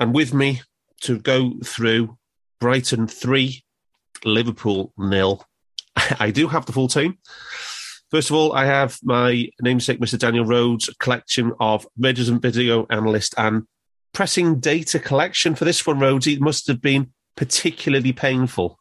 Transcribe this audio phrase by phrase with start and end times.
[0.00, 0.62] and with me
[1.02, 2.16] to go through
[2.58, 3.62] Brighton 3,
[4.24, 5.44] Liverpool nil.
[6.18, 7.18] I do have the full team.
[8.10, 10.18] First of all, I have my namesake, Mr.
[10.18, 13.64] Daniel Rhodes, collection of resident video analyst and
[14.12, 16.26] pressing data collection for this one, Rhodes.
[16.26, 18.78] It must have been particularly painful.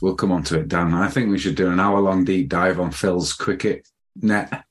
[0.00, 0.94] We'll come on to it, Dan.
[0.94, 4.64] I think we should do an hour long deep dive on Phil's cricket net.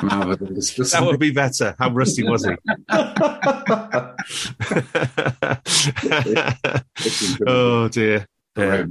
[0.00, 1.74] That would be better.
[1.78, 2.54] How rusty was he?
[7.46, 8.26] oh dear.
[8.56, 8.84] Yeah.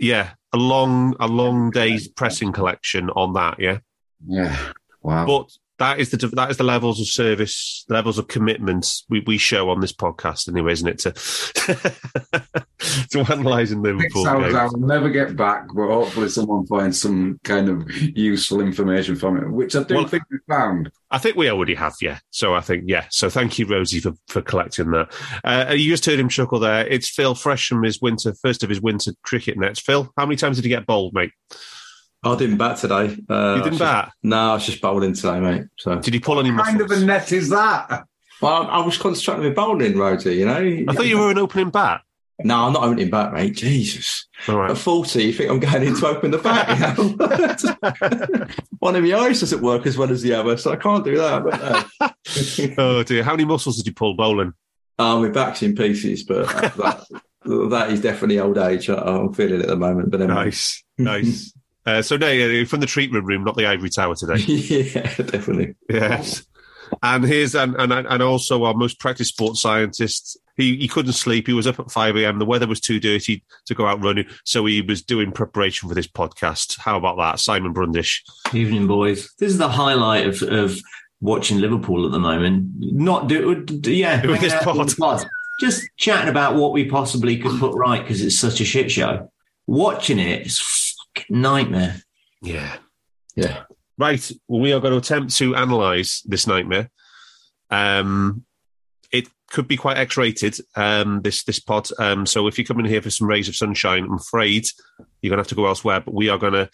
[0.00, 3.58] yeah, a long, a long day's pressing collection on that.
[3.58, 3.78] Yeah,
[4.26, 4.56] yeah.
[5.02, 5.26] Wow.
[5.26, 9.22] But that is the that is the levels of service, the levels of commitment we,
[9.26, 10.98] we show on this podcast, anyway, isn't it?
[11.00, 11.12] To
[13.10, 14.24] to analysing Liverpool.
[14.24, 18.60] Six hours I will never get back, but hopefully someone finds some kind of useful
[18.60, 20.90] information from it, which I do well, think we found.
[21.10, 22.18] I think we already have, yeah.
[22.30, 23.06] So I think, yeah.
[23.10, 25.12] So thank you, Rhodesy, for, for collecting that.
[25.44, 26.86] Uh, you just heard him chuckle there.
[26.86, 29.80] It's Phil Fresh from his winter, first of his winter cricket nets.
[29.80, 31.32] Phil, how many times did he get bowled, mate?
[32.32, 33.16] I didn't bat today.
[33.28, 34.12] Uh, you didn't bat?
[34.22, 35.64] no, I was just bowling today, mate.
[35.78, 36.50] So did you pull any?
[36.50, 38.06] What kind of a net is that?
[38.40, 40.36] Well, I was concentrating on bowling, Rhodesy.
[40.36, 40.84] You know.
[40.88, 42.02] I thought you were an opening bat.
[42.44, 43.56] No, I'm not opening bat, mate.
[43.56, 44.28] Jesus.
[44.46, 44.70] Right.
[44.70, 46.98] At 40, you think I'm going in to open the bat?
[46.98, 48.46] You know?
[48.78, 51.16] One of my eyes doesn't work as well as the other, so I can't do
[51.16, 51.44] that.
[51.44, 52.06] But, no.
[52.06, 52.74] Uh.
[52.78, 53.22] oh dear!
[53.22, 54.52] How many muscles did you pull bowling?
[54.98, 57.06] Oh, my back's in pieces, but that,
[57.70, 58.90] that is definitely old age.
[58.90, 60.10] Uh, I'm feeling it at the moment.
[60.10, 60.44] But anyway.
[60.46, 61.54] nice, nice.
[61.86, 64.36] Uh, so no, from the treatment room, not the ivory tower today.
[64.46, 65.74] yeah, definitely.
[65.88, 66.44] Yes.
[67.02, 70.38] And here's and, and and also our most practiced sports scientist.
[70.56, 71.46] He he couldn't sleep.
[71.46, 72.38] He was up at five a.m.
[72.38, 75.94] The weather was too dirty to go out running, so he was doing preparation for
[75.94, 76.78] this podcast.
[76.78, 78.24] How about that, Simon Brundish?
[78.52, 79.32] Evening, boys.
[79.38, 80.78] This is the highlight of of
[81.20, 82.70] watching Liverpool at the moment.
[82.78, 85.24] Not do, yeah, with this pod.
[85.60, 89.30] Just chatting about what we possibly could put right because it's such a shit show.
[89.66, 90.85] Watching it, it's
[91.30, 91.96] nightmare.
[92.42, 92.76] Yeah.
[93.34, 93.62] Yeah.
[93.98, 94.30] Right.
[94.48, 96.90] Well, we are going to attempt to analyse this nightmare.
[97.70, 98.44] Um,
[99.10, 100.58] it could be quite X-rated.
[100.74, 101.88] Um, this this pod.
[101.98, 104.66] Um, so if you come in here for some rays of sunshine, I'm afraid
[105.20, 106.00] you're going to have to go elsewhere.
[106.00, 106.68] But we are going to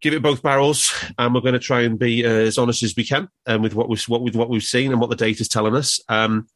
[0.00, 2.94] give it both barrels, and we're going to try and be uh, as honest as
[2.96, 5.40] we can, um, with what we've what with what we've seen and what the data
[5.40, 6.00] is telling us.
[6.08, 6.48] Um,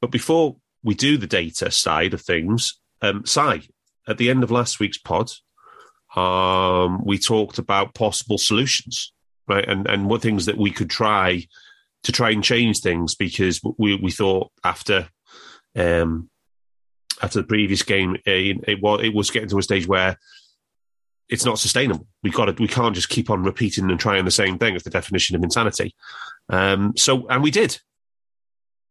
[0.00, 3.68] but before we do the data side of things, um, Si,
[4.08, 5.30] at the end of last week's pod,
[6.16, 9.12] um, we talked about possible solutions,
[9.48, 9.66] right?
[9.66, 11.46] And and what things that we could try
[12.04, 15.08] to try and change things because we we thought after
[15.76, 16.28] um,
[17.22, 20.18] after the previous game it, it was it was getting to a stage where
[21.28, 22.06] it's not sustainable.
[22.22, 24.74] We got to, we can't just keep on repeating and trying the same thing.
[24.74, 25.94] It's the definition of insanity.
[26.50, 27.80] Um, so, and we did,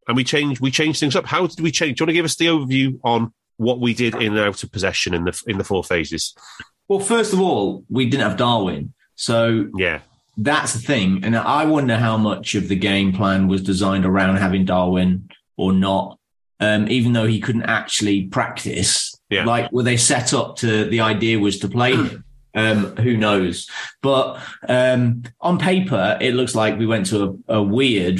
[0.07, 0.59] and we changed.
[0.59, 1.27] We changed things up.
[1.27, 1.97] How did we change?
[1.97, 4.63] Do you want to give us the overview on what we did in and out
[4.63, 6.33] of possession in the in the four phases?
[6.91, 8.91] Well, first of all, we didn't have Darwin.
[9.15, 10.01] So yeah,
[10.35, 11.23] that's the thing.
[11.23, 15.71] And I wonder how much of the game plan was designed around having Darwin or
[15.71, 16.19] not.
[16.59, 19.45] Um, even though he couldn't actually practice, yeah.
[19.45, 22.25] like were they set up to the idea was to play him?
[22.53, 23.69] Um, who knows?
[24.01, 28.19] But um, on paper, it looks like we went to a, a weird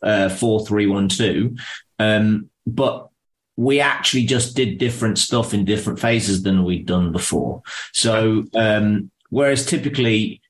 [0.00, 1.56] uh, four three one two.
[1.98, 3.08] Um, but
[3.56, 7.62] we actually just did different stuff in different phases than we'd done before.
[7.92, 10.42] So, um, whereas typically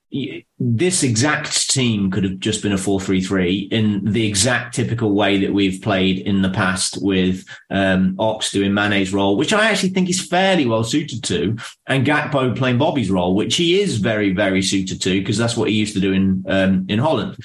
[0.58, 5.54] this exact team could have just been a 4-3-3 in the exact typical way that
[5.54, 10.10] we've played in the past with um, Ox doing Mane's role, which I actually think
[10.10, 11.56] is fairly well suited to,
[11.86, 15.70] and Gakpo playing Bobby's role, which he is very, very suited to because that's what
[15.70, 17.38] he used to do in um, in Holland.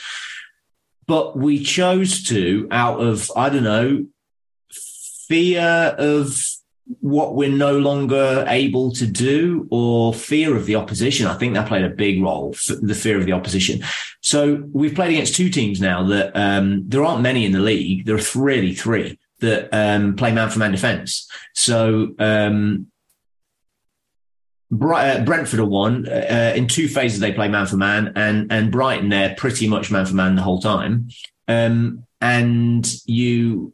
[1.07, 4.07] But we chose to, out of I don't know,
[5.27, 6.39] fear of
[6.99, 11.27] what we're no longer able to do or fear of the opposition.
[11.27, 13.83] I think that played a big role, the fear of the opposition.
[14.21, 18.05] So we've played against two teams now that um, there aren't many in the league.
[18.05, 21.29] There are really three that um, play man for man defense.
[21.53, 22.87] So um,
[24.71, 26.07] uh, Brentford are one.
[26.07, 29.91] Uh, in two phases, they play man for man, and and Brighton they're pretty much
[29.91, 31.09] man for man the whole time.
[31.47, 33.73] Um, and you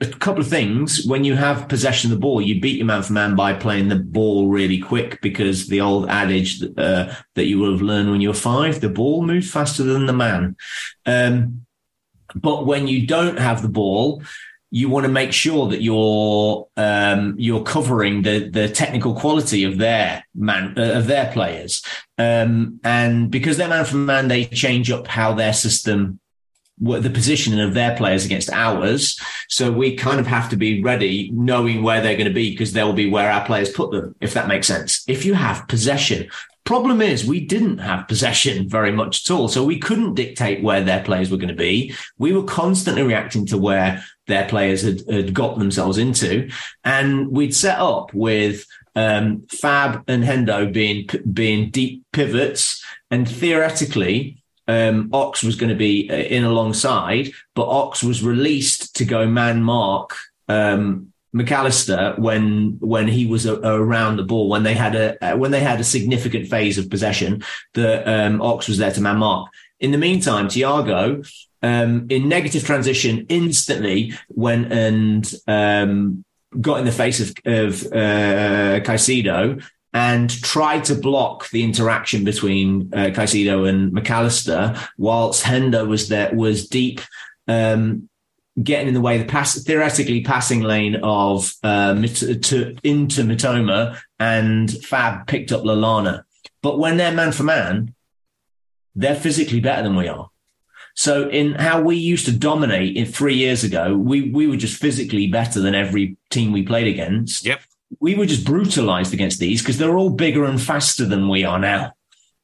[0.00, 1.04] a couple of things.
[1.06, 3.88] When you have possession of the ball, you beat your man for man by playing
[3.88, 8.20] the ball really quick because the old adage uh, that you will have learned when
[8.20, 10.56] you were five, the ball moves faster than the man.
[11.04, 11.66] Um,
[12.34, 14.22] but when you don't have the ball,
[14.70, 19.78] you want to make sure that you're um, you're covering the the technical quality of
[19.78, 21.82] their man uh, of their players,
[22.18, 26.20] um, and because they're man for man, they change up how their system
[26.80, 29.18] the positioning of their players against ours.
[29.48, 32.72] So we kind of have to be ready, knowing where they're going to be, because
[32.72, 35.04] they'll be where our players put them, if that makes sense.
[35.08, 36.28] If you have possession,
[36.68, 39.48] problem is we didn't have possession very much at all.
[39.48, 41.94] So we couldn't dictate where their players were going to be.
[42.18, 46.50] We were constantly reacting to where their players had, had got themselves into.
[46.84, 52.84] And we'd set up with um, Fab and Hendo being, being deep pivots.
[53.10, 54.37] And theoretically,
[54.68, 59.26] um, Ox was going to be uh, in alongside, but Ox was released to go
[59.26, 60.14] man mark
[60.48, 65.32] um, McAllister when when he was a, a around the ball when they had a
[65.32, 67.42] uh, when they had a significant phase of possession.
[67.74, 69.50] The um, Ox was there to man mark.
[69.80, 71.26] In the meantime, Thiago
[71.62, 76.24] um, in negative transition instantly went and um,
[76.60, 79.62] got in the face of, of uh, Caicedo
[79.98, 86.32] and tried to block the interaction between uh, Caicedo and McAllister, whilst Hendo was there
[86.32, 87.00] was deep,
[87.48, 88.08] um,
[88.62, 94.70] getting in the way the pass theoretically passing lane of uh, to, into Mitoma, and
[94.70, 96.22] Fab picked up Lallana.
[96.62, 97.92] But when they're man for man,
[98.94, 100.30] they're physically better than we are.
[100.94, 104.80] So in how we used to dominate in three years ago, we we were just
[104.80, 107.44] physically better than every team we played against.
[107.44, 107.62] Yep
[108.00, 111.58] we were just brutalized against these because they're all bigger and faster than we are
[111.58, 111.92] now.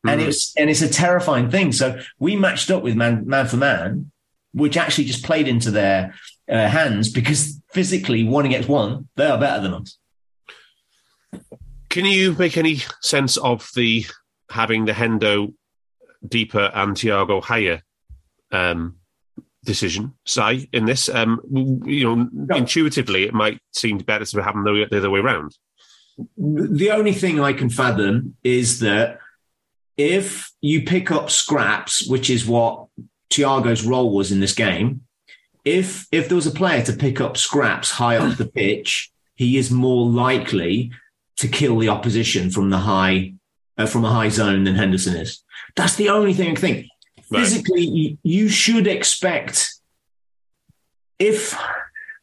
[0.06, 0.12] Mm.
[0.12, 1.73] And it's and it's a terrifying thing.
[1.73, 4.11] So we matched up with man man for man,
[4.52, 6.14] which actually just played into their
[6.49, 9.99] uh, hands because physically one against one, they are better than us.
[11.88, 14.06] Can you make any sense of the
[14.50, 15.55] having the Hendo
[16.26, 17.82] deeper and Thiago higher
[18.50, 18.97] um,
[19.64, 21.08] decision, say, in this.
[21.08, 21.40] Um,
[21.84, 22.56] you know, no.
[22.56, 25.56] intuitively, it might seem better to have them the, the other way around.
[26.37, 29.19] The only thing I can fathom is that
[29.96, 32.87] if you pick up scraps, which is what
[33.31, 35.02] Thiago's role was in this game,
[35.64, 39.56] if if there was a player to pick up scraps high up the pitch, he
[39.56, 40.93] is more likely
[41.37, 43.35] to kill the opposition from the high
[43.78, 45.42] uh, from a high zone than Henderson is.
[45.75, 46.87] That's the only thing I think.
[47.41, 49.75] Physically, you should expect
[51.19, 51.59] if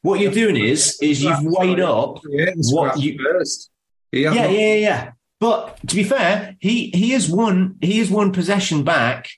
[0.02, 2.20] what you're doing is is you've weighed up
[2.72, 3.70] what you first.
[4.12, 5.12] Yeah, yeah, yeah, yeah.
[5.40, 9.30] But to be fair, he he has won he has won possession back.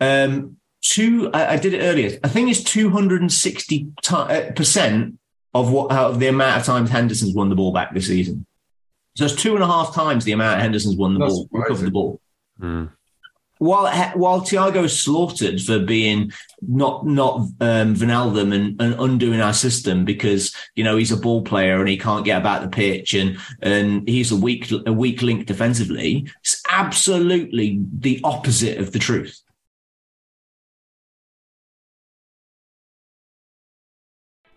[0.00, 1.30] Um, two.
[1.32, 2.18] I, I did it earlier.
[2.22, 5.18] I think it's two hundred and sixty uh, percent
[5.54, 8.46] of what out of the amount of times Henderson's won the ball back this season.
[9.16, 11.86] So it's two and a half times the amount Henderson's won the That's ball, recovered
[11.86, 12.20] the ball.
[12.60, 12.90] Mm
[13.62, 20.04] while while is slaughtered for being not not um, Wijnaldum and, and undoing our system
[20.04, 23.38] because you know he's a ball player and he can't get about the pitch and
[23.60, 26.28] and he's a weak a weak link defensively.
[26.40, 29.40] It's absolutely the opposite of the truth.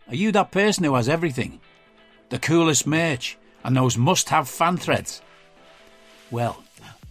[0.08, 1.60] Are you that person who has everything?
[2.30, 5.22] The coolest merch and those must have fan threads?
[6.32, 6.65] Well,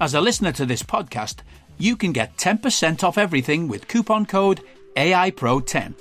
[0.00, 1.36] As a listener to this podcast,
[1.78, 4.60] you can get 10% off everything with coupon code
[4.96, 5.94] AIPRO10.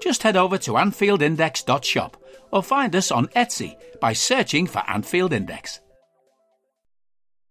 [0.00, 2.16] Just head over to AnfieldIndex.shop
[2.52, 5.80] or find us on Etsy by searching for Anfield Index.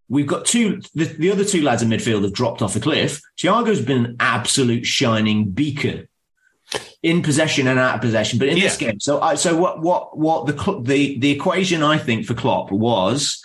[0.08, 3.22] We've got two, the, the other two lads in midfield have dropped off a cliff.
[3.38, 6.08] Thiago's been an absolute shining beacon
[7.02, 8.64] in possession and out of possession, but in yeah.
[8.64, 9.00] this game.
[9.02, 13.44] So, I, so what, what, what the, the, the equation I think for Klopp was,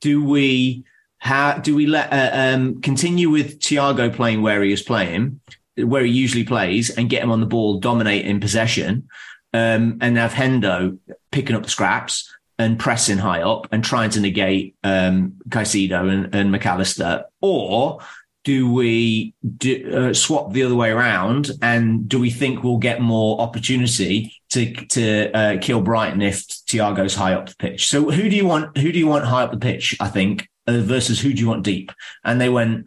[0.00, 0.84] do we,
[1.20, 5.40] how do we let, uh, um, continue with Thiago playing where he is playing,
[5.76, 9.08] where he usually plays and get him on the ball, dominate in possession,
[9.52, 10.98] um, and have Hendo
[11.30, 16.34] picking up the scraps and pressing high up and trying to negate um, Caicedo and,
[16.34, 18.00] and McAllister, or
[18.44, 21.50] do we do, uh, swap the other way around?
[21.60, 27.14] And do we think we'll get more opportunity to to uh, kill Brighton if Thiago's
[27.14, 27.88] high up the pitch?
[27.88, 28.76] So who do you want?
[28.78, 29.96] Who do you want high up the pitch?
[30.00, 30.48] I think
[30.78, 31.92] versus who do you want deep?
[32.24, 32.86] And they went.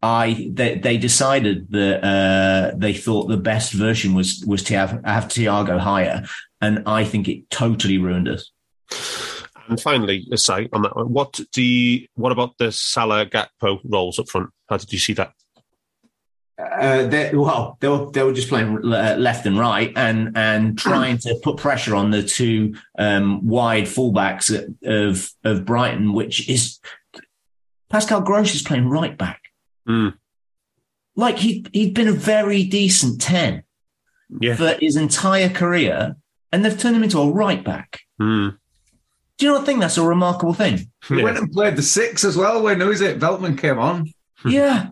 [0.00, 5.00] I they, they decided that uh, they thought the best version was was to have
[5.04, 6.24] have Thiago higher,
[6.60, 8.52] and I think it totally ruined us.
[9.68, 14.18] And finally, let's say on that what do you, what about the Salah Gakpo roles
[14.18, 14.50] up front?
[14.68, 15.32] How did you see that?
[16.58, 20.76] Uh, they, well, they were they were just playing uh, left and right and and
[20.86, 24.50] trying to put pressure on the two um, wide fullbacks
[24.84, 26.80] of of Brighton, which is
[27.88, 29.40] Pascal Gross is playing right back.
[29.88, 30.14] Mm.
[31.14, 33.62] Like he he'd been a very decent ten
[34.40, 34.56] yeah.
[34.56, 36.16] for his entire career,
[36.50, 38.00] and they've turned him into a right back.
[38.20, 38.58] Mm.
[39.38, 40.90] Do you not think that's a remarkable thing?
[41.08, 41.22] He yeah.
[41.22, 43.20] went and played the six as well when who is it?
[43.20, 44.12] Veltman came on.
[44.44, 44.88] Yeah.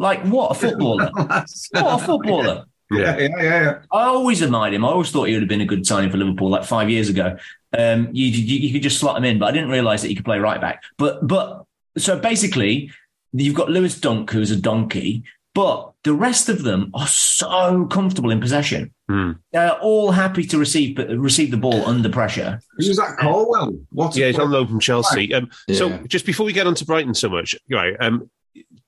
[0.00, 1.10] Like what a footballer.
[1.14, 2.64] what a footballer.
[2.90, 3.18] Yeah.
[3.18, 3.78] yeah, yeah, yeah.
[3.92, 4.82] I always admired him.
[4.82, 7.10] I always thought he would have been a good signing for Liverpool like five years
[7.10, 7.36] ago.
[7.76, 10.14] Um, you, you, you could just slot him in, but I didn't realise that he
[10.14, 10.82] could play right back.
[10.96, 11.66] But but
[11.98, 12.90] so basically,
[13.34, 15.22] you've got Lewis Dunk, who's a donkey,
[15.54, 18.94] but the rest of them are so comfortable in possession.
[19.10, 19.38] Mm.
[19.52, 22.58] They're all happy to receive receive the ball under pressure.
[22.78, 23.78] Who's that Colwill?
[23.90, 25.34] What yeah, he's on loan from Chelsea.
[25.34, 25.76] Um, yeah.
[25.76, 27.94] So just before we get on to Brighton so much, right?
[28.00, 28.30] Um,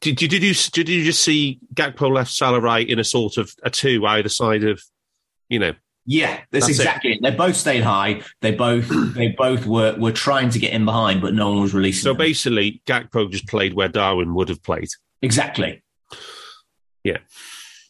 [0.00, 3.36] did, did, did you did you just see Gakpo left Salah right in a sort
[3.36, 4.82] of a two either side of,
[5.48, 5.72] you know?
[6.04, 7.16] Yeah, that's, that's exactly it.
[7.16, 7.22] it.
[7.22, 8.22] They both stayed high.
[8.40, 11.74] They both they both were were trying to get in behind, but no one was
[11.74, 12.02] releasing.
[12.02, 12.18] So them.
[12.18, 14.88] basically, Gakpo just played where Darwin would have played.
[15.20, 15.82] Exactly.
[17.04, 17.18] Yeah.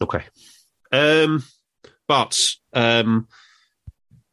[0.00, 0.24] Okay.
[0.90, 1.42] Um,
[2.06, 2.38] but
[2.74, 3.28] um,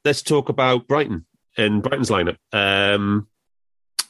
[0.03, 1.25] let's talk about Brighton
[1.57, 2.37] and Brighton's lineup.
[2.51, 3.27] Um,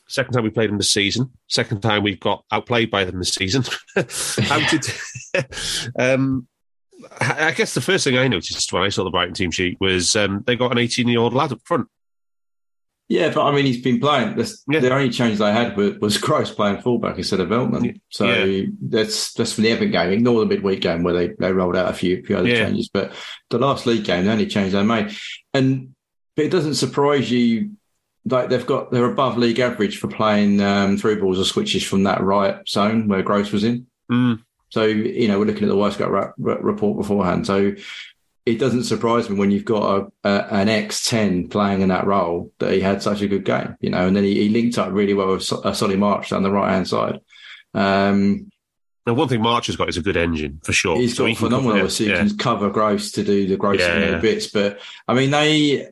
[0.09, 1.31] second time we played them this season.
[1.47, 3.63] Second time we've got outplayed by them this season.
[3.95, 4.85] How did?
[5.99, 6.47] um,
[7.21, 10.15] I guess the first thing I noticed when I saw the Brighton team sheet was
[10.15, 11.87] um, they got an 18 year old lad up front.
[13.07, 14.37] Yeah, but I mean, he's been playing.
[14.69, 14.79] Yeah.
[14.81, 17.99] The only change they had was, was Gross playing fullback instead of Veltman.
[18.09, 18.67] So yeah.
[18.79, 20.11] that's that's from the Everton game.
[20.11, 22.65] Ignore the midweek game where they, they rolled out a few few other yeah.
[22.65, 22.87] changes.
[22.87, 23.13] But
[23.49, 25.15] the last league game, the only change they made,
[25.55, 25.95] and
[26.35, 27.71] but it doesn't surprise you.
[28.29, 32.03] Like they've got they're above league average for playing um, through balls or switches from
[32.03, 33.87] that right zone where Gross was in.
[34.11, 34.43] Mm.
[34.69, 37.47] So you know we're looking at the Wyscout report beforehand.
[37.47, 37.75] So
[38.45, 42.51] it doesn't surprise me when you've got a, a, an X10 playing in that role
[42.57, 44.91] that he had such a good game, you know, and then he, he linked up
[44.91, 47.19] really well with a Solly March down the right hand side.
[47.75, 48.49] Um,
[49.05, 50.97] now, one thing March has got is a good engine for sure.
[50.97, 51.77] He's got so he phenomenal.
[51.77, 52.17] Cover, so he yeah.
[52.17, 54.19] can cover Gross to do the Gross yeah, yeah.
[54.19, 54.47] bits.
[54.47, 55.89] But I mean, they,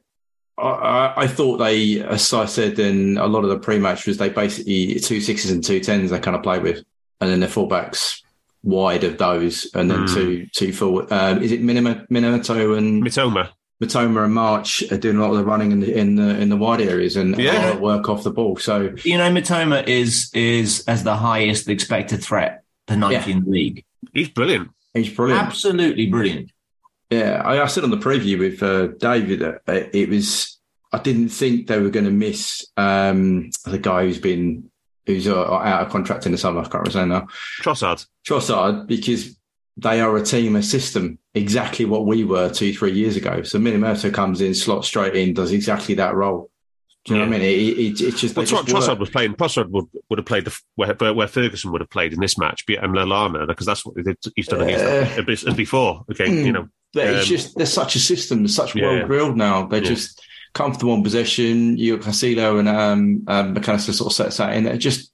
[0.58, 4.30] I, I, thought they, as I said in a lot of the pre-match, was they
[4.30, 6.84] basically two sixes and two tens they kind of play with,
[7.22, 8.22] and then their fullbacks
[8.64, 10.14] wide of those, and then mm.
[10.14, 11.12] two two forward.
[11.12, 13.50] Um, is it Minima, Minamoto and Mitoma?
[13.82, 16.50] Mitoma and March are doing a lot of the running in the in the in
[16.50, 17.78] the wide areas and yeah.
[17.78, 18.58] work off the ball.
[18.58, 23.36] So you know, Mitoma is is as the highest expected threat, the ninth yeah.
[23.36, 23.86] in the league.
[24.14, 24.70] He's brilliant.
[24.94, 25.42] He's brilliant.
[25.42, 26.52] Absolutely brilliant.
[27.10, 30.60] Yeah, I, I said on the preview with uh, David that it was.
[30.92, 34.70] I didn't think they were going to miss um, the guy who's been
[35.06, 36.60] who's uh, out of contract in the summer.
[36.60, 37.28] I can't remember his name now.
[37.62, 38.06] Trossard.
[38.26, 39.38] Trossard, because
[39.78, 43.44] they are a team, a system, exactly what we were two, three years ago.
[43.44, 46.50] So Minamoto comes in, slots straight in, does exactly that role.
[47.06, 47.26] Do you yeah.
[47.26, 47.50] know what I mean?
[47.50, 49.36] It, it, it's just well, just Trossard was playing.
[49.36, 52.64] Trossard would, would have played the, where, where Ferguson would have played in this match,
[52.68, 53.96] and Lallana, because that's what
[54.36, 56.04] he's done uh, against as before.
[56.12, 59.38] Okay, you know, but um, it's just there's such a system, there's such well drilled
[59.38, 59.68] now.
[59.68, 60.22] They're just
[60.54, 61.78] comfortable in possession.
[61.78, 64.66] You Caicedo and um, um, McAllister sort of sets that in.
[64.66, 65.12] It just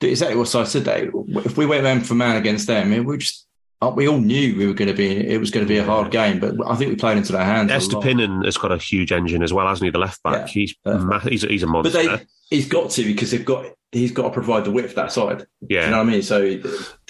[0.00, 0.84] exactly what I said.
[0.84, 1.10] That
[1.44, 3.46] if we went man for man against them, it would just
[3.80, 5.84] uh, we all knew we were going to be it was going to be a
[5.84, 7.70] hard game, but I think we played into their hands.
[7.70, 9.90] Estupiñán has got a huge engine as well, hasn't he?
[9.90, 10.46] The left back, yeah.
[10.46, 11.92] he's, uh, he's he's a monster.
[11.92, 12.26] But they,
[12.56, 15.46] he's got to because they've got he's got to provide the width that side.
[15.68, 16.22] Yeah, you know what I mean.
[16.22, 16.42] So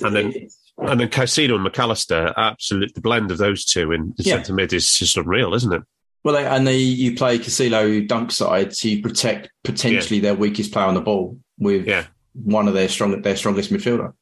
[0.02, 4.24] and then and then Caicedo and McAllister, absolute the blend of those two in the
[4.24, 4.34] yeah.
[4.36, 5.82] centre mid is just unreal, isn't it?
[6.24, 10.22] Well, and they, you play Caicedo Dunk side, so you protect potentially yeah.
[10.22, 12.06] their weakest player on the ball with yeah.
[12.32, 14.14] one of their strong their strongest midfielder.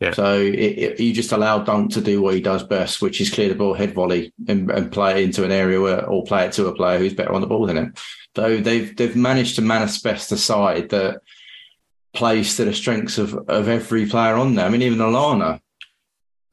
[0.00, 0.12] Yeah.
[0.12, 3.30] So it, it, you just allow Dunk to do what he does best, which is
[3.30, 6.44] clear the ball, head volley, and, and play it into an area where, or play
[6.44, 7.94] it to a player who's better on the ball than him.
[8.36, 11.22] So they've they've managed to manifest a side that
[12.12, 14.66] plays to the strengths of, of every player on there.
[14.66, 15.60] I mean, even Lallana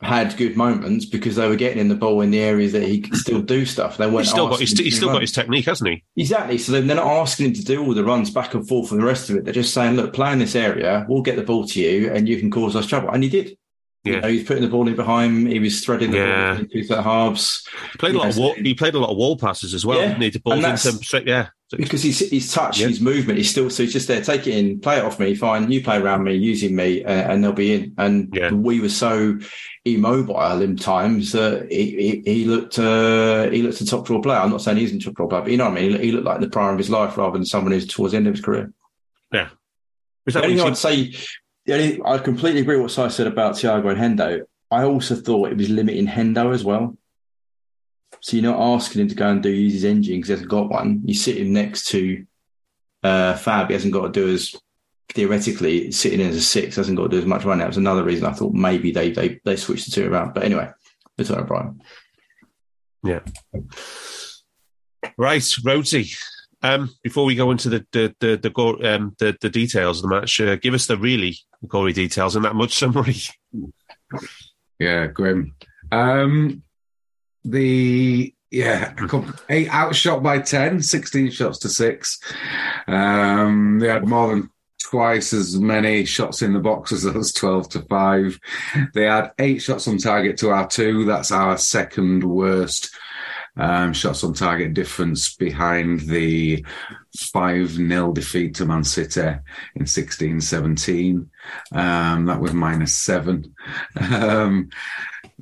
[0.04, 3.02] had good moments because they were getting in the ball in the areas that he
[3.02, 3.98] could still do stuff.
[3.98, 4.20] They weren't.
[4.26, 6.04] He's still got his, he's still got his technique, hasn't he?
[6.18, 6.58] Exactly.
[6.58, 9.06] So they're not asking him to do all the runs back and forth and the
[9.06, 9.46] rest of it.
[9.46, 11.06] They're just saying, "Look, play in this area.
[11.08, 13.58] We'll get the ball to you, and you can cause us trouble." And he did.
[14.04, 15.46] Yeah, you know, he's putting the ball in behind him.
[15.46, 16.54] He was threading the yeah.
[16.56, 17.66] ball into the halves.
[17.94, 20.00] He played a lot of wall, he played a lot of wall passes as well.
[20.00, 20.18] Yeah.
[20.18, 20.38] He?
[20.40, 21.48] ball into straight, yeah.
[21.72, 22.88] Because he's his touch, yeah.
[22.88, 24.22] his movement, he's still so he's just there.
[24.22, 25.34] Take it in, play it off me.
[25.36, 27.96] Fine, you play around me, using me, uh, and they'll be in.
[27.98, 28.52] And yeah.
[28.52, 29.40] we were so
[29.86, 34.40] immobile in times that he, he, he looked uh, he looked a top draw player.
[34.40, 36.00] I'm not saying he's a top draw player, but you know what I mean.
[36.00, 38.28] He, looked like the prime of his life rather than someone who's towards the end
[38.28, 38.74] of his career.
[39.32, 39.50] Yeah.
[40.26, 41.14] the only thing I'd say,
[41.68, 44.42] I completely agree with what Si said about Thiago and Hendo.
[44.70, 46.98] I also thought it was limiting Hendo as well.
[48.22, 50.50] So you're not asking him to go and do use his engine because he hasn't
[50.50, 51.02] got one.
[51.06, 52.26] You sit him next to
[53.04, 53.68] uh, Fab.
[53.68, 54.56] He hasn't got to do as
[55.10, 57.60] theoretically sitting in as a six hasn't got to do as much running.
[57.60, 60.34] That was another reason I thought maybe they they they switched the two around.
[60.34, 60.70] But anyway,
[61.18, 61.82] it's on Brian.
[63.04, 63.20] Yeah.
[65.18, 66.16] Right, Rhodesy.
[66.64, 70.16] Um, before we go into the the the the, um, the, the details of the
[70.16, 73.18] match, uh, give us the really gory details and that much summary.
[74.80, 75.56] Yeah, grim.
[75.92, 76.64] Um,
[77.44, 78.94] the yeah,
[79.50, 82.20] eight outshot by 10, 16 shots to six.
[82.88, 87.70] Um, they had more than twice as many shots in the box as us, 12
[87.70, 88.40] to 5.
[88.94, 91.04] They had eight shots on target to our two.
[91.06, 92.96] That's our second worst
[93.56, 96.66] um, shots on target difference behind the
[97.32, 99.36] 5 0 defeat to Man City
[99.76, 101.30] in 16 17.
[101.72, 103.54] Um, that was minus seven.
[104.14, 104.70] Um,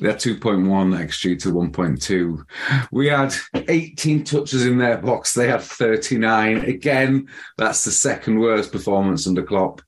[0.02, 2.88] they're 2.1 XG to 1.2.
[2.92, 5.36] We had 18 touches in their box.
[5.36, 6.66] They had 39.
[6.66, 9.84] Again, that's the second worst performance under Klopp.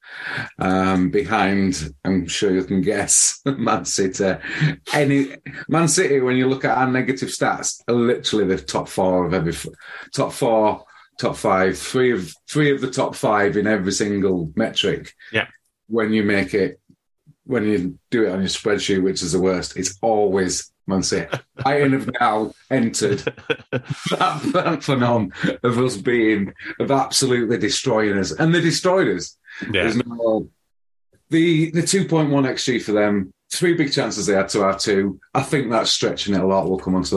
[0.60, 4.36] Um, behind, I'm sure you can guess, Man City.
[4.94, 5.36] Any
[5.68, 9.34] Man City, when you look at our negative stats, are literally the top four of
[9.34, 9.56] every
[10.14, 10.86] top four,
[11.20, 15.16] top five, three of three of the top five in every single metric.
[15.32, 15.48] Yeah.
[15.88, 16.80] When you make it
[17.46, 21.28] when you do it on your spreadsheet, which is the worst, it's always Man City.
[21.66, 28.54] Iron have now entered that, that phenomenon of us being of absolutely destroying us, and
[28.54, 29.38] they destroyed us.
[29.72, 29.94] Yeah.
[30.06, 30.50] No
[31.34, 33.34] the the two point one xG for them.
[33.52, 35.20] Three big chances they had to have two.
[35.34, 36.68] I think that's stretching it a lot.
[36.70, 37.16] We'll come on to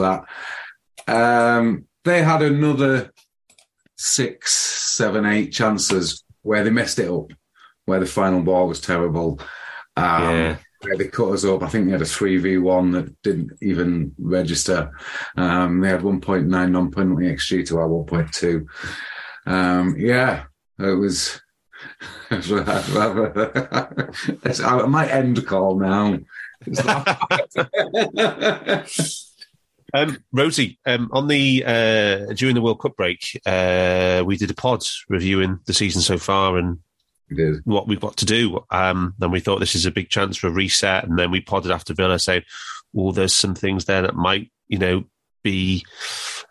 [1.07, 1.11] that.
[1.11, 3.11] Um, they had another
[3.95, 7.31] six, seven, eight chances where they messed it up,
[7.85, 9.39] where the final ball was terrible.
[9.97, 10.57] Um, yeah.
[10.97, 11.63] They cut us up.
[11.63, 14.91] I think they had a 3v1 that didn't even register.
[15.35, 18.65] Um, they had 1.9 non penalty XG to our 1.2.
[19.47, 20.43] Um, yeah,
[20.79, 21.41] it was.
[24.69, 26.19] I might end call now.
[29.93, 34.55] um, Rhodesy, um, on the uh, during the World Cup break, uh, we did a
[34.55, 36.79] pod reviewing the season so far and
[37.63, 38.63] what we've got to do.
[38.71, 41.05] Um, and we thought this is a big chance for a reset.
[41.05, 42.43] And then we podded after Villa saying,
[42.93, 45.03] well, there's some things there that might, you know,
[45.43, 45.85] be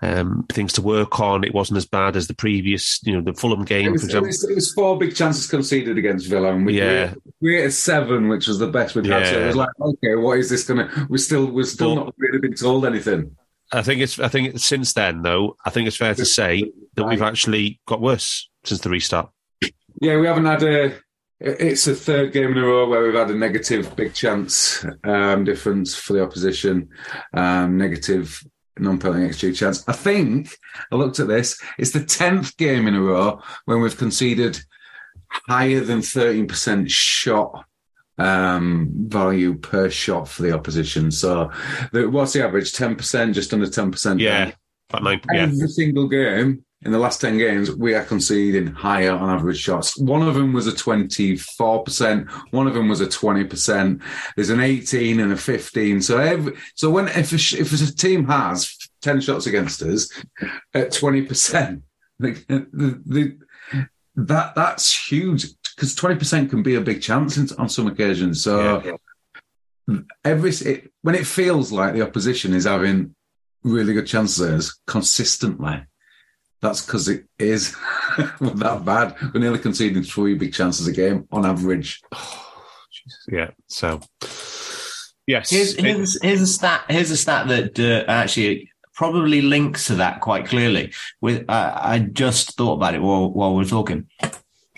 [0.02, 1.44] um, things to work on.
[1.44, 4.26] It wasn't as bad as the previous, you know, the Fulham game, was, for example.
[4.26, 7.14] It was, it was, four big chances conceded against Villa, and we, yeah.
[7.40, 9.18] we seven, which was the best we'd yeah.
[9.18, 9.28] had.
[9.28, 11.06] So it was like, okay, what is this going to?
[11.08, 13.36] We're still, we're still but, not really been told anything.
[13.72, 14.18] I think it's.
[14.20, 18.00] I think since then, though, I think it's fair to say that we've actually got
[18.00, 19.30] worse since the restart.
[20.00, 20.94] Yeah, we haven't had a.
[21.38, 25.44] It's a third game in a row where we've had a negative big chance um,
[25.44, 26.88] difference for the opposition,
[27.35, 28.42] um, negative
[28.78, 29.87] non-penalty XG chance.
[29.87, 30.56] I think
[30.90, 31.61] I looked at this.
[31.78, 34.61] It's the tenth game in a row when we've conceded
[35.28, 37.64] higher than thirteen percent shot
[38.18, 41.11] um, value per shot for the opposition.
[41.11, 41.50] So,
[41.92, 42.72] the, what's the average?
[42.72, 44.20] Ten percent, just under ten percent.
[44.20, 44.52] yeah
[45.32, 49.58] Yeah, Every single game in the last 10 games, we are conceding higher on average
[49.58, 49.98] shots.
[49.98, 54.02] One of them was a 24%, one of them was a 20%.
[54.36, 56.02] There's an 18 and a 15.
[56.02, 60.12] So every, so when if a, if a team has 10 shots against us
[60.74, 61.82] at 20%,
[62.18, 63.38] the, the, the,
[64.16, 68.42] that that's huge because 20% can be a big chance on some occasions.
[68.42, 68.82] So
[69.88, 69.98] yeah.
[70.24, 73.14] every it, when it feels like the opposition is having
[73.62, 75.82] really good chances consistently,
[76.60, 77.72] that's because it is
[78.40, 79.16] that bad.
[79.32, 82.00] We're nearly conceding three big chances a game on average.
[83.28, 83.50] yeah.
[83.68, 84.00] So,
[85.26, 85.50] yes.
[85.50, 86.84] Here's, here's, here's, a stat.
[86.88, 90.92] Here's a stat that uh, actually probably links to that quite clearly.
[91.20, 94.08] With uh, I just thought about it while while we we're talking.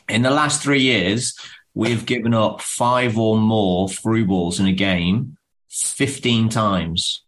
[0.08, 1.38] In the last three years,
[1.74, 5.36] we've given up five or more through balls in a game,
[5.68, 7.24] fifteen times.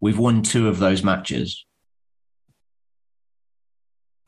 [0.00, 1.66] We've won two of those matches.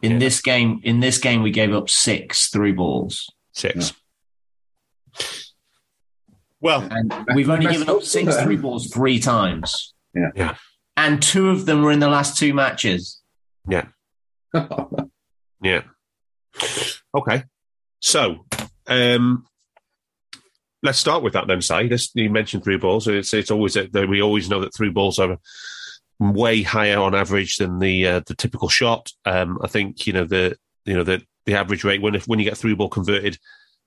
[0.02, 0.18] In yeah.
[0.18, 3.32] this game, in this game, we gave up six through balls.
[3.52, 3.92] Six.
[3.92, 5.26] Yeah.
[6.60, 9.94] Well, and we've only given up six through balls three times.
[10.14, 10.30] Yeah.
[10.34, 10.54] Yeah.
[10.96, 13.20] And two of them were in the last two matches.
[13.68, 13.86] Yeah.
[15.62, 15.82] yeah.
[17.14, 17.44] Okay.
[18.00, 18.46] So,
[18.86, 19.44] um,
[20.82, 21.90] let's start with that then, Si.
[22.14, 23.08] you mentioned through balls.
[23.08, 25.38] It's, it's always we always know that through balls are
[26.18, 29.10] way higher on average than the uh, the typical shot.
[29.24, 32.38] Um, I think you know the you know the the average rate when if when
[32.38, 33.38] you get through ball converted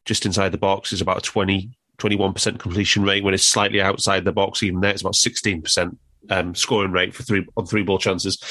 [0.06, 3.24] just inside the box is about a 20 21% completion rate.
[3.24, 5.98] When it's slightly outside the box even there it's about 16%
[6.30, 8.42] um, scoring rate for three on three ball chances.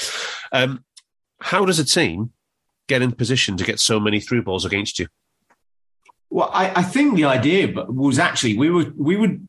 [0.52, 0.84] Um,
[1.40, 2.32] how does a team
[2.88, 5.08] get in position to get so many through balls against you?
[6.30, 9.46] Well I, I think the idea was actually we would we would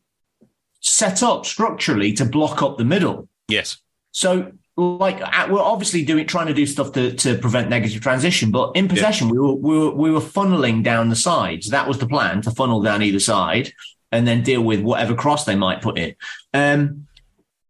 [0.80, 3.28] set up structurally to block up the middle.
[3.48, 3.78] Yes
[4.16, 8.74] so, like, we're obviously doing trying to do stuff to, to prevent negative transition, but
[8.74, 9.34] in possession, yeah.
[9.34, 11.68] we, were, we were we were funneling down the sides.
[11.68, 13.72] That was the plan to funnel down either side
[14.10, 16.14] and then deal with whatever cross they might put in.
[16.54, 17.06] Um,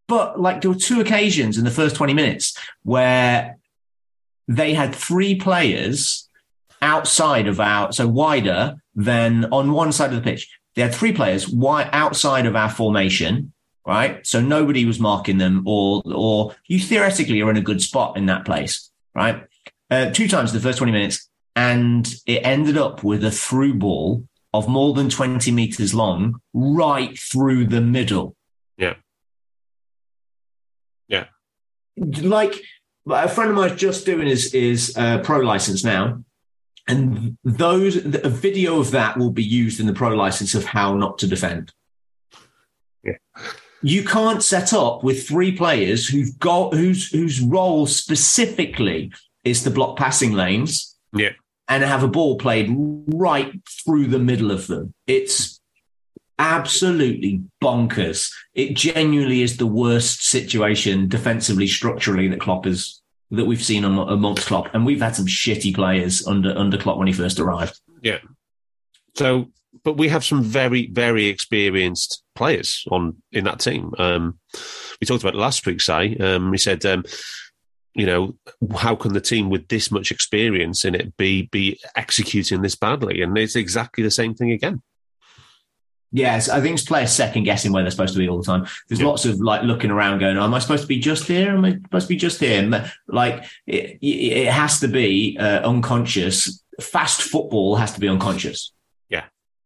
[0.07, 3.59] but like, there were two occasions in the first twenty minutes where
[4.47, 6.29] they had three players
[6.81, 10.49] outside of our so wider than on one side of the pitch.
[10.75, 13.53] They had three players wide outside of our formation
[13.87, 14.27] right?
[14.27, 18.27] So nobody was marking them, or or you theoretically are in a good spot in
[18.27, 19.45] that place, right?
[19.91, 23.75] Uh, two times in the first twenty minutes, and it ended up with a through
[23.75, 28.35] ball of more than twenty meters long, right through the middle.
[28.77, 28.95] Yeah,
[31.07, 31.27] yeah.
[31.97, 32.61] Like
[33.09, 36.23] a friend of mine's just doing his is uh, pro license now.
[36.89, 40.95] And those, a video of that will be used in the pro license of how
[40.95, 41.73] not to defend.
[43.03, 43.17] Yeah
[43.83, 49.13] you can't set up with three players who've got whose whose role specifically
[49.45, 50.97] is to block passing lanes.
[51.13, 51.31] Yeah.
[51.69, 52.69] And have a ball played
[53.09, 53.53] right
[53.85, 54.95] through the middle of them.
[55.09, 55.61] It's
[56.39, 58.31] absolutely bonkers.
[58.55, 63.01] It genuinely is the worst situation defensively, structurally that Klopp has
[63.33, 67.09] that we've seen amongst Klopp, and we've had some shitty players under under Klopp when
[67.09, 67.81] he first arrived.
[68.03, 68.19] Yeah.
[69.15, 69.51] So
[69.85, 73.93] but we have some very, very experienced players on in that team.
[73.99, 74.39] Um,
[75.01, 76.19] we talked about it last week, Si.
[76.19, 77.05] Um, we said, um,
[77.95, 78.37] you know,
[78.77, 83.23] how can the team with this much experience in it be be executing this badly?
[83.23, 84.83] And it's exactly the same thing again.
[86.13, 88.67] Yes, I think it's players second guessing where they're supposed to be all the time.
[88.89, 89.07] There's yeah.
[89.07, 91.51] lots of like looking around, going, "Am I supposed to be just here?
[91.51, 95.69] Am I supposed to be just here?" And, like it, it has to be uh,
[95.69, 96.63] unconscious.
[96.81, 98.73] Fast football has to be unconscious.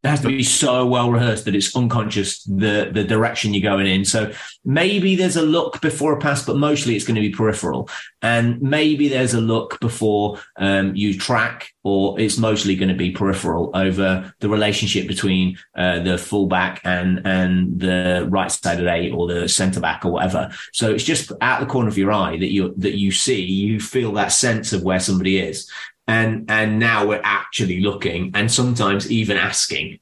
[0.02, 3.86] It has to be so well rehearsed that it's unconscious the the direction you're going
[3.86, 4.06] in.
[4.06, 4.32] So
[4.64, 7.90] maybe there's a look before a pass, but mostly it's going to be peripheral.
[8.22, 13.10] And maybe there's a look before um, you track, or it's mostly going to be
[13.10, 19.12] peripheral over the relationship between uh, the fullback and and the right side of eight
[19.12, 20.50] or the centre back or whatever.
[20.72, 23.80] So it's just out the corner of your eye that you that you see, you
[23.80, 25.70] feel that sense of where somebody is
[26.10, 30.00] and and now we're actually looking and sometimes even asking.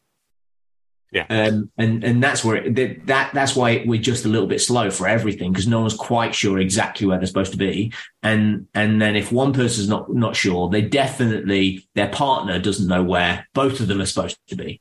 [1.12, 1.26] Yeah.
[1.28, 4.90] Um, and and that's where it, that that's why we're just a little bit slow
[4.90, 7.92] for everything because no one's quite sure exactly where they're supposed to be.
[8.22, 13.02] And and then if one person's not not sure they definitely their partner doesn't know
[13.02, 14.80] where both of them are supposed to be.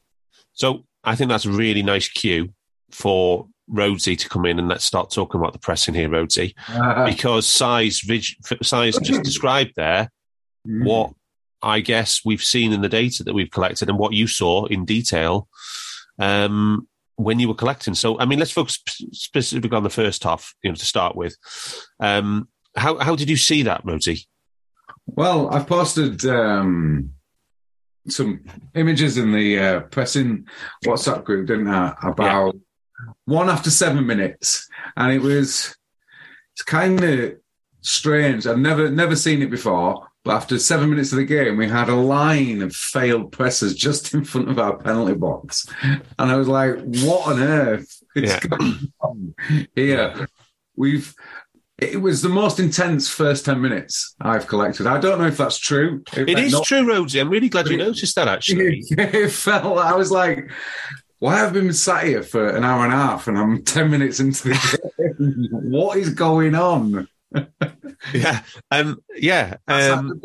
[0.53, 2.49] So i think that's a really nice cue
[2.89, 7.05] for Rhodesy to come in and let's start talking about the pressing here, Rhodesy, uh,
[7.05, 7.99] because Si's,
[8.63, 10.09] Si's just described there
[10.67, 10.85] mm.
[10.85, 11.13] what
[11.61, 14.85] I guess we've seen in the data that we've collected and what you saw in
[14.85, 15.47] detail
[16.19, 17.95] um, when you were collecting.
[17.95, 18.79] So, I mean, let's focus
[19.11, 21.35] specifically on the first half, you know, to start with.
[21.99, 24.27] Um, how how did you see that, Rhodesy?
[25.07, 27.11] Well, I've posted um,
[28.07, 30.47] some images in the uh, pressing
[30.85, 31.95] WhatsApp group, didn't I?
[32.03, 33.13] About yeah.
[33.25, 35.75] one after seven minutes, and it was
[36.53, 37.35] it's kind of
[37.81, 38.45] strange.
[38.45, 40.06] I've never never seen it before.
[40.27, 44.13] But after seven minutes of the game, we had a line of failed presses just
[44.13, 45.65] in front of our penalty box,
[46.19, 48.39] and I was like, "What on earth is yeah.
[48.41, 49.35] going on
[49.73, 50.27] here?"
[50.75, 51.15] We've
[51.77, 54.85] it was the most intense first 10 minutes I've collected.
[54.85, 56.03] I don't know if that's true.
[56.17, 57.21] It, it is not, true, Rhodesy.
[57.21, 58.79] I'm really glad you noticed that, actually.
[58.79, 60.51] It, it felt, I was like,
[61.19, 63.91] why have I been sat here for an hour and a half and I'm 10
[63.91, 65.47] minutes into the game?
[65.71, 67.07] what is going on?
[68.13, 68.41] yeah,
[68.71, 69.55] um, yeah.
[69.67, 70.21] Um,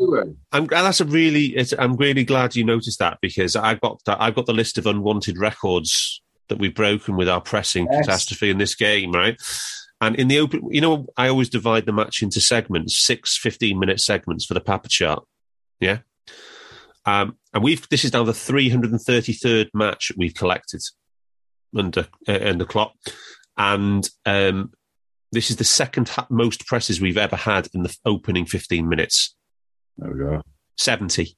[0.51, 1.57] I'm, that's a really.
[1.77, 4.21] I'm really glad you noticed that because I've got that.
[4.21, 8.05] I've got the list of unwanted records that we've broken with our pressing yes.
[8.05, 9.39] catastrophe in this game, right?
[10.01, 13.79] And in the open, you know, I always divide the match into segments, six 15
[13.79, 15.23] minute segments for the Papa chart.
[15.79, 15.99] Yeah.
[17.05, 20.81] Um, and we've, this is now the 333rd match we've collected
[21.75, 22.95] under, uh, under Klopp.
[23.57, 24.73] And, um,
[25.33, 29.35] this is the second most presses we've ever had in the opening 15 minutes.
[29.97, 30.41] There we go.
[30.77, 31.35] 70.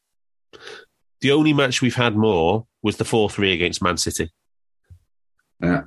[1.21, 4.29] The only match we've had more was the 4 3 against Man City.
[5.61, 5.83] Yeah.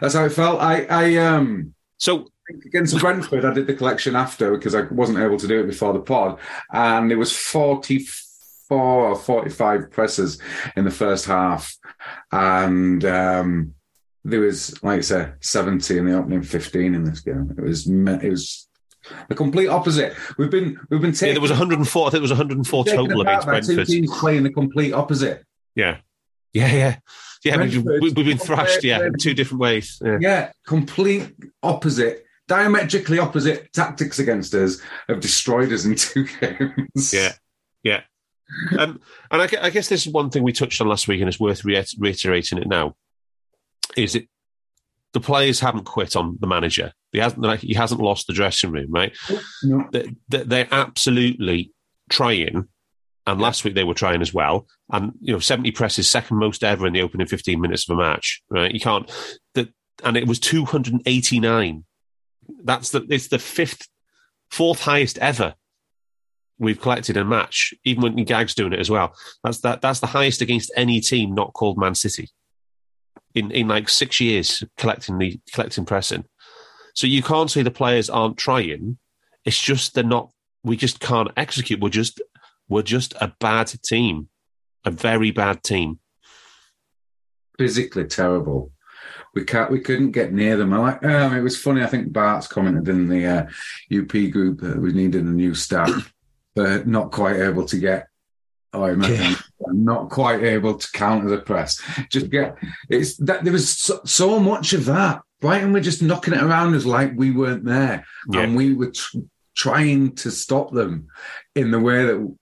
[0.00, 0.60] That's how it felt.
[0.60, 2.28] I, I, um, so
[2.64, 5.92] against Brentford, I did the collection after because I wasn't able to do it before
[5.92, 6.38] the pod,
[6.72, 8.78] and it was 44
[9.10, 10.40] or 45 presses
[10.76, 11.76] in the first half.
[12.32, 13.74] And um,
[14.24, 17.54] there was, like I said, 70 in the opening 15 in this game.
[17.56, 18.68] It was, it was
[19.28, 20.14] the complete opposite.
[20.38, 21.28] We've been, we've been taking.
[21.28, 22.02] Yeah, there was 104.
[22.02, 23.76] I think there was 104 total against Brentford.
[23.76, 25.44] Two teams playing the complete opposite.
[25.74, 25.98] Yeah.
[26.52, 26.96] Yeah, yeah.
[27.44, 30.00] Yeah, we've, we've, been thrashed, yeah, in two different ways.
[30.02, 30.16] Yeah.
[30.18, 37.12] yeah, complete opposite, diametrically opposite tactics against us have destroyed us in two games.
[37.12, 37.32] Yeah,
[37.82, 38.00] yeah.
[38.78, 41.28] Um, and I, I, guess this is one thing we touched on last week, and
[41.28, 42.96] it's worth reiterating it now.
[43.96, 44.28] Is it
[45.12, 46.92] the players haven't quit on the manager?
[47.12, 47.60] He hasn't.
[47.60, 49.16] He hasn't lost the dressing room, right?
[49.62, 49.88] No.
[49.92, 51.72] They, they're absolutely
[52.10, 52.68] trying
[53.26, 54.66] and last week they were trying as well.
[54.90, 58.00] And you know, seventy presses, second most ever in the opening fifteen minutes of a
[58.00, 58.42] match.
[58.50, 58.72] Right?
[58.72, 59.10] You can't.
[59.54, 59.68] That
[60.02, 61.84] and it was two hundred and eighty nine.
[62.62, 63.88] That's the it's the fifth,
[64.50, 65.54] fourth highest ever
[66.58, 67.72] we've collected in a match.
[67.84, 69.14] Even when Gag's doing it as well.
[69.42, 69.80] That's that.
[69.80, 72.28] That's the highest against any team not called Man City.
[73.34, 76.24] In in like six years collecting the collecting pressing.
[76.94, 78.98] So you can't say the players aren't trying.
[79.44, 80.30] It's just they're not.
[80.62, 81.80] We just can't execute.
[81.80, 82.20] We're just
[82.68, 84.28] we're just a bad team,
[84.84, 85.98] a very bad team.
[87.58, 88.70] Physically terrible.
[89.34, 89.70] We can't.
[89.70, 90.72] We couldn't get near them.
[90.72, 91.04] I like.
[91.04, 91.82] Um, it was funny.
[91.82, 93.46] I think Bart's commented in the uh,
[93.92, 96.12] UP group that we needed a new staff,
[96.54, 98.06] but not quite able to get.
[98.72, 99.36] Oh, I imagine yeah.
[99.74, 101.80] not quite able to counter the press.
[102.10, 102.56] Just get.
[102.88, 105.22] It's that there was so, so much of that.
[105.40, 108.40] Brighton were just knocking it around us like we weren't there, yeah.
[108.40, 109.18] and we were tr-
[109.54, 111.08] trying to stop them
[111.54, 112.36] in the way that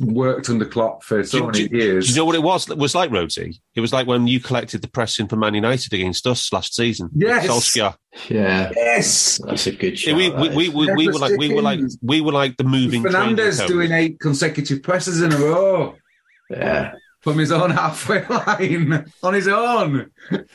[0.00, 2.06] worked under Klopp for so do, many do, years.
[2.06, 2.70] Do you know what it was?
[2.70, 3.60] It was like Rhodesy.
[3.74, 7.10] It was like when you collected the pressing for Man United against us last season.
[7.14, 7.96] Yes, Solskjaer.
[8.28, 10.16] Yeah, yes, that's a good show.
[10.16, 12.64] Yeah, we, we, we, we, we were like we were like we were like the
[12.64, 13.02] moving.
[13.02, 15.94] Fernandes doing eight consecutive presses in a row.
[16.50, 16.94] Yeah.
[17.20, 20.10] From his own halfway line on his own.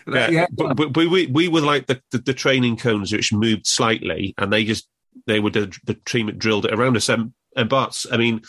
[0.08, 0.46] Yeah, yeah.
[0.52, 4.34] But, but, we, we, we were like the, the, the, training cones which moved slightly
[4.38, 4.88] and they just,
[5.28, 7.10] they were the, the team that drilled it around us.
[7.10, 8.42] And, and but, I mean,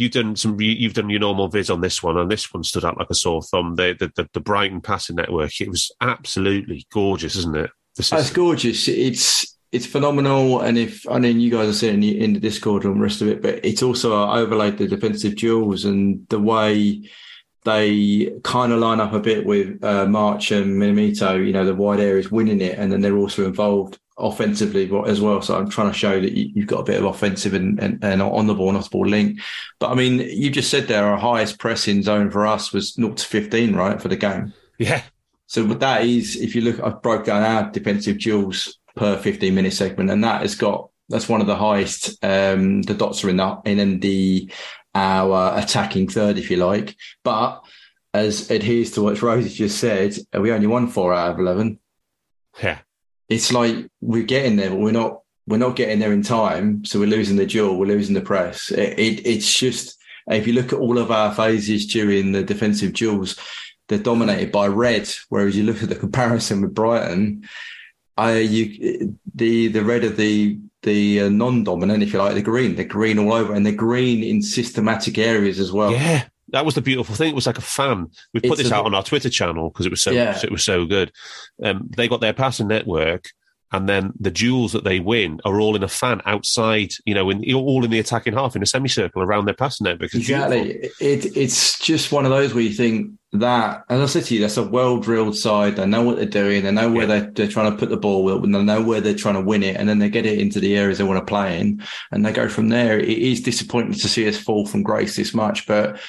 [0.00, 2.86] you've done some you've done your normal viz on this one and this one stood
[2.86, 6.86] out like a sore thumb the the, the, the brighton passing network it was absolutely
[6.90, 8.20] gorgeous isn't it this is...
[8.20, 12.40] it's gorgeous it's it's phenomenal and if i mean you guys are saying in the
[12.40, 16.38] discord and the rest of it but it's also overlaid the defensive duels and the
[16.38, 17.02] way
[17.64, 21.74] they kind of line up a bit with uh, March and Minamino, you know, the
[21.74, 25.42] wide areas winning it, and then they're also involved offensively as well.
[25.42, 28.02] So I'm trying to show that you, have got a bit of offensive and, and,
[28.02, 29.40] and on the ball, off the ball link.
[29.78, 33.12] But I mean, you just said there our highest pressing zone for us was 0
[33.14, 34.52] to 15, right, for the game.
[34.78, 35.02] Yeah.
[35.46, 39.72] So that is, if you look, I've broke down our defensive duels per 15 minute
[39.72, 42.22] segment, and that has got that's one of the highest.
[42.24, 44.50] Um, the dots are in that in the
[44.94, 46.96] our attacking third, if you like.
[47.24, 47.64] But
[48.12, 51.78] as adheres to what Rhodesy just said, we only won four out of eleven.
[52.62, 52.78] Yeah
[53.30, 56.84] it's like we're getting there, but we're not we're not getting there in time.
[56.84, 58.70] So we're losing the duel, we're losing the press.
[58.70, 62.92] It, it, it's just if you look at all of our phases during the defensive
[62.92, 63.36] duels,
[63.88, 65.08] they're dominated by red.
[65.28, 67.48] Whereas you look at the comparison with Brighton,
[68.20, 72.74] I you the the red of the the uh, non-dominant, if you like, the green.
[72.74, 75.92] They're green all over, and they're green in systematic areas as well.
[75.92, 77.30] Yeah, that was the beautiful thing.
[77.30, 78.10] It was like a fan.
[78.34, 80.38] We put it's this a, out on our Twitter channel because it was so yeah.
[80.42, 81.12] it was so good.
[81.62, 83.30] Um, they got their passing network,
[83.72, 86.92] and then the duels that they win are all in a fan outside.
[87.04, 89.84] You know, in you're all in the attacking half in a semicircle around their passing
[89.84, 90.14] network.
[90.14, 90.90] Exactly.
[91.00, 94.40] It, it's just one of those where you think that, as I said to you,
[94.40, 95.76] that's a well drilled side.
[95.76, 96.64] They know what they're doing.
[96.64, 97.20] They know where yeah.
[97.20, 99.62] they're, they're trying to put the ball, and they know where they're trying to win
[99.62, 102.26] it, and then they get it into the areas they want to play in, and
[102.26, 102.98] they go from there.
[102.98, 106.00] It is disappointing to see us fall from grace this much, but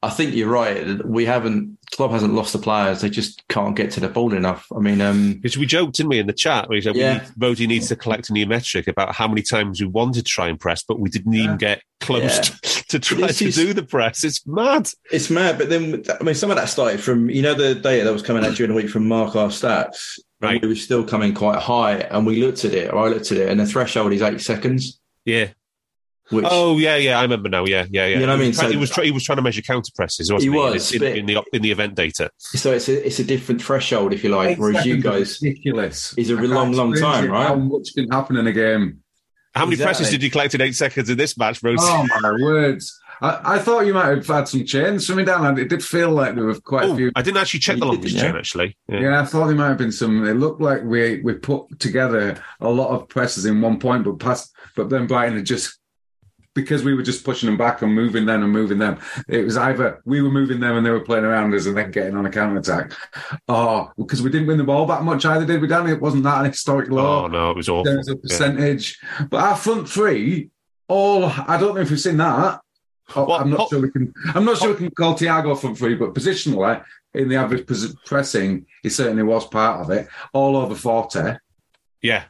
[0.00, 1.04] I think you're right.
[1.04, 4.66] We haven't club hasn't lost the players; they just can't get to the ball enough.
[4.74, 6.68] I mean, um, because we joked, didn't we, in the chat?
[6.68, 7.26] We said yeah.
[7.36, 10.48] Bodie needs to collect a new metric about how many times we wanted to try
[10.48, 11.44] and press, but we didn't yeah.
[11.44, 12.42] even get close yeah.
[12.62, 14.22] to, to, try to is, do the press.
[14.22, 14.88] It's mad.
[15.10, 15.58] It's mad.
[15.58, 18.22] But then, I mean, some of that started from you know the data that was
[18.22, 20.20] coming out during the week from Mark our stats.
[20.40, 20.62] Right.
[20.62, 22.92] We were still coming quite high, and we looked at it.
[22.92, 25.00] Or I looked at it, and the threshold is eight seconds.
[25.24, 25.48] Yeah.
[26.30, 27.64] Which, oh yeah, yeah, I remember now.
[27.64, 28.18] Yeah, yeah, yeah.
[28.18, 28.52] You know what I mean?
[28.52, 30.58] So, he was try, he was trying to measure counter presses, wasn't he?
[30.58, 30.64] he?
[30.64, 32.30] Was, in, in, the in the event data.
[32.36, 34.58] So it's a it's a different threshold, if you like.
[34.58, 36.12] Whereas you guys, ridiculous.
[36.18, 37.48] Is a long, long time, right?
[37.48, 39.02] How much can happen in a game?
[39.54, 39.94] How many exactly.
[39.94, 41.78] presses did you collect in eight seconds in this match, Rose?
[41.80, 43.00] Oh my words!
[43.20, 45.58] I, I, thought you might have had some chains from me down.
[45.58, 47.12] It did feel like there were quite oh, a few.
[47.16, 48.76] I didn't actually check the longest chain, actually.
[48.88, 49.00] Yeah.
[49.00, 49.20] yeah.
[49.20, 50.24] I thought there might have been some.
[50.26, 54.18] It looked like we we put together a lot of presses in one point, but
[54.18, 55.78] past, but then Brighton had just
[56.62, 58.98] because we were just pushing them back and moving them and moving them.
[59.28, 61.90] It was either we were moving them and they were playing around us and then
[61.90, 62.92] getting on a counter attack.
[63.48, 65.92] Oh, because we didn't win the ball that much either, did we, Danny?
[65.92, 67.24] It wasn't that an historic low.
[67.24, 67.84] Oh, no, it was awful.
[67.84, 68.98] There's a percentage.
[69.02, 69.26] Yeah.
[69.30, 70.50] But our front three,
[70.88, 72.60] all, I don't know if we've seen that.
[73.14, 74.12] Oh, what, I'm not sure we can.
[74.34, 77.66] I'm not sure we can call Thiago front three, but positionally in the average
[78.04, 80.08] pressing, he certainly was part of it.
[80.34, 81.38] All over forty.
[82.02, 82.24] Yeah.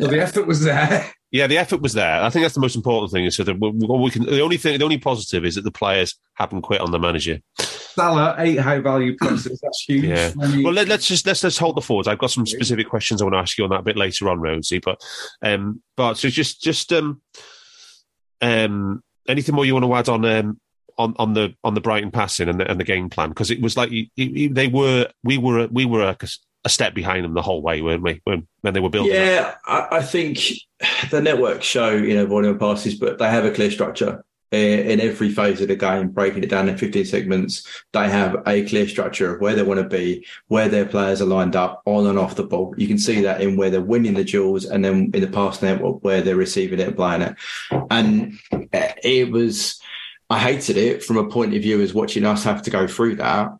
[0.00, 1.12] So the effort was there.
[1.32, 2.22] Yeah, the effort was there.
[2.22, 3.28] I think that's the most important thing.
[3.30, 4.24] So that we, we can.
[4.24, 7.40] The only thing, the only positive is that the players haven't quit on the manager.
[7.58, 9.58] Salah, eight high value presses.
[9.62, 10.04] That's huge.
[10.04, 10.32] Yeah.
[10.36, 12.06] Well, let, us just let's let's hold the forwards.
[12.06, 14.28] I've got some specific questions I want to ask you on that a bit later
[14.28, 14.82] on, Rhodesy.
[14.82, 15.02] But
[15.42, 17.22] um, but so just just um,
[18.42, 20.60] um, anything more you want to add on um
[20.98, 23.60] on on the on the Brighton passing and the, and the game plan because it
[23.60, 26.16] was like they were we were we were a,
[26.64, 28.20] a step behind them the whole way, weren't we?
[28.24, 29.14] When, when they were building.
[29.14, 30.38] Yeah, I, I, think
[31.10, 35.30] the networks show, you know, volume passes, but they have a clear structure in every
[35.30, 37.66] phase of the game, breaking it down in 15 segments.
[37.92, 41.26] They have a clear structure of where they want to be, where their players are
[41.26, 42.74] lined up on and off the ball.
[42.76, 45.62] You can see that in where they're winning the duels and then in the pass
[45.62, 47.36] network where they're receiving it and playing it.
[47.90, 48.38] And
[48.74, 49.80] eh, it was,
[50.28, 53.16] I hated it from a point of view as watching us have to go through
[53.16, 53.52] that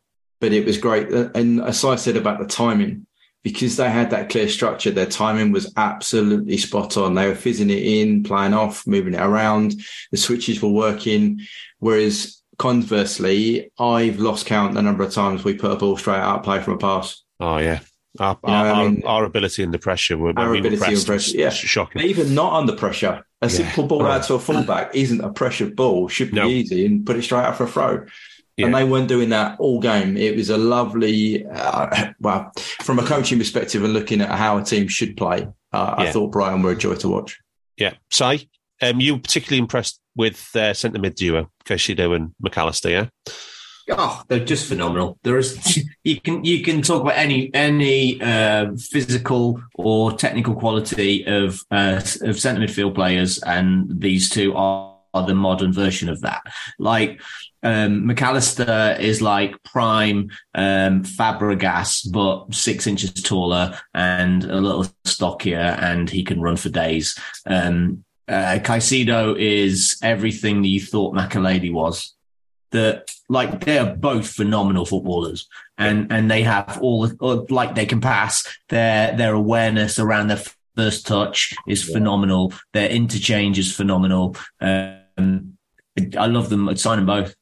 [0.43, 1.15] but it was great.
[1.15, 3.07] Uh, and as I said about the timing,
[3.45, 7.15] because they had that clear structure, their timing was absolutely spot on.
[7.15, 9.77] They were fizzing it in, playing off, moving it around.
[10.11, 11.41] The switches were working.
[11.79, 16.43] Whereas conversely, I've lost count the number of times we put a ball straight out
[16.43, 17.23] play from a pass.
[17.39, 17.79] Oh yeah.
[18.19, 21.51] Our, you know, our, I mean, our, ability under pressure, our ability under pressure, yeah,
[21.51, 22.03] shocking.
[22.03, 23.49] But even not under pressure, a yeah.
[23.49, 26.09] simple ball out to a fullback isn't a pressured ball.
[26.09, 26.47] Should be no.
[26.47, 28.07] easy and put it straight out for a throw.
[28.57, 28.67] Yeah.
[28.67, 30.17] And they weren't doing that all game.
[30.17, 34.63] It was a lovely, uh, well, from a coaching perspective and looking at how a
[34.63, 36.05] team should play, uh, yeah.
[36.05, 37.41] I thought Brighton were a joy to watch.
[37.77, 37.95] Yeah.
[38.11, 38.51] Si,
[38.83, 43.07] um, you particularly impressed with their centre mid duo, Caicedo and Mac Allister, yeah?
[43.91, 45.19] Oh, they're just phenomenal.
[45.23, 51.25] There is you can you can talk about any any uh, physical or technical quality
[51.27, 56.21] of uh, of centre midfield players, and these two are, are the modern version of
[56.21, 56.43] that.
[56.79, 57.21] Like
[57.63, 64.87] um, Mac Allister is like prime um, Fabregas, but six inches taller and a little
[65.05, 67.19] stockier, and he can run for days.
[67.47, 72.15] Um, uh, Caicedo is everything that you thought Makelele was.
[72.71, 75.47] That like they are both phenomenal footballers,
[75.77, 77.11] and and they have all
[77.51, 78.47] like they can pass.
[78.71, 80.43] Their their awareness around their
[80.75, 82.55] first touch is phenomenal.
[82.73, 84.37] Their interchange is phenomenal.
[84.61, 85.59] Um,
[86.19, 86.67] I love them.
[86.69, 87.35] I'd sign them both.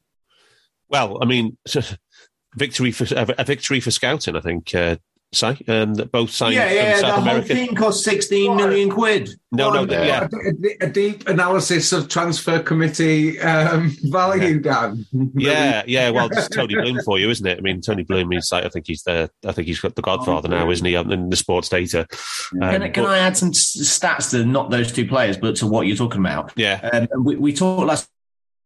[0.91, 1.57] Well, I mean,
[2.55, 4.35] victory for a victory for scouting.
[4.35, 4.75] I think.
[4.75, 4.97] Uh,
[5.33, 7.55] say um, that both signed yeah, yeah, South the America.
[7.55, 9.29] whole thing cost sixteen million quid.
[9.51, 15.05] No, no, no yeah, a, a, deep analysis of transfer committee um, value, Dan.
[15.35, 16.09] yeah, yeah.
[16.09, 17.57] Well, it's Tony Bloom for you, isn't it?
[17.57, 20.01] I mean, Tony Bloom is like I think he's the I think he's got the
[20.01, 20.95] Godfather oh, now, isn't he?
[20.95, 22.07] In the sports data.
[22.53, 25.67] Um, can, can but, I add some stats to not those two players, but to
[25.67, 26.51] what you're talking about?
[26.57, 28.09] Yeah, um, we, we talked last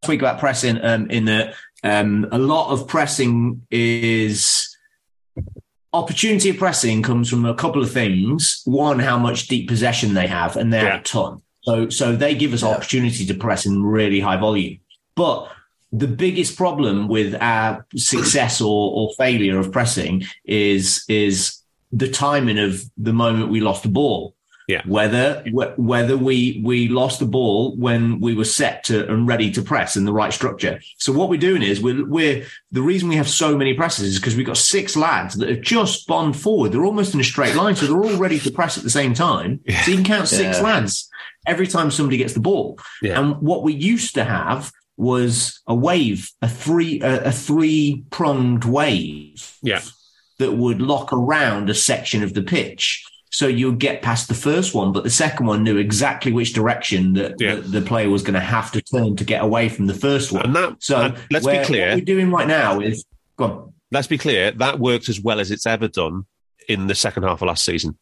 [0.08, 1.56] week about pressing um, in that
[1.86, 4.76] um, a lot of pressing is
[5.94, 8.62] opportunity of pressing comes from a couple of things.
[8.66, 10.92] One, how much deep possession they have, and they yeah.
[10.92, 11.42] have a ton.
[11.62, 12.70] So, so they give us yeah.
[12.70, 14.80] opportunity to press in really high volume.
[15.16, 15.52] But
[15.92, 21.62] the biggest problem with our success or, or failure of pressing is is
[21.92, 24.35] the timing of the moment we lost the ball.
[24.68, 24.82] Yeah.
[24.86, 25.44] Whether
[25.78, 29.96] whether we we lost the ball when we were set to and ready to press
[29.96, 30.80] in the right structure.
[30.98, 34.20] So what we're doing is we're we're the reason we have so many presses is
[34.20, 36.72] because we've got six lads that have just spun forward.
[36.72, 39.14] They're almost in a straight line, so they're all ready to press at the same
[39.14, 39.60] time.
[39.66, 39.82] Yeah.
[39.82, 40.64] So you can count six yeah.
[40.64, 41.10] lads
[41.48, 42.80] every time somebody gets the ball.
[43.02, 43.20] Yeah.
[43.20, 48.64] And what we used to have was a wave, a three a, a three pronged
[48.66, 49.58] wave.
[49.62, 49.82] Yeah.
[50.40, 53.06] That would lock around a section of the pitch.
[53.36, 57.16] So you'd get past the first one, but the second one knew exactly which direction
[57.16, 57.56] that yeah.
[57.56, 60.32] the, the, player was going to have to turn to get away from the first
[60.32, 60.46] one.
[60.46, 61.90] And that, so and let's be clear.
[61.90, 63.04] What we're doing right now is,
[63.36, 63.74] go on.
[63.92, 64.52] Let's be clear.
[64.52, 66.28] That worked as well as it's ever done
[66.70, 67.98] in the second half of last season.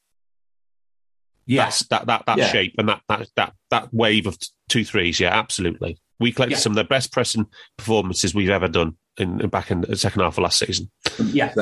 [1.47, 2.47] Yes, that that that yeah.
[2.49, 4.37] shape and that that that that wave of
[4.69, 5.19] two threes.
[5.19, 5.97] Yeah, absolutely.
[6.19, 6.59] We collected yeah.
[6.59, 10.37] some of the best pressing performances we've ever done in back in the second half
[10.37, 10.91] of last season.
[11.19, 11.55] Yeah,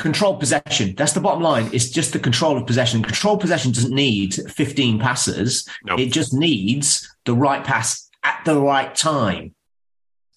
[0.00, 0.94] control possession.
[0.96, 1.68] That's the bottom line.
[1.72, 3.02] It's just the control of possession.
[3.02, 5.68] Control possession doesn't need 15 passes.
[5.98, 9.54] It just needs the right pass at the right time.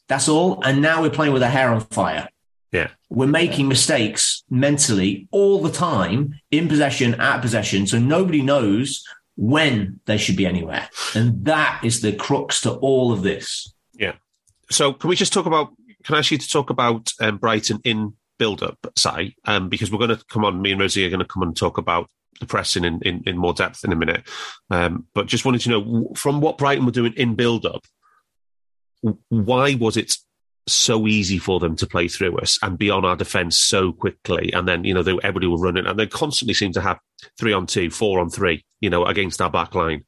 [0.10, 0.62] That's all.
[0.64, 2.28] And now we're playing with our hair on fire.
[2.72, 2.90] Yeah.
[3.10, 7.88] We're making mistakes mentally all the time in possession, at possession.
[7.88, 9.04] So nobody knows
[9.38, 10.90] when they should be anywhere.
[11.16, 13.74] And that is the crux to all of this.
[13.94, 14.14] Yeah.
[14.70, 17.80] So can we just talk about, can I ask you to talk about um, Brighton
[17.86, 21.10] in build up, say, um, because we're going to come on, me and Rhodesy are
[21.10, 22.10] going to come and talk about
[22.40, 24.28] the pressing in, in, in more depth in a minute.
[24.70, 27.86] Um, but just wanted to know from what Brighton were doing in build up,
[29.30, 30.14] why was it
[30.66, 34.52] so easy for them to play through us and be on our defence so quickly?
[34.54, 37.00] And then, you know, they, everybody were running, and they constantly seem to have
[37.38, 40.06] three on two, four on three, you know, against our back line.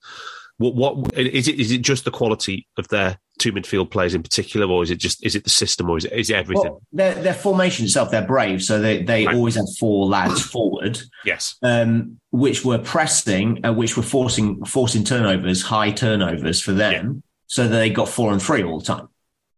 [0.57, 1.59] What, what is it?
[1.59, 4.97] Is it just the quality of their two midfield players in particular, or is it
[4.97, 6.71] just is it the system, or is it is it everything?
[6.71, 9.35] Well, their, their formation itself, they're brave, so they they right.
[9.35, 10.99] always have four lads forward.
[11.23, 17.05] Yes, um, which were pressing, uh, which were forcing forcing turnovers, high turnovers for them,
[17.05, 17.21] yeah.
[17.47, 19.09] so that they got four and three all the time.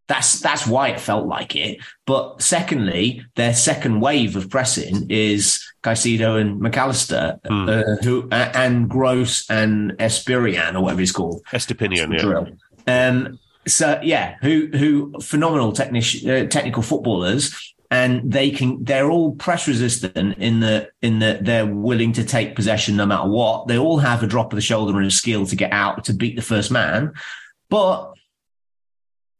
[0.08, 1.78] That's that's why it felt like it.
[2.06, 7.68] But secondly, their second wave of pressing is Caicedo and Mac Allister, mm.
[7.68, 11.42] uh, who uh, and Gross and Espirian or whatever he's called.
[11.52, 13.08] Estupiñán, yeah.
[13.08, 19.34] Um, so yeah, who who phenomenal technic, uh, technical footballers, and they can they're all
[19.34, 23.66] press resistant in the in that they're willing to take possession no matter what.
[23.66, 26.14] They all have a drop of the shoulder and a skill to get out to
[26.14, 27.12] beat the first man,
[27.70, 28.12] but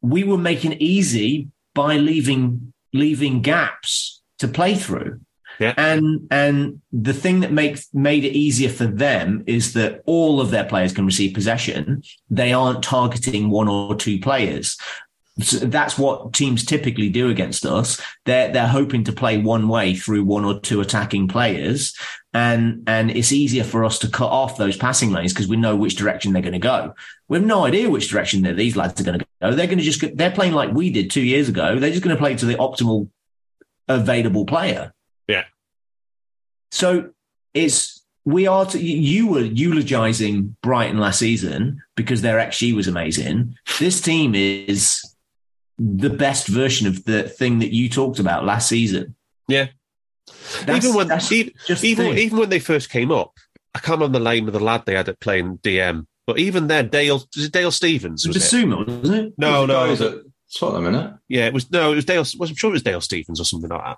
[0.01, 5.19] we were making easy by leaving leaving gaps to play through.
[5.59, 5.73] Yeah.
[5.75, 10.51] And and the thing that makes made it easier for them is that all of
[10.51, 12.01] their players can receive possession.
[12.29, 14.77] They aren't targeting one or two players.
[15.41, 18.01] So that's what teams typically do against us.
[18.25, 21.93] They're they're hoping to play one way through one or two attacking players,
[22.33, 25.75] and and it's easier for us to cut off those passing lanes because we know
[25.75, 26.93] which direction they're going to go.
[27.27, 29.51] We have no idea which direction that these lads are going to go.
[29.53, 31.79] They're going to just they're playing like we did two years ago.
[31.79, 33.09] They're just going to play to the optimal
[33.87, 34.93] available player.
[36.71, 37.11] So
[37.53, 43.55] it's we are to, you were eulogizing Brighton last season because their XG was amazing.
[43.79, 45.01] This team is
[45.79, 49.15] the best version of the thing that you talked about last season.
[49.47, 49.67] Yeah.
[50.65, 53.33] That's, even when even, even, even, when they first came up,
[53.73, 56.05] I can't remember the name of the lad they had at playing DM.
[56.27, 58.87] But even then, Dale was it Dale Stephens Was Bissouma, it?
[58.87, 59.33] wasn't it?
[59.37, 60.01] No, no, it was
[60.57, 61.19] Tottenham, innit?
[61.27, 62.21] Yeah, it was no, it was Dale.
[62.21, 63.97] Was, I'm sure it was Dale Stephens or something like that.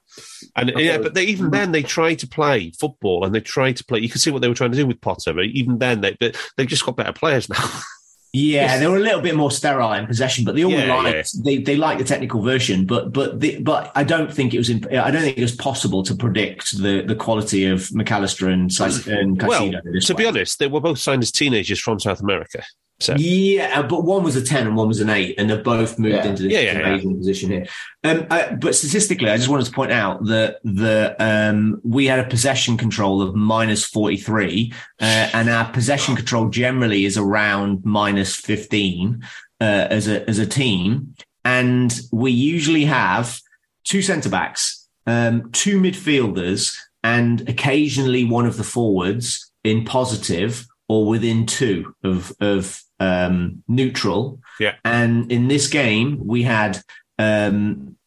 [0.56, 3.86] And yeah, but they, even then they tried to play football and they tried to
[3.86, 3.99] play.
[3.99, 6.18] You can see what they were trying to do with Potter, but even then they
[6.58, 7.82] they've just got better players now.
[8.34, 11.34] Yeah, they were a little bit more sterile in possession, but they all yeah, liked
[11.34, 11.41] yeah.
[11.43, 12.86] they they liked the technical version.
[12.86, 15.56] But but the, but I don't think it was in, I don't think it was
[15.56, 19.47] possible to predict the, the quality of Mac Allister and and Caicedo.
[19.47, 20.18] Well, to way.
[20.18, 22.64] be honest, they were both signed as teenagers from South America.
[23.02, 23.16] So.
[23.18, 25.97] Yeah, uh, but one was a 10 and one was an 8, and they've both
[25.97, 26.26] moved yeah.
[26.26, 27.66] into this yeah, yeah, amazing position here.
[28.04, 32.20] Um, uh, but statistically, I just wanted to point out that the um, we had
[32.20, 38.36] a possession control of minus 43, uh, and our possession control generally is around minus
[38.36, 39.24] 15
[39.60, 41.16] uh, as, a, as a team.
[41.43, 43.39] And we usually have
[43.84, 51.08] two centre backs, um, two midfielders, and occasionally one of the forwards in positive or
[51.08, 54.39] within two of of um, neutral.
[54.60, 54.76] Yeah.
[54.84, 56.74] And in this game, we had
[57.18, 57.97] um,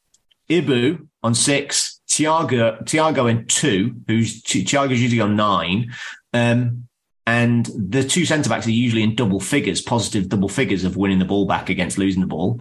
[0.48, 5.92] Ibu on six, Tiago Thiago in two, who's Thiago's usually on nine.
[6.32, 6.88] Um,
[7.26, 11.20] And the two centre backs are usually in double figures, positive double figures of winning
[11.20, 12.60] the ball back against losing the ball.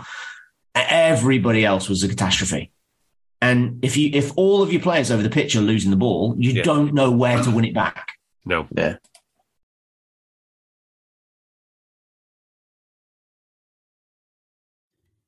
[0.73, 2.71] Everybody else was a catastrophe.
[3.41, 6.36] And if you if all of your players over the pitch are losing the ball,
[6.38, 6.63] you yeah.
[6.63, 8.13] don't know where to win it back.
[8.45, 8.67] No.
[8.71, 8.95] Yeah.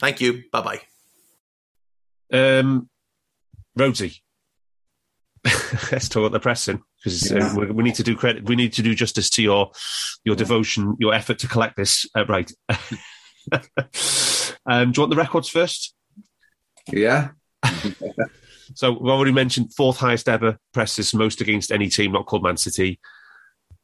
[0.00, 0.44] Thank you.
[0.50, 0.80] Bye bye.
[2.32, 2.88] Um,
[3.78, 4.22] Rhodesy,
[5.92, 7.46] let's talk about the pressing because uh, yeah.
[7.46, 8.44] uh, we, we, need to do credit.
[8.44, 9.70] We need to do justice to your
[10.24, 12.50] your devotion, your effort to collect this uh, right.
[14.66, 15.94] um, do you want the records first?
[16.90, 17.30] Yeah.
[18.74, 22.56] so we've already mentioned fourth highest ever presses, most against any team not called Man
[22.56, 23.00] City.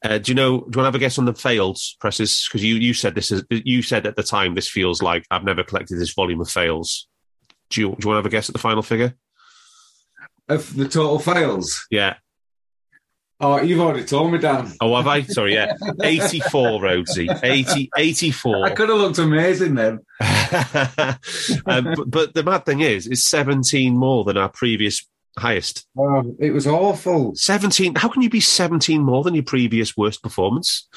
[0.06, 0.50] Uh, do you know?
[0.50, 2.46] Do you want to have a guess on the failed presses?
[2.46, 5.42] Because you you said this is you said at the time this feels like I've
[5.42, 7.08] never collected this volume of fails.
[7.70, 9.14] Do you, do you want to have a guess at the final figure?
[10.48, 11.84] Of the total fails?
[11.90, 12.14] Yeah.
[13.40, 14.72] Oh, you've already told me, Dan.
[14.80, 15.22] Oh, have I?
[15.22, 15.74] Sorry, yeah.
[16.02, 17.28] 84, Rhodesy.
[17.42, 18.64] 80, 84.
[18.64, 19.98] I could have looked amazing then.
[21.66, 25.06] um, but, but, the mad thing is, it's 17 more than our previous
[25.38, 25.86] highest.
[25.98, 27.34] Oh, it was awful.
[27.34, 27.94] 17.
[27.96, 30.88] How can you be 17 more than your previous worst performance?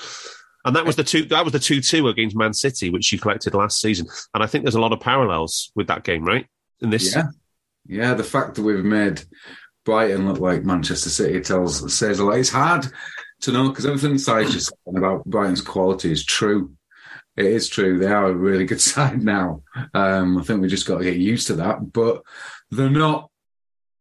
[0.65, 1.23] And that was the two.
[1.23, 4.07] That was the two-two against Man City, which you collected last season.
[4.33, 6.45] And I think there's a lot of parallels with that game, right?
[6.81, 7.23] In this, yeah,
[7.87, 8.13] yeah.
[8.13, 9.23] The fact that we've made
[9.85, 12.39] Brighton look like Manchester City tells says a lot.
[12.39, 12.87] It's hard
[13.41, 16.73] to know because everything Si's just about Brighton's quality is true.
[17.37, 17.97] It is true.
[17.97, 19.63] They are a really good side now.
[19.93, 21.93] Um, I think we just got to get used to that.
[21.93, 22.21] But
[22.69, 23.31] they're not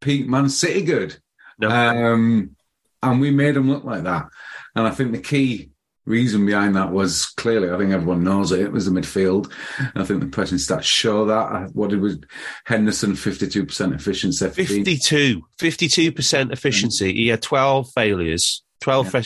[0.00, 1.16] peak Man City good.
[1.58, 1.68] No.
[1.68, 2.56] Um,
[3.02, 4.28] and we made them look like that.
[4.74, 5.70] And I think the key
[6.08, 9.52] reason behind that was clearly, I think everyone knows it, it was the midfield.
[9.94, 11.74] I think the pressing stats show that.
[11.74, 12.18] What did was
[12.64, 14.48] Henderson, 52% efficiency.
[14.48, 17.12] 52, 52% efficiency.
[17.12, 18.64] He had 12 failures.
[18.80, 19.22] 12 yeah.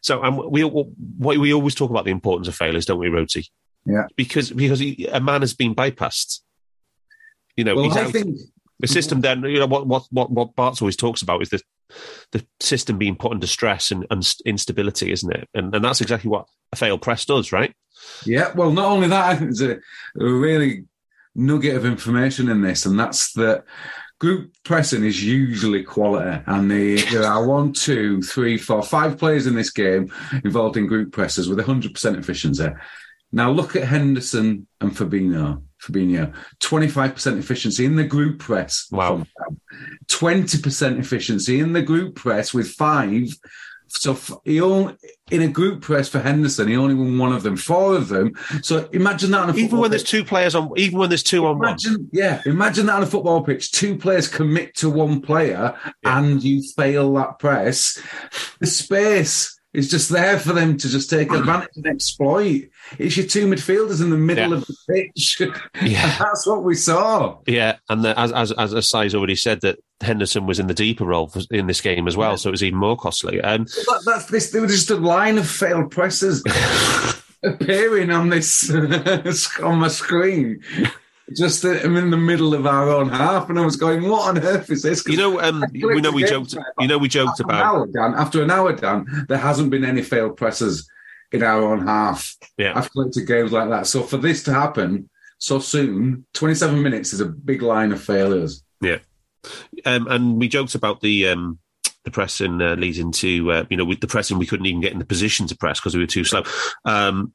[0.00, 3.48] so um, we we always talk about the importance of failures don't we Rhodesy
[3.84, 6.40] yeah because because he, a man has been bypassed
[7.56, 8.38] you know well, I think
[8.82, 11.62] the system then, you know, what what what what Barts always talks about is the
[12.32, 15.48] the system being put under stress and, and instability, isn't it?
[15.54, 17.74] And and that's exactly what a failed press does, right?
[18.26, 18.52] Yeah.
[18.54, 19.78] Well, not only that, I think there's
[20.18, 20.84] a, a really
[21.34, 23.64] nugget of information in this, and that's that
[24.18, 29.46] group pressing is usually quality, and the, there are one, two, three, four, five players
[29.46, 30.12] in this game
[30.44, 32.68] involved in group presses with 100% efficiency.
[33.32, 35.62] Now look at Henderson and Fabinho.
[35.82, 36.32] Fabinho.
[36.60, 38.86] 25% efficiency in the group press.
[38.90, 39.24] Wow.
[40.08, 43.28] 20% efficiency in the group press with five.
[43.88, 44.96] So he only,
[45.30, 48.32] in a group press for Henderson, he only won one of them, four of them.
[48.62, 49.90] So imagine that on a even when pitch.
[49.90, 52.08] there's two players on, even when there's two imagine, on one.
[52.12, 53.70] Yeah, imagine that on a football pitch.
[53.72, 56.18] Two players commit to one player, yeah.
[56.18, 58.00] and you fail that press.
[58.60, 62.68] The space is just there for them to just take advantage and exploit.
[62.98, 64.56] It's your two midfielders in the middle yeah.
[64.56, 65.40] of the pitch.
[65.82, 66.16] Yeah.
[66.18, 67.38] that's what we saw.
[67.46, 71.04] Yeah, and the, as as as Si's already said that Henderson was in the deeper
[71.04, 72.36] role in this game as well, yeah.
[72.36, 73.40] so it was even more costly.
[73.40, 74.50] Um, that, that's this.
[74.50, 76.42] There was just a line of failed presses
[77.42, 78.70] appearing on this
[79.62, 80.62] on my screen
[81.36, 84.42] just I'm in the middle of our own half, and I was going, "What on
[84.42, 86.56] earth is this?" You know, um, we know we joked.
[86.78, 89.26] You know, we joked after about an hour, Dan, after an hour, Dan.
[89.28, 90.88] There hasn't been any failed presses
[91.32, 92.36] in our own half.
[92.56, 93.86] Yeah, I've collected games like that.
[93.86, 95.08] So for this to happen
[95.38, 98.62] so soon, 27 minutes is a big line of failures.
[98.80, 98.98] Yeah,
[99.84, 101.28] um, and we joked about the.
[101.28, 101.58] Um,
[102.04, 104.90] the pressing uh, leads into, uh, you know, with the pressing, we couldn't even get
[104.90, 106.42] in the position to press because we were too slow.
[106.84, 107.32] Um,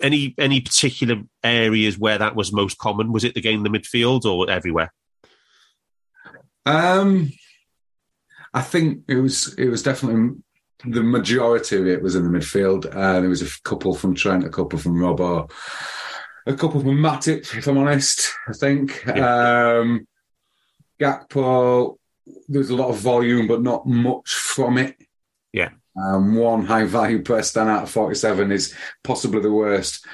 [0.00, 3.12] any any particular areas where that was most common?
[3.12, 4.92] Was it the game in the midfield or everywhere?
[6.66, 7.32] Um,
[8.52, 10.40] I think it was it was definitely
[10.86, 12.86] the majority of it was in the midfield.
[12.86, 15.50] Uh, there was a couple from Trent, a couple from Robbo,
[16.46, 19.04] a couple from Matip, if I'm honest, I think.
[19.06, 19.78] Yeah.
[19.78, 20.06] Um,
[21.00, 21.96] Gakpo,
[22.48, 24.96] there's a lot of volume, but not much from it.
[25.52, 25.70] Yeah.
[25.96, 28.74] Um, one high value press stand out of 47 is
[29.04, 30.04] possibly the worst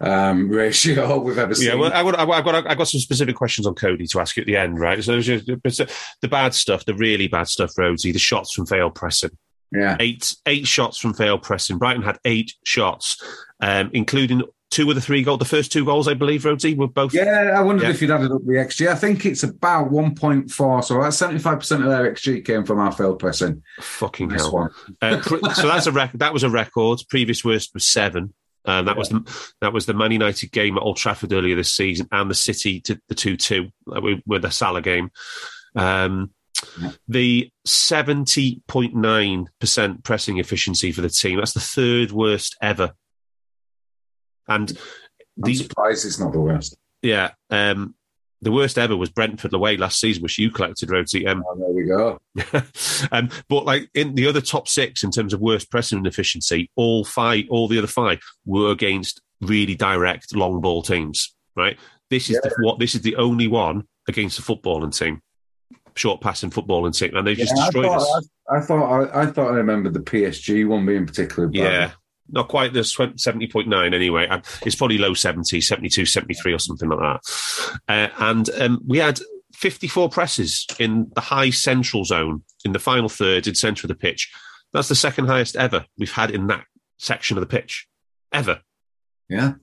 [0.00, 1.68] um, ratio we've ever seen.
[1.68, 4.36] Yeah, well, I got, I got, I got some specific questions on Cody to ask
[4.36, 5.02] you at the end, right?
[5.02, 9.36] So just, the bad stuff, the really bad stuff, Rhodesy, the shots from failed pressing.
[9.72, 11.76] Yeah, eight eight shots from failed pressing.
[11.76, 13.20] Brighton had eight shots,
[13.60, 15.38] um, including two of the three goals.
[15.38, 17.14] The first two goals, I believe, Rhodesy, were both.
[17.14, 17.90] Yeah, I wondered yeah.
[17.90, 18.88] if you'd added up the XG.
[18.88, 20.84] I think it's about 1.4.
[20.84, 23.62] So that's 75% of their XG came from our failed pressing.
[23.80, 24.70] Fucking hell.
[25.00, 26.20] Uh, so that's a record.
[26.20, 27.00] That was a record.
[27.08, 28.34] Previous worst was seven.
[28.66, 28.98] Um, that yeah.
[28.98, 32.28] was the that was the Man United game at Old Trafford earlier this season, and
[32.28, 35.10] the City to the two two with the Salah game.
[35.76, 36.32] Um,
[36.80, 36.90] yeah.
[37.06, 41.38] The seventy point nine percent pressing efficiency for the team.
[41.38, 42.92] That's the third worst ever.
[44.48, 44.76] And I'm
[45.44, 46.76] the, surprised it's not the worst.
[47.02, 47.94] Yeah, um,
[48.42, 51.26] the worst ever was Brentford away last season, which you collected, Rhodesy.
[51.26, 52.18] Um, oh, there we go.
[53.12, 57.04] um, but like in the other top six in terms of worst pressing efficiency, all
[57.04, 61.34] five, all the other five were against really direct long ball teams.
[61.54, 61.78] Right.
[62.10, 62.50] This is yeah.
[62.50, 65.20] the, what this is the only one against a footballing team,
[65.94, 68.28] short passing footballing team, and they just yeah, destroyed I thought, us.
[68.48, 71.72] I, I, thought I, I, thought I remembered the PSG one being particularly bad.
[71.72, 71.90] Yeah,
[72.28, 74.28] not quite the 70.9 anyway.
[74.64, 77.80] It's probably low 70, 72, 73 or something like that.
[77.88, 79.20] Uh, and um, we had
[79.54, 83.94] 54 presses in the high central zone in the final third in centre of the
[83.94, 84.32] pitch.
[84.72, 86.64] That's the second highest ever we've had in that
[86.98, 87.86] section of the pitch,
[88.32, 88.60] ever.
[89.28, 89.54] Yeah.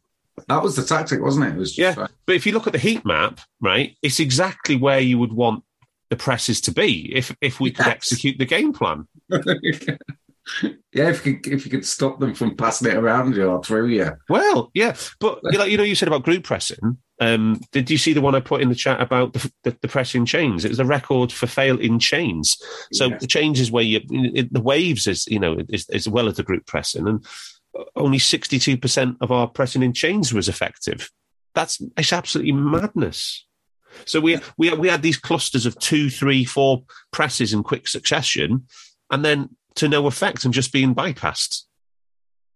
[0.47, 1.55] That was the tactic, wasn't it?
[1.55, 1.93] it was yeah.
[1.95, 2.09] Right.
[2.25, 5.63] But if you look at the heat map, right, it's exactly where you would want
[6.09, 9.07] the presses to be if if we could execute the game plan.
[10.63, 13.63] yeah, if you could, if you could stop them from passing it around you or
[13.63, 14.11] through you.
[14.29, 16.97] Well, yeah, but you know, you know, you said about group pressing.
[17.19, 19.87] Um, did you see the one I put in the chat about the, the, the
[19.87, 20.65] pressing chains?
[20.65, 22.57] It was a record for fail in chains.
[22.91, 23.17] So yeah.
[23.17, 26.43] the changes where you it, the waves is you know is, as well as the
[26.43, 27.25] group pressing, and
[27.95, 31.09] only sixty two percent of our pressing in chains was effective.
[31.55, 33.45] That's it's absolutely madness.
[34.05, 38.65] So we we we had these clusters of two, three, four presses in quick succession,
[39.11, 41.63] and then to no effect and just being bypassed.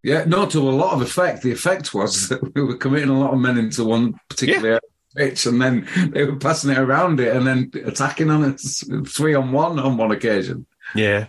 [0.02, 1.42] Yeah, no, to a lot of effect.
[1.42, 4.78] The effect was that we were committing a lot of men into one particular yeah.
[5.16, 8.60] pitch, and then they were passing it around it and then attacking on it
[9.08, 10.66] three on one on one occasion.
[10.94, 11.26] Yeah,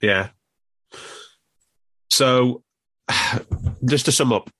[0.00, 0.30] yeah.
[2.10, 2.62] So,
[3.84, 4.50] just to sum up,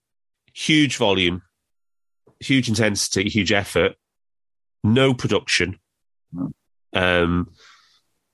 [0.54, 1.42] huge volume,
[2.40, 3.96] huge intensity, huge effort,
[4.84, 5.78] no production.
[6.94, 7.50] Um,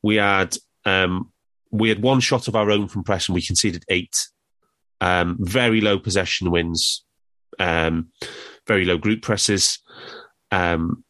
[0.03, 1.33] we had um,
[1.71, 4.29] we had one shot of our own from press and we conceded eight.
[5.01, 7.05] Um, very low possession wins,
[7.59, 8.09] um,
[8.67, 9.79] very low group presses.
[10.51, 11.05] Um,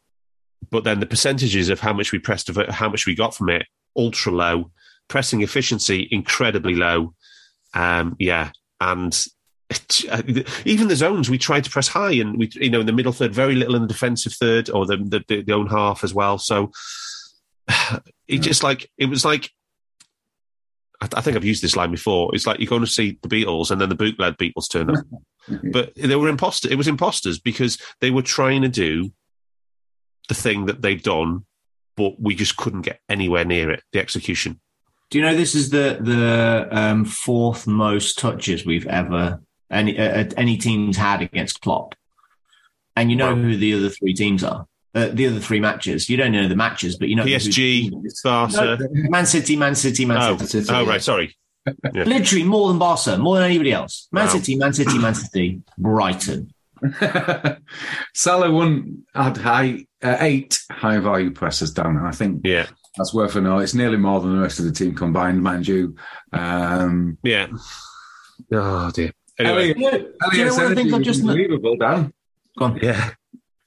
[0.69, 3.65] but then the percentages of how much we pressed, how much we got from it,
[3.97, 4.71] ultra low.
[5.07, 7.15] Pressing efficiency incredibly low.
[7.73, 9.25] Um, yeah, and
[10.65, 13.11] even the zones we tried to press high, and we, you know, in the middle
[13.11, 14.97] third, very little in the defensive third or the
[15.27, 16.37] the, the own half as well.
[16.37, 16.71] So
[18.27, 19.49] it just like it was like
[21.01, 22.33] I, think I've used this line before.
[22.33, 25.05] It's like you're going to see the Beatles and then the bootleg Beatles turn up.
[25.71, 26.71] but they were imposters.
[26.71, 29.11] It was imposters because they were trying to do
[30.27, 31.45] the thing that they'd done,
[31.95, 33.83] but we just couldn't get anywhere near it.
[33.93, 34.59] The execution.
[35.09, 39.41] Do you know this is the the um, fourth most touches we've ever
[39.71, 41.95] any uh, any teams had against Klopp,
[42.95, 43.41] and you know wow.
[43.41, 46.09] who the other three teams are uh, the other three matches.
[46.09, 47.91] You don't know the matches, but you know PSG,
[48.23, 50.67] Barca, no, Man City, Man City, Man oh, City.
[50.71, 51.35] Oh, right, sorry.
[51.93, 52.03] Yeah.
[52.03, 54.07] Literally more than Barca, more than anybody else.
[54.11, 54.31] Man wow.
[54.31, 56.51] City, Man City, Man City, Brighton.
[58.13, 62.67] Salah won had high uh, eight high value presses down, and I think yeah.
[62.97, 63.59] That's worth a note.
[63.59, 65.95] It's nearly more than the rest of the team combined, mind you.
[66.33, 67.47] Um, yeah.
[68.53, 69.11] Oh dear.
[69.37, 72.13] Anyway, Elliot, do you know what I think I've just unbelievable, Dan.
[72.57, 72.79] Go on.
[72.81, 73.11] Yeah.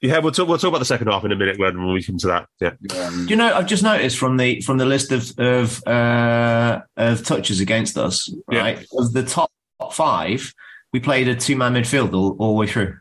[0.02, 0.48] Yeah, we'll talk.
[0.48, 2.48] We'll talk about the second half in a minute when we come to that.
[2.60, 2.72] Yeah.
[2.88, 3.54] Do you know?
[3.54, 8.28] I've just noticed from the from the list of of uh, of touches against us,
[8.48, 8.78] right?
[8.78, 9.00] Yeah.
[9.00, 9.52] Of the top
[9.92, 10.52] five,
[10.92, 12.98] we played a two man midfield all, all the way through.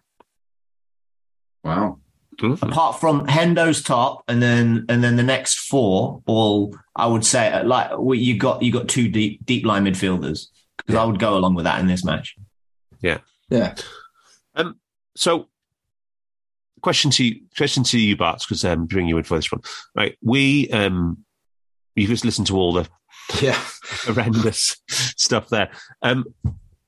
[1.64, 1.97] Wow.
[2.39, 2.70] Mm-hmm.
[2.70, 7.52] Apart from Hendo's top, and then and then the next four, all I would say
[7.52, 11.02] uh, like you got you got two deep deep line midfielders because yeah.
[11.02, 12.36] I would go along with that in this match.
[13.02, 13.20] Yeah.
[13.49, 13.74] Yeah.
[14.54, 14.80] Um.
[15.16, 15.49] So
[16.82, 19.61] question to you, question to you, Bart, because um, bring you in for this one.
[19.95, 21.23] Right, we um,
[21.95, 22.88] you just listened to all the
[23.41, 23.59] yeah
[24.03, 25.71] horrendous stuff there.
[26.01, 26.25] Um,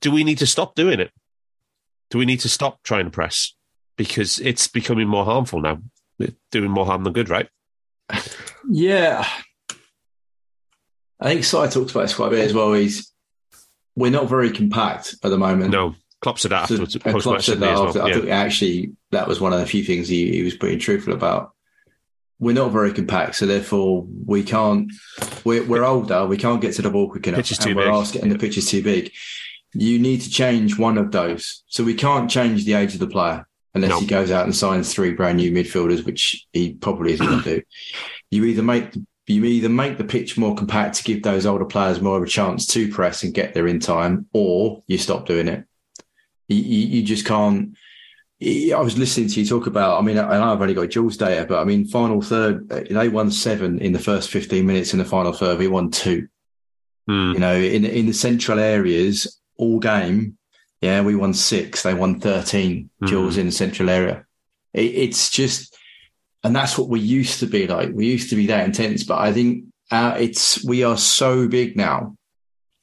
[0.02, 1.12] do we need to stop doing it?
[2.10, 3.56] Do we need to stop trying to press
[3.96, 5.80] because it's becoming more harmful now,
[6.52, 7.48] doing more harm than good, right?
[8.70, 9.26] Yeah,
[11.20, 12.74] I think Si talks about this quite a bit as well.
[12.74, 13.12] He's
[13.96, 15.72] we're not very compact at the moment.
[15.72, 16.94] No, Klopp said that afterwards.
[16.94, 18.00] So, uh, Klopp said that after.
[18.00, 18.08] Well.
[18.08, 21.14] I think actually that was one of the few things he, he was pretty truthful
[21.14, 21.54] about.
[22.40, 24.92] We're not very compact, so therefore we can't.
[25.44, 26.26] We're, we're older.
[26.26, 27.38] We can't get to the ball quick enough.
[27.38, 27.88] Pitch is too and big.
[27.88, 29.12] We're asking, and the pitch is too big.
[29.74, 31.64] You need to change one of those.
[31.68, 34.00] So we can't change the age of the player unless no.
[34.00, 37.56] he goes out and signs three brand new midfielders, which he probably isn't going to
[37.58, 37.62] do.
[38.30, 38.94] You either make
[39.26, 42.28] you either make the pitch more compact to give those older players more of a
[42.28, 45.66] chance to press and get there in time, or you stop doing it.
[46.54, 47.76] You, you, you just can't.
[48.42, 49.98] I was listening to you talk about.
[49.98, 53.08] I mean, I know I've only got Jules data, but I mean, final third, they
[53.08, 54.94] won seven in the first fifteen minutes.
[54.94, 56.28] In the final third, we won two.
[57.10, 57.34] Mm.
[57.34, 60.38] You know, in in the central areas, all game,
[60.82, 61.84] yeah, we won six.
[61.84, 62.90] They won thirteen.
[63.02, 63.08] Mm.
[63.08, 64.26] Jules in the central area.
[64.74, 65.78] It, it's just
[66.44, 67.92] and that's what we used to be like.
[67.94, 71.78] We used to be that intense, but I think uh, it's we are so big
[71.78, 72.18] now.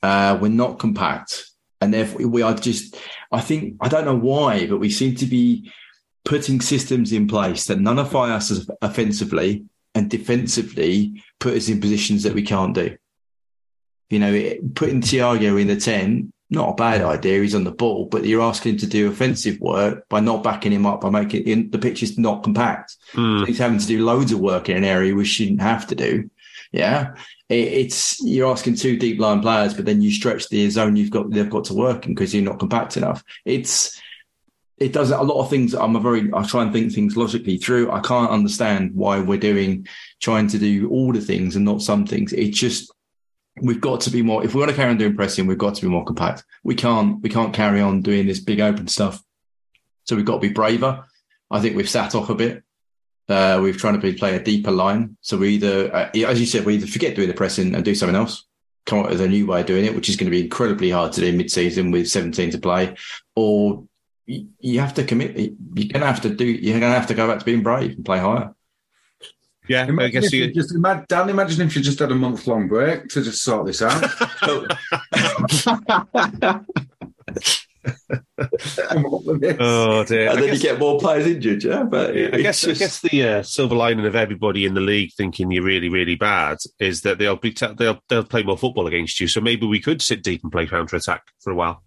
[0.02, 1.44] Uh, we're not compact,
[1.80, 2.96] and therefore we are just.
[3.32, 5.70] I think I don't know why, but we seem to be
[6.24, 9.64] putting systems in place that nullify us offensively
[9.94, 12.96] and defensively put us in positions that we can't do.
[14.08, 17.40] You know, putting Thiago in the ten not a bad idea.
[17.40, 20.72] He's on the ball, but you're asking him to do offensive work by not backing
[20.72, 22.96] him up by making in, the pitch is not compact.
[23.12, 23.40] Mm.
[23.40, 25.94] So he's having to do loads of work in an area we shouldn't have to
[25.94, 26.28] do.
[26.72, 27.20] Yeah, it,
[27.50, 31.30] it's you're asking two deep line players, but then you stretch the zone you've got
[31.30, 33.24] they've got to work in because you're not compact enough.
[33.44, 34.00] It's
[34.78, 35.74] it does a lot of things.
[35.74, 37.90] I'm a very I try and think things logically through.
[37.90, 39.86] I can't understand why we're doing
[40.20, 42.32] trying to do all the things and not some things.
[42.32, 42.92] It just
[43.60, 45.74] we've got to be more if we want to carry on doing pressing we've got
[45.74, 49.22] to be more compact we can't we can't carry on doing this big open stuff
[50.04, 51.04] so we've got to be braver
[51.50, 52.62] i think we've sat off a bit
[53.30, 56.46] uh, we've tried to be, play a deeper line so we either uh, as you
[56.46, 58.44] said we either forget doing the pressing and do something else
[58.86, 60.90] come up with a new way of doing it which is going to be incredibly
[60.90, 62.94] hard to do mid-season with 17 to play
[63.34, 63.84] or
[64.26, 67.14] you have to commit you're going to have to do you're going to have to
[67.14, 68.54] go back to being brave and play higher
[69.68, 71.28] yeah, imagine I guess you just imagine, Dan.
[71.28, 74.02] Imagine if you just had a month long break to just sort this out.
[79.60, 80.28] oh dear!
[80.28, 81.82] And I then guess, you get more players injured, yeah.
[81.82, 82.80] But yeah, I guess just...
[82.80, 86.14] I guess the uh, silver lining of everybody in the league thinking you're really really
[86.14, 89.28] bad is that they'll be t- they'll they'll play more football against you.
[89.28, 91.82] So maybe we could sit deep and play counter attack for a while.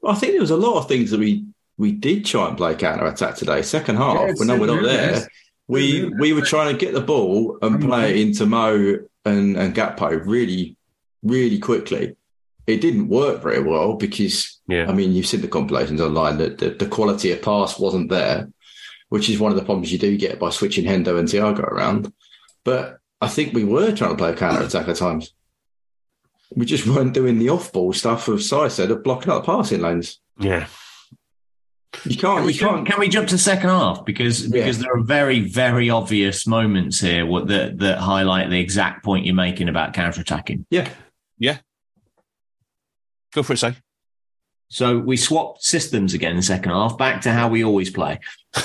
[0.00, 1.44] Well, I think there was a lot of things that we
[1.76, 3.62] we did try and play counter attack today.
[3.62, 5.28] Second half, yeah, when no, we're not there.
[5.68, 9.74] We we were trying to get the ball and play it into Mo and, and
[9.74, 10.76] Gakpo really,
[11.22, 12.16] really quickly
[12.66, 14.86] it didn't work very well because yeah.
[14.88, 18.48] I mean you've seen the compilations online that the, the, quality of pass wasn't there,
[19.08, 22.12] which is one of the problems you do get by switching Hendo and Thiago around.
[22.64, 25.32] But I think we were trying to play a counter attack at times.
[26.54, 29.52] We just weren't doing the off ball stuff of Si said of blocking out the
[29.52, 30.20] passing lanes.
[30.38, 30.66] Yeah.
[32.04, 32.38] You can't.
[32.38, 32.86] Can we, you can't.
[32.86, 34.50] Can we jump to second half because Yeah.
[34.50, 39.24] because there are very very obvious moments here what, that that highlight the exact point
[39.24, 40.66] you're making about counter attacking.
[40.70, 40.88] Yeah,
[41.38, 41.58] yeah.
[43.32, 43.76] Go for it, say.
[44.68, 48.18] So we swapped systems again in the second half, back to how we always play.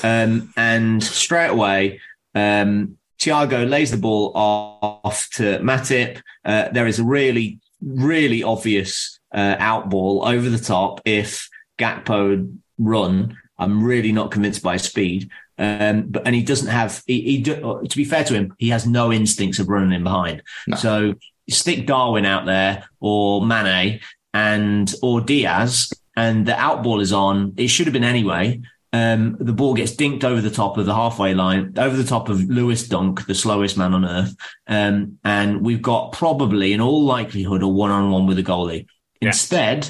[0.03, 1.99] Um, and straight away,
[2.33, 6.21] um, Thiago lays the ball off to Matip.
[6.43, 11.47] Uh, there is a really, really obvious uh, out ball over the top if
[11.77, 13.37] Gakpo run.
[13.59, 15.29] I'm really not convinced by his speed.
[15.59, 17.03] Um, but and he doesn't have.
[17.05, 20.03] He, he do, to be fair to him, he has no instincts of running in
[20.03, 20.41] behind.
[20.65, 20.77] No.
[20.77, 21.13] So
[21.47, 23.99] stick Darwin out there or Mane
[24.33, 27.53] and or Diaz, and the out ball is on.
[27.57, 28.61] It should have been anyway.
[28.93, 32.27] Um, the ball gets dinked over the top of the halfway line, over the top
[32.27, 34.35] of Lewis Dunk, the slowest man on earth.
[34.67, 38.87] Um, and we've got probably, in all likelihood, a one on one with a goalie.
[39.21, 39.29] Yeah.
[39.29, 39.89] Instead,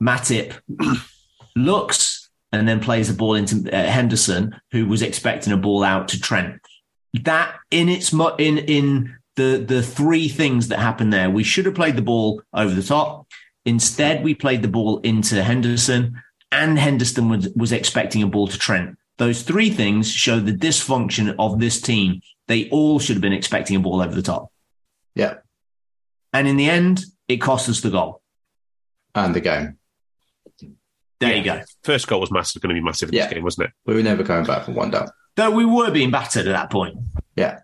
[0.00, 0.54] Matip
[1.56, 6.08] looks and then plays the ball into uh, Henderson, who was expecting a ball out
[6.08, 6.60] to Trent.
[7.24, 11.66] That in its mo- in in the the three things that happened there, we should
[11.66, 13.26] have played the ball over the top.
[13.68, 18.58] Instead, we played the ball into Henderson, and Henderson was, was expecting a ball to
[18.58, 18.96] Trent.
[19.18, 22.22] Those three things show the dysfunction of this team.
[22.46, 24.50] They all should have been expecting a ball over the top.
[25.14, 25.34] Yeah.
[26.32, 28.22] And in the end, it cost us the goal.
[29.14, 29.76] And the game.
[31.20, 31.60] There you go.
[31.84, 33.24] First goal was massive, going to be massive in Yeah.
[33.26, 33.72] this game, wasn't it?
[33.84, 35.08] We were never coming back from one down.
[35.36, 36.96] Though we were being battered at that point.
[37.36, 37.58] Yeah.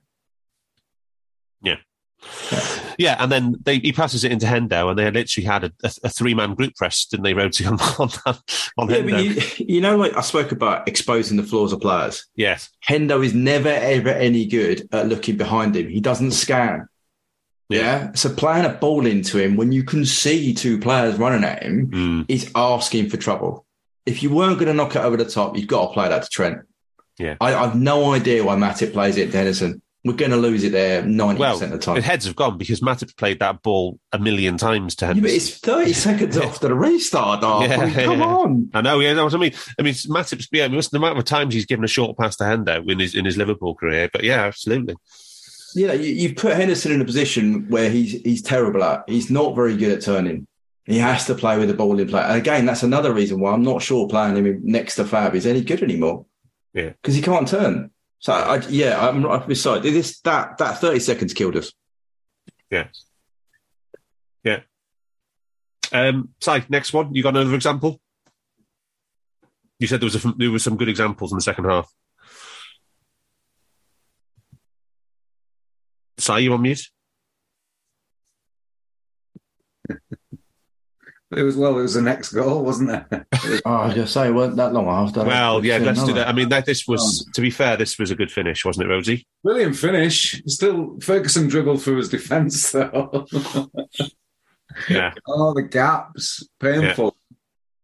[2.99, 5.91] Yeah, and then they, he passes it into Hendo, and they literally had a, a,
[6.05, 8.37] a three man group press, didn't they, Rhodesy, on, on,
[8.79, 9.59] on yeah, Hendo?
[9.59, 12.27] you, you know, like I spoke about exposing the flaws of players.
[12.37, 12.70] yes.
[12.89, 15.89] Hendo is never ever any good at looking behind him.
[15.89, 16.87] He doesn't scan.
[17.70, 18.12] Yeah.
[18.12, 21.91] So playing a ball into him when you can see two players running at him
[21.91, 22.25] Mm.
[22.29, 23.64] is asking for trouble.
[24.07, 26.22] If you weren't going to knock it over the top, you've got to play that
[26.25, 26.59] to Trent.
[27.18, 27.37] Yeah.
[27.41, 29.81] I, I've no idea why Matip plays it to Henderson.
[30.05, 32.02] We're going to lose it there 90% Well, of the time.
[32.02, 35.36] heads have gone because Matip played that ball a million times to Yeah, but Henderson.
[35.36, 37.42] it's 30 seconds after the restart.
[37.42, 37.48] Yeah,
[37.80, 38.24] I mean, come yeah.
[38.26, 38.70] on.
[38.74, 39.55] I know, yeah, that's what I mean.
[39.78, 42.36] I mean, Matip's, yeah, I mean, the amount of times he's given a short pass
[42.36, 44.94] to Hendo in his in his Liverpool career, but yeah, absolutely.
[45.74, 49.05] you know, you, you've put Henderson in a position where he's he's terrible at.
[49.09, 50.46] He's not very good at turning.
[50.84, 52.20] He has to play with the ball in play.
[52.22, 55.46] And again, that's another reason why I'm not sure playing him next to Fab is
[55.46, 56.26] any good anymore.
[56.74, 56.90] Yeah.
[56.90, 57.90] because he can't turn.
[58.25, 60.18] So I, yeah, I'm beside this.
[60.20, 61.75] That that 30 seconds killed us.
[62.70, 62.89] Yeah.
[64.43, 64.61] Yeah.
[65.93, 67.14] Um, Si, next one.
[67.14, 68.01] You got another example?
[69.79, 71.93] You said there was a, there were some good examples in the second half.
[76.16, 76.89] Si, you on mute?
[81.37, 81.78] It was well.
[81.78, 83.26] It was the next goal, wasn't it?
[83.66, 85.22] Oh, I was gonna say, it wasn't that long after.
[85.24, 86.28] Well, yeah, let's do that.
[86.28, 88.93] I mean, that this was, to be fair, this was a good finish, wasn't it,
[88.93, 89.24] Rhodesy?
[89.43, 90.43] Brilliant finish.
[90.47, 93.26] Still, Ferguson dribbled through his defence though.
[94.89, 95.14] Yeah.
[95.26, 97.16] oh, the gaps, painful.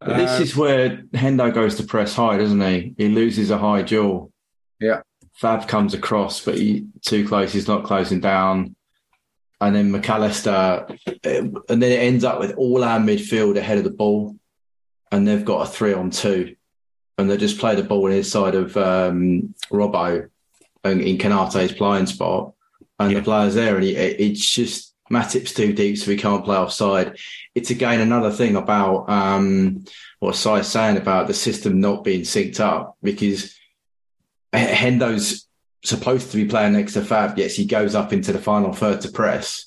[0.00, 2.94] But this Uh, is where Hendo goes to press high, doesn't he?
[2.96, 4.32] He loses a high duel.
[4.80, 5.02] Yeah.
[5.34, 7.52] Fab comes across, but he too close.
[7.52, 8.74] He's not closing down.
[9.60, 10.88] And then Mac Allister, uh,
[11.24, 14.36] and then it ends up with all our midfield ahead of the ball,
[15.12, 16.56] and they've got a three on two,
[17.18, 20.28] and they just play the ball inside of um, Robbo
[20.82, 22.54] and in Konate's playing spot,
[22.98, 23.18] and Yeah.
[23.18, 27.18] the players there, and he, it's just Matip's too deep, so he can't play offside.
[27.54, 29.84] It's again another thing about um,
[30.20, 33.54] what Si's saying about the system not being synced up because
[34.54, 35.46] Hendo's
[35.82, 39.00] supposed to be playing next to Fab, yet he goes up into the final third
[39.02, 39.66] to press.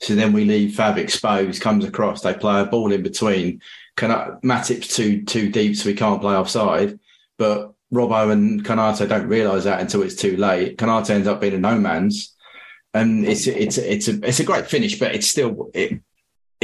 [0.00, 3.60] So then we leave Fab exposed, comes across, they play a ball in between.
[3.96, 4.10] Can
[4.42, 6.98] Matip's too too deep, so we can't play offside.
[7.38, 10.78] But Robbo and Konate don't realise that until it's too late.
[10.78, 12.34] Konate ends up being a no man's,
[12.92, 16.00] and it's it's it's a it's a great finish, but it's still it,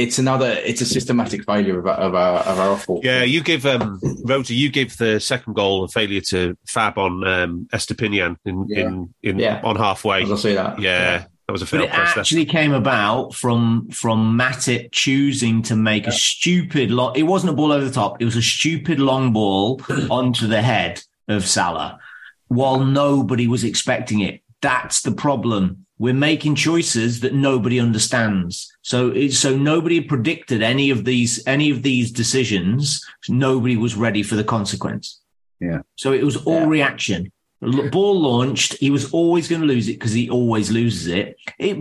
[0.03, 2.85] it's another it's a systematic failure of our of our, of our off.
[3.03, 7.13] Yeah, you give um Rota, you give the second goal a failure to Fab on
[7.27, 8.79] um Estupiñán in, Yeah.
[8.87, 9.61] in, in Yeah.
[9.63, 10.23] on halfway.
[10.23, 10.79] I'll see that.
[10.79, 12.13] Yeah, that was a But it press.
[12.13, 12.21] there.
[12.21, 17.13] actually came about from from Matip choosing to make a stupid long.
[17.15, 18.21] It wasn't a ball over the top.
[18.21, 21.99] It was a stupid long ball onto the head of Salah,
[22.47, 24.41] while nobody was expecting it.
[24.61, 25.85] That's the problem.
[26.01, 28.53] We're making choices that nobody understands.
[28.81, 32.81] So it, so nobody predicted any of these any of these decisions.
[33.29, 35.05] Nobody was ready for the consequence.
[35.59, 35.81] Yeah.
[36.03, 36.75] So it was all Yeah.
[36.77, 37.31] reaction.
[37.63, 38.71] L- Ball launched.
[38.85, 41.35] He was always going to lose it because he always loses it.
[41.59, 41.75] it.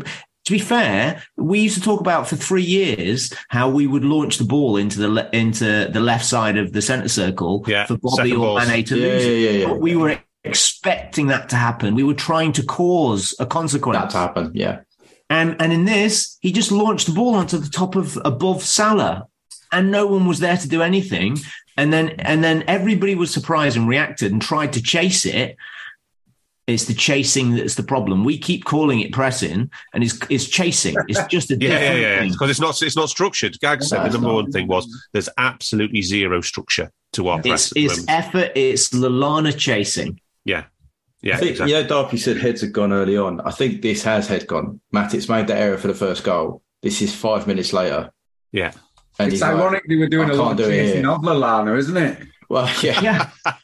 [0.46, 4.36] To be fair, we used to talk about for three years how we would launch
[4.36, 7.96] the ball into the le- into the left side of the centre circle Yeah, for
[7.96, 8.68] Bobby second or balls.
[8.68, 9.28] Mane to Yeah, lose it.
[9.30, 9.66] yeah, yeah, yeah.
[9.68, 11.94] But we were expecting that to happen.
[11.94, 13.98] We were trying to cause a consequence.
[13.98, 14.52] That to happen.
[14.54, 14.80] Yeah.
[15.28, 19.26] And and in this, he just launched the ball onto the top of above Salah,
[19.70, 21.38] and no one was there to do anything.
[21.76, 25.56] And then and then everybody was surprised and reacted and tried to chase it.
[26.66, 28.22] It's the chasing that's the problem.
[28.24, 30.94] We keep calling it pressing, and it's it's chasing.
[31.08, 32.28] It's just a Yeah, yeah, yeah.
[32.28, 33.58] Because it's not it's not structured.
[33.60, 34.34] Gag said No, the number not.
[34.34, 37.40] one thing was there's absolutely zero structure to our.
[37.44, 38.52] It's the it's effort.
[38.56, 40.20] It's Lallana chasing.
[40.44, 40.64] Yeah,
[41.22, 41.74] yeah, I think, exactly.
[41.76, 43.40] you know, Darby said heads had gone early on.
[43.42, 44.80] I think this has head gone.
[44.94, 46.62] Matip's made that error for the first goal.
[46.82, 48.10] This is five minutes later.
[48.52, 48.72] yeah.
[49.18, 51.04] And it's he's like, ironic they were doing I a lot can't of do chasing
[51.06, 52.18] of Lallana, isn't it?
[52.48, 53.30] well, yeah, Yeah,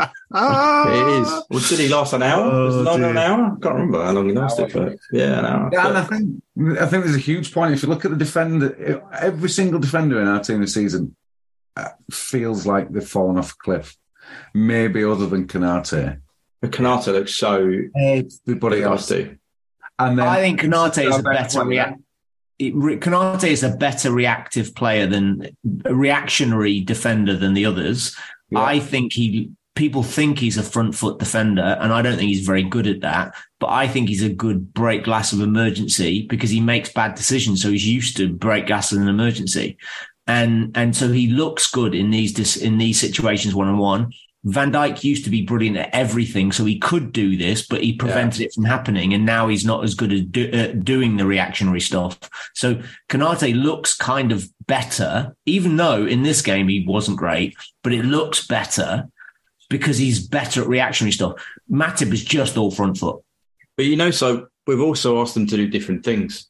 [0.00, 1.28] it is.
[1.48, 2.44] Well, did he last an hour?
[2.52, 3.44] Oh, Was it longer an hour?
[3.46, 5.70] I can't remember how long he lasted, but yeah, an hour.
[5.72, 6.42] Yeah, and I think
[6.80, 7.72] I think there's a huge point.
[7.72, 11.16] If you look at the defender, every single defender in our team this season
[11.76, 13.96] uh, feels like they've fallen off a cliff.
[14.52, 16.20] Maybe other than Konate,
[16.60, 19.10] but Konate looks so everybody else.
[19.10, 19.38] nasty.
[19.98, 22.00] And then I think Konate is a better react.
[22.58, 28.16] Is a better reactive player than a reactionary defender than the others.
[28.50, 28.60] Yeah.
[28.62, 32.46] I think he people think he's a front foot defender, and I don't think he's
[32.46, 33.34] very good at that.
[33.60, 37.62] But I think he's a good break glass of emergency because he makes bad decisions,
[37.62, 39.76] so he's used to break glass in an emergency,
[40.26, 44.12] and and so he looks good in these dis- in these situations one on one.
[44.46, 47.92] Van Dijk used to be brilliant at everything, so he could do this, but he
[47.92, 48.46] prevented yeah.
[48.46, 49.12] it from happening.
[49.12, 52.16] And now he's not as good at do, uh, doing the reactionary stuff.
[52.54, 57.92] So Konate looks kind of better, even though in this game he wasn't great, but
[57.92, 59.08] it looks better
[59.68, 61.44] because he's better at reactionary stuff.
[61.68, 63.20] Matip is just all front foot.
[63.76, 66.48] But you know, so we've also asked them to do different things.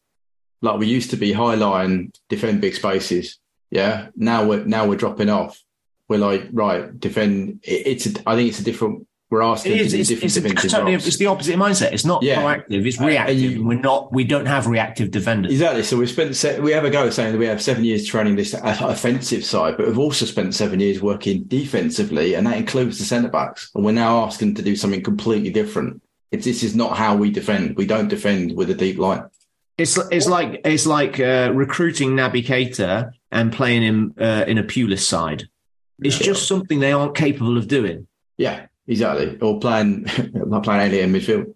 [0.60, 3.38] Like we used to be high line, defend big spaces.
[3.70, 4.08] Yeah.
[4.16, 5.62] Now we're now we're dropping off.
[6.08, 7.60] We're like, right, defend.
[7.62, 8.06] It's.
[8.06, 9.06] A, I think it's a different.
[9.28, 11.92] We're asking it is, it's, different it's, it's, totally, it's the opposite mindset.
[11.92, 12.40] It's not yeah.
[12.40, 12.86] proactive.
[12.86, 13.36] It's reactive.
[13.36, 14.12] You, we're not.
[14.12, 15.50] We don't have reactive defenders.
[15.50, 15.82] Exactly.
[15.82, 16.62] So we spent.
[16.62, 19.88] We have a go saying that we have seven years training this offensive side, but
[19.88, 23.68] we've also spent seven years working defensively, and that includes the centre backs.
[23.74, 26.02] And we're now asking to do something completely different.
[26.30, 27.76] It's, this is not how we defend.
[27.76, 29.24] We don't defend with a deep line.
[29.76, 34.62] It's it's like it's like uh, recruiting Naby Keita and playing him uh, in a
[34.62, 35.48] Pulis side.
[36.00, 36.26] It's yeah.
[36.26, 38.06] just something they aren't capable of doing.
[38.36, 39.38] Yeah, exactly.
[39.40, 41.54] Or playing not playing Elliot in midfield.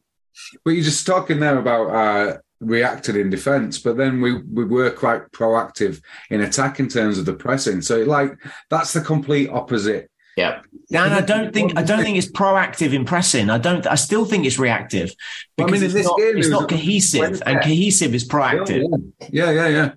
[0.65, 4.91] But you're just talking there about uh, reacted in defence, but then we we were
[4.91, 7.83] quite proactive in attack in terms of the pressing.
[7.83, 8.33] So like
[8.71, 10.63] that's the complete opposite yeah.
[10.93, 13.51] And I don't think I don't think it's proactive in pressing.
[13.51, 13.87] I don't.
[13.87, 15.15] I still think it's reactive
[15.57, 18.85] because I mean, it's, not, game, it's not cohesive, and cohesive is proactive.
[19.31, 19.93] Yeah, yeah, yeah.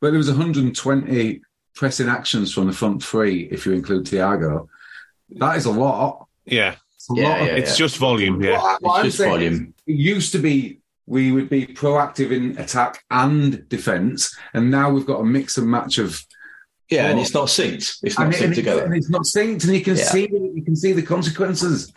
[0.00, 1.40] But there was 120
[1.76, 4.68] pressing actions from the front three if you include Thiago.
[5.30, 6.26] That is a lot.
[6.44, 8.42] Yeah, it's, yeah, lot yeah, it's just volume.
[8.42, 9.74] Yeah, what, what it's just volume.
[9.86, 15.06] It used to be we would be proactive in attack and defence, and now we've
[15.06, 16.20] got a mix and match of
[16.90, 17.98] yeah, and it's not synced.
[18.02, 18.84] It's not and synced together.
[18.84, 20.04] And it's not synced, and you can yeah.
[20.04, 21.92] see you can see the consequences.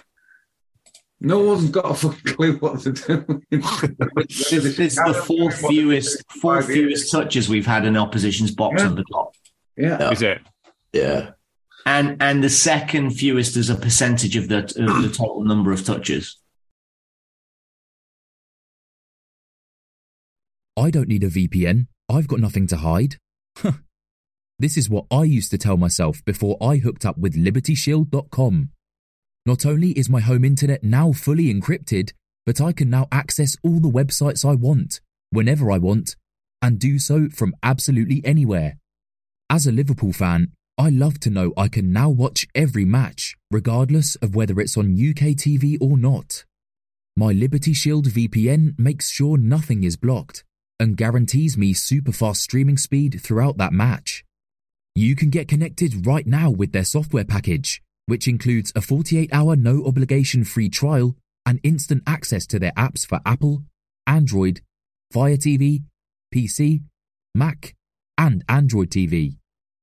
[1.21, 3.41] No one's got a fucking clue what to do.
[3.51, 8.87] it's, it's the fourth fewest, fourth fewest touches we've had in opposition's box yeah.
[8.87, 9.33] on the clock.
[9.79, 10.41] Yeah, is it?
[10.93, 11.31] Yeah,
[11.85, 15.15] and and the second fewest as a percentage of the of the mm.
[15.15, 16.37] total number of touches.
[20.77, 21.87] I don't need a VPN.
[22.09, 23.17] I've got nothing to hide.
[24.61, 28.71] This is what I used to tell myself before I hooked up with LibertyShield.com.
[29.45, 32.11] Not only is my home internet now fully encrypted,
[32.45, 34.99] but I can now access all the websites I want,
[35.29, 36.17] whenever I want,
[36.61, 38.75] and do so from absolutely anywhere.
[39.51, 44.15] As a Liverpool fan, I love to know I can now watch every match, regardless
[44.17, 46.45] of whether it's on UK TV or not.
[47.17, 50.43] My Liberty Shield VPN makes sure nothing is blocked
[50.79, 54.23] and guarantees me super fast streaming speed throughout that match.
[54.93, 59.55] You can get connected right now with their software package, which includes a 48 hour
[59.55, 61.15] no obligation free trial
[61.47, 63.63] and instant access to their apps for Apple,
[64.05, 64.61] Android,
[65.11, 65.85] Fire TV,
[66.33, 66.83] PC,
[67.33, 67.73] Mac,
[68.15, 69.38] and Android TV.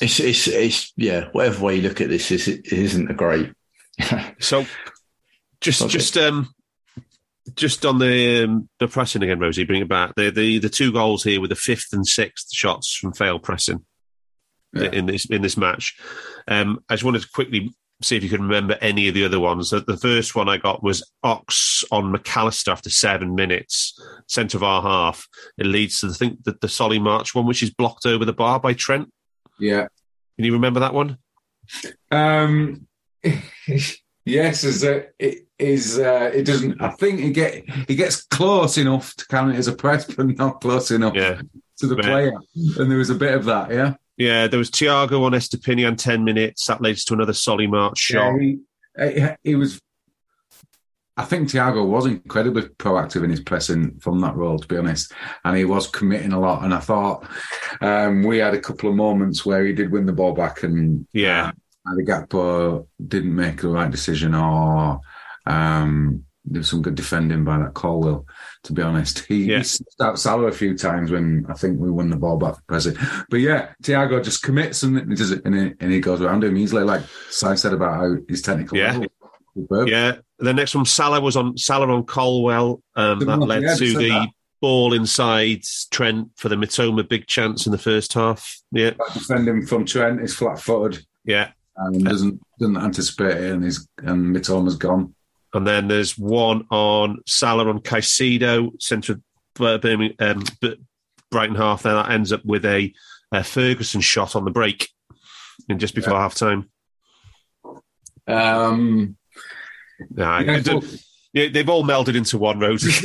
[0.00, 3.52] It's, it's, it's, yeah, whatever way you look at this, is it isn't a great.
[4.40, 4.64] so,
[5.60, 5.90] just, okay.
[5.90, 6.54] just, um,
[7.54, 10.14] just on the um, the pressing again, Rhodesy, bring it back.
[10.14, 13.84] The, the the two goals here with the fifth and sixth shots from failed pressing
[14.72, 14.90] yeah.
[14.90, 15.98] in this in this match.
[16.48, 19.40] Um, I just wanted to quickly see if you can remember any of the other
[19.40, 19.70] ones.
[19.70, 24.56] The, the first one I got was Ox on Mac Allister after seven minutes, centre
[24.56, 25.28] of our half.
[25.58, 28.32] It leads to the think that the Solly March one, which is blocked over the
[28.32, 29.12] bar by Trent.
[29.60, 29.86] Yeah,
[30.36, 31.18] can you remember that one?
[32.10, 32.86] Um,
[34.24, 35.14] yes, is it
[35.58, 36.80] is uh, it doesn't.
[36.80, 40.26] I think he get he gets close enough to count it as a press, but
[40.26, 41.40] not close enough yeah.
[41.78, 42.32] to the player.
[42.78, 43.94] And there was a bit of that, yeah.
[44.16, 46.66] Yeah, there was Thiago on Estupiñán 10 minutes.
[46.66, 48.34] That leads to another Solly March shot.
[48.38, 49.80] Yeah, he, he, was.
[51.16, 55.12] I think Thiago was incredibly proactive in his pressing from that role, to be honest,
[55.44, 56.64] and he was committing a lot.
[56.64, 57.26] And I thought
[57.80, 61.06] um, we had a couple of moments where he did win the ball back, and
[61.12, 61.52] yeah,
[61.86, 65.00] uh, Gakpo didn't make the right decision, or
[65.46, 68.26] um, there was some good defending by that Colwill
[68.64, 69.20] to be honest.
[69.20, 69.62] He, yeah.
[69.62, 72.62] he out Salah a few times when I think we won the ball back for
[72.62, 73.24] Prezi.
[73.30, 76.44] But yeah, Thiago just commits and he does it and he, and he goes around
[76.44, 78.92] him easily, like Si said about how his technical yeah.
[78.92, 79.88] level.
[79.88, 80.16] Yeah.
[80.40, 82.82] The next one, Salah was on Salah on Colwill.
[82.96, 84.28] Um, that led yeah, to the that.
[84.60, 88.58] ball inside Trent for the Mitoma big chance in the first half.
[88.72, 91.04] Yeah, defending from Trent is flat footed.
[91.24, 95.14] Yeah, and doesn't doesn't anticipate it, and he's and Mitoma's gone.
[95.52, 100.76] And then there's one on Salah on Caicedo, centre of Birmingham, um,
[101.30, 101.82] Brighton half.
[101.82, 102.92] Then that ends up with a,
[103.32, 104.88] a Ferguson shot on the break,
[105.68, 106.20] and just before yeah.
[106.20, 106.70] half time.
[108.26, 109.16] Um,
[110.10, 110.80] nah, yeah,
[111.32, 112.82] yeah, they've all melded into one, Rose.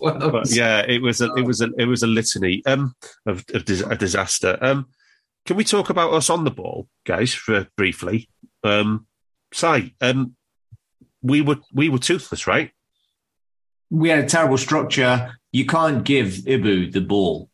[0.00, 2.94] but yeah, it was a it was a it was a litany um,
[3.26, 4.56] of, of a disaster.
[4.60, 4.86] Um,
[5.44, 8.30] can we talk about us on the ball, guys, for briefly?
[8.64, 9.06] Um,
[9.52, 10.34] Si, um,
[11.22, 12.70] we were we were toothless, right?
[13.90, 15.32] We had a terrible structure.
[15.52, 17.50] You can't give Ibu the ball.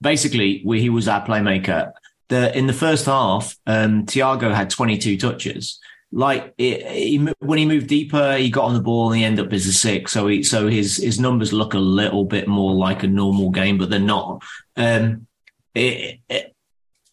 [0.00, 1.92] Basically, we, he was our playmaker.
[2.28, 5.78] The in the first half, um, Thiago had 22 touches
[6.14, 9.46] like it, he, when he moved deeper, he got on the ball and he ended
[9.46, 10.12] up as a six.
[10.12, 13.78] So he, so his his numbers look a little bit more like a normal game,
[13.78, 14.42] but they're not.
[14.76, 15.26] Um,
[15.74, 16.54] it, it,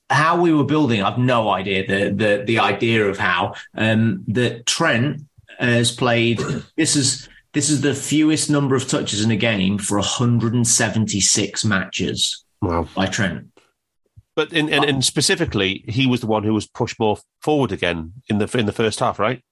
[0.10, 1.88] how we were building, I've no idea.
[1.88, 5.24] The the the idea of how um, that Trent
[5.58, 6.39] has played.
[6.78, 12.45] This is this is the fewest number of touches in a game for 176 matches.
[12.62, 12.88] Wow.
[12.95, 13.51] by Trent.
[14.36, 18.14] But in, in, in specifically, he was the one who was pushed more forward again
[18.30, 19.44] in the in the first half, right?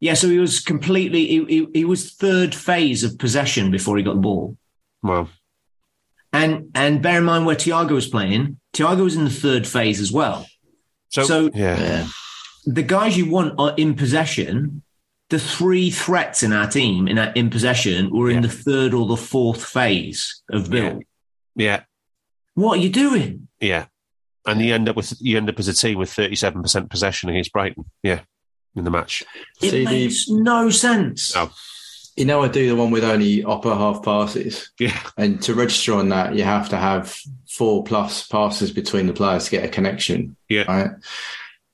[0.00, 4.04] Yeah, so he was completely he, he, he was third phase of possession before he
[4.04, 4.56] got the ball.
[5.02, 5.28] Wow.
[6.32, 10.00] And and bear in mind where Thiago was playing, Thiago was in the third phase
[10.00, 10.46] as well.
[11.08, 12.06] So, so yeah.
[12.64, 14.82] the guys you want are in possession.
[15.30, 18.36] The three threats in our team in our, in possession were yeah.
[18.36, 21.02] in the third or the fourth phase of build.
[21.54, 21.66] Yeah.
[21.66, 21.80] yeah.
[22.54, 23.48] What are you doing?
[23.60, 23.86] Yeah
[24.48, 26.90] and you end up with you end up as a team with thirty seven percent
[26.90, 27.84] possession against Brighton.
[28.02, 28.20] Yeah,
[28.74, 29.22] in the match.
[29.62, 31.34] It See, makes the, no sense.
[31.34, 31.50] No.
[32.16, 34.72] You know, I do the one with only upper half passes.
[34.80, 37.16] Yeah, and to register on that, you have to have
[37.48, 40.36] four plus passes between the players to get a connection.
[40.48, 40.64] Yeah.
[40.66, 40.90] Right.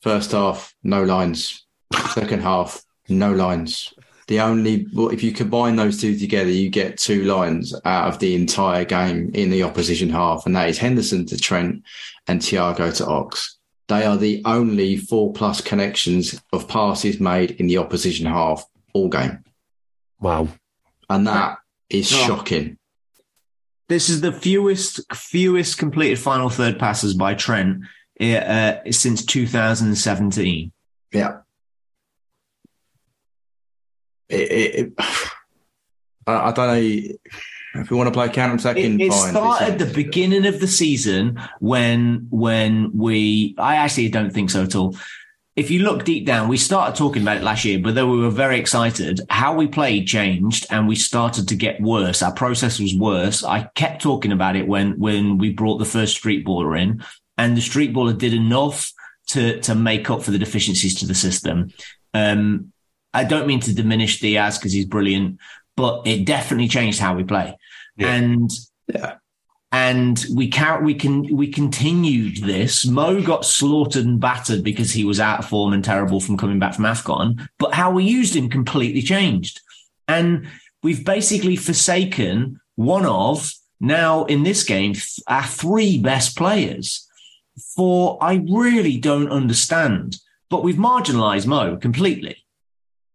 [0.03, 1.64] First half, no lines.
[2.12, 3.93] Second half, no lines.
[4.27, 8.18] The only well, if you combine those two together, you get two lines out of
[8.18, 11.83] the entire game in the opposition half, and that is Henderson to Trent
[12.27, 13.59] and Thiago to Ox.
[13.89, 18.64] They are the only four plus connections of passes made in the opposition half
[18.95, 19.45] all game.
[20.20, 20.49] Wow.
[21.11, 21.59] And that
[21.91, 22.16] is oh.
[22.27, 22.79] shocking.
[23.89, 27.83] This is the fewest fewest completed final third passes by Trent
[28.18, 30.72] uh, since 2017.
[31.12, 31.41] Yeah.
[34.35, 34.93] It, it,
[36.26, 37.14] I, I don't know
[37.74, 40.68] if we want to play counter attacking, it, it started at the beginning of the
[40.68, 43.55] season when when we.
[43.59, 44.97] I actually don't think so at all.
[45.57, 48.18] If you look deep down, we started talking about it last year, but then we
[48.18, 49.20] were very excited.
[49.30, 52.22] How we played changed, and we started to get worse.
[52.22, 53.45] Our process was worse.
[53.45, 57.05] I kept talking about it when when we brought the first street baller in,
[57.39, 58.93] and the street baller did enough
[59.28, 61.70] to to make up for the deficiencies to the system.
[62.12, 62.72] Um,
[63.15, 65.39] I don't mean to diminish Diaz because he's brilliant,
[65.77, 67.57] but it definitely changed how we play.
[67.97, 68.15] Yeah.
[68.15, 68.51] And
[68.93, 69.15] yeah.
[69.73, 72.87] And we can we can we continued this.
[72.87, 76.61] Mo got slaughtered and battered because he was out of form and terrible from coming
[76.61, 77.49] back from Afcon.
[77.59, 79.61] But how we used him completely changed,
[80.07, 80.47] and
[80.85, 84.95] we've basically forsaken one of now in this game
[85.27, 87.09] our three best players.
[87.75, 90.19] For I really don't understand,
[90.51, 92.43] but we've marginalised Mo completely.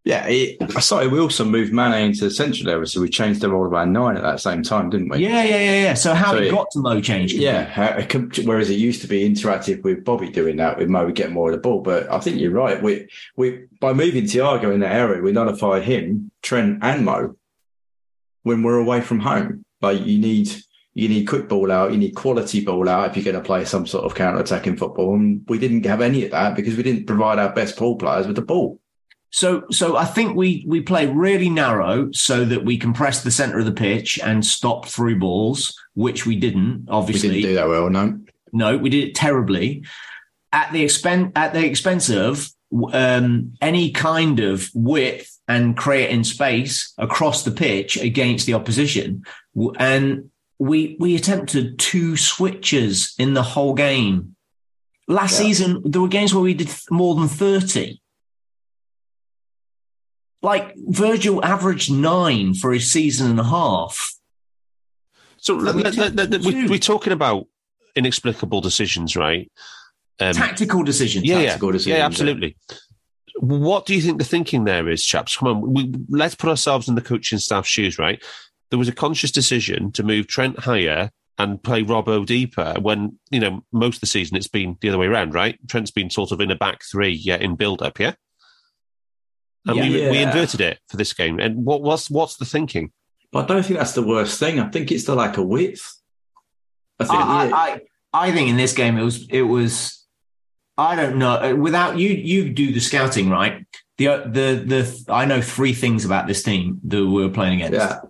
[0.02, 3.50] Yeah, it, sorry, we also moved Mane into the central area, so we changed the
[3.50, 5.18] role of our nine at that same time, didn't we?
[5.18, 5.94] Yeah, yeah, yeah, yeah.
[5.94, 7.34] So how so it, it got to Mo changed?
[7.34, 8.06] Yeah,
[8.44, 11.56] whereas it used to be interactive with Bobby doing that, with Mo get more of
[11.56, 11.82] the ball.
[11.82, 12.82] But I think you're right.
[12.82, 17.36] We we by moving Thiago in that area, we nullify him, Trent, and Mo
[18.42, 19.64] when we're away from home.
[19.82, 20.50] Like you need
[20.94, 23.64] you need quick ball out, you need quality ball out if you're going to play
[23.64, 25.14] some sort of counter attacking football.
[25.14, 28.26] And we didn't have any of that because we didn't provide our best ball players
[28.26, 28.80] with the ball.
[29.30, 33.30] So, so I think we we play really narrow so that we can press the
[33.30, 36.88] center of the pitch and stop through balls, which we didn't.
[36.88, 37.88] Obviously, we didn't do that well.
[37.90, 38.18] No,
[38.52, 39.84] no, we did it terribly
[40.52, 42.48] at the expense at the expense of
[42.92, 49.24] um, any kind of width and creating space across the pitch against the opposition.
[49.78, 54.36] And we we attempted two switches in the whole game.
[55.08, 55.46] Last yeah.
[55.46, 57.99] season, there were games where we did more than thirty.
[60.42, 64.14] Like Virgil averaged nine for his season and a half.
[65.36, 67.46] So we, are talking about
[67.96, 69.50] inexplicable decisions, right?
[70.18, 71.24] Um, tactical decisions.
[71.24, 72.56] Yeah, tactical yeah, decisions, yeah, absolutely.
[73.38, 75.36] What do you think the thinking there is, chaps?
[75.36, 78.22] Come on, we, let's put ourselves in the coaching staff shoes, right?
[78.68, 83.40] There was a conscious decision to move Trent higher and play Robbo deeper when, you
[83.40, 85.58] know, most of the season it's been the other way around, right?
[85.68, 88.12] Trent's been sort of in a back three, yeah, in build up, yeah?
[89.66, 89.82] And Yeah.
[89.82, 91.38] we, we inverted it for this game.
[91.38, 92.92] And what what's what's the thinking?
[93.32, 94.58] But I don't think that's the worst thing.
[94.58, 96.00] I think it's the lack of width.
[96.98, 97.20] I think.
[97.20, 97.80] I, I, I,
[98.12, 100.04] I think in this game it was it was
[100.76, 103.66] I don't know uh, without you you do the scouting right
[103.98, 107.78] the the the I know three things about this team that we were playing against
[107.78, 108.00] yeah.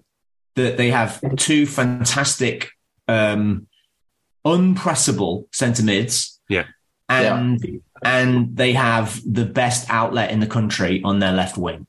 [0.56, 2.70] that they have two fantastic
[3.08, 3.66] um
[4.46, 6.64] unpressable centre mids Yeah.
[7.08, 11.86] and and they have the best outlet in the country on their left wing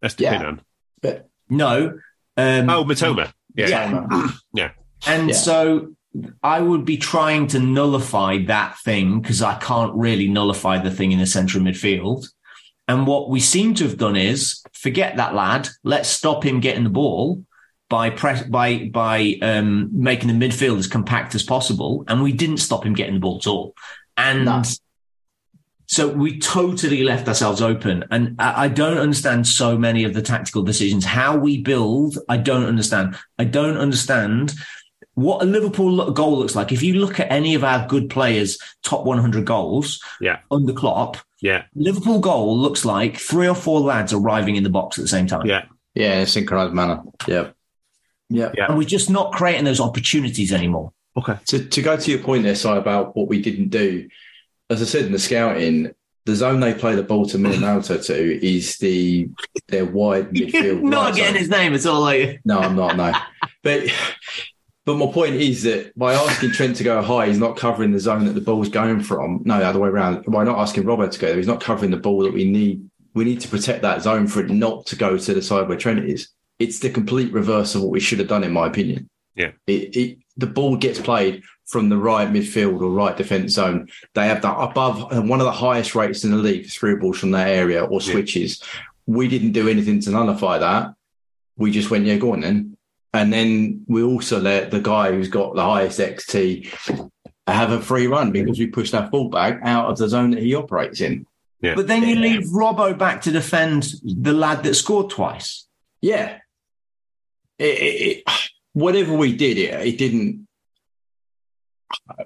[0.00, 0.56] That's the Yeah.
[1.00, 1.98] But no
[2.36, 3.32] um Oh, Mitoma.
[3.54, 3.68] Yeah.
[3.68, 4.70] yeah Yeah.
[5.06, 5.34] And Yeah.
[5.36, 5.94] so
[6.42, 11.12] I would be trying to nullify that thing because I can't really nullify the thing
[11.12, 12.26] in the central midfield.
[12.88, 15.68] And what we seem to have done is forget that lad.
[15.84, 17.44] Let's stop him getting the ball
[17.92, 22.04] by press by by um, making the midfield as compact as possible.
[22.08, 23.74] And we didn't stop him getting the ball at all.
[24.16, 24.62] And No.
[25.86, 28.04] so we totally left ourselves open.
[28.10, 31.04] And I, I don't understand so many of the tactical decisions.
[31.04, 33.14] How we build, I don't understand.
[33.38, 34.54] I don't understand
[35.14, 36.72] what a Liverpool goal looks like.
[36.72, 40.38] If you look at any of our good players' top 100 goals Yeah.
[40.50, 41.64] under Klopp, Yeah.
[41.74, 45.26] Liverpool goal looks like three or four lads arriving in the box at the same
[45.26, 45.44] time.
[45.44, 45.64] Yeah.
[45.94, 47.02] Yeah, in a synchronized manner.
[47.28, 47.50] Yeah.
[48.32, 48.52] Yeah.
[48.56, 48.66] Yeah.
[48.68, 50.92] And we're just not creating those opportunities anymore.
[51.16, 51.36] Okay.
[51.48, 54.08] To, to go to your point there, Si, about what we didn't do,
[54.70, 55.92] as I said in the scouting,
[56.24, 59.28] the zone they play the ball to Minamoto to is the
[59.68, 60.82] their wide midfield.
[60.82, 61.40] not right getting zone.
[61.40, 61.74] his name.
[61.74, 62.96] It's all like No, I'm not.
[62.96, 63.12] No,
[63.62, 63.84] but
[64.84, 68.00] but my point is that by asking Trent to go high, he's not covering the
[68.00, 69.42] zone that the ball's going from.
[69.44, 70.24] No, the other way around.
[70.26, 72.88] By not asking Robert to go there, he's not covering the ball that we need.
[73.14, 75.76] We need to protect that zone for it not to go to the side where
[75.76, 76.28] Trent is.
[76.62, 79.08] It's the complete reverse of what we should have done, in my opinion.
[79.34, 79.52] Yeah.
[79.66, 83.88] It, it the ball gets played from the right midfield or right defence zone.
[84.14, 87.00] They have that above uh, one of the highest rates in the league for through
[87.00, 88.12] balls from that area or Yeah.
[88.12, 88.62] switches.
[89.06, 90.94] We didn't do anything to nullify that.
[91.56, 92.76] We just went, yeah, go on then.
[93.14, 96.68] And then we also let the guy who's got the highest XT
[97.46, 100.54] have a free run because we pushed our fullback out of the zone that he
[100.54, 101.26] operates in.
[101.60, 101.74] Yeah.
[101.74, 102.20] But then you Yeah.
[102.20, 105.66] leave Robbo back to defend the lad that scored twice.
[106.00, 106.38] Yeah.
[107.62, 108.30] It, it,
[108.72, 110.48] whatever we did, it, it didn't.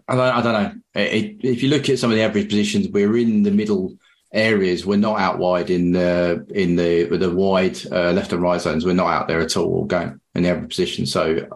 [0.08, 0.80] I don't, I don't know.
[0.94, 3.96] If you look at some of the average positions, we're in the middle
[4.32, 4.86] areas.
[4.86, 8.84] We're not out wide in the in the the wide uh, left and right zones.
[8.84, 11.06] We're not out there at all all game in the average position.
[11.06, 11.48] So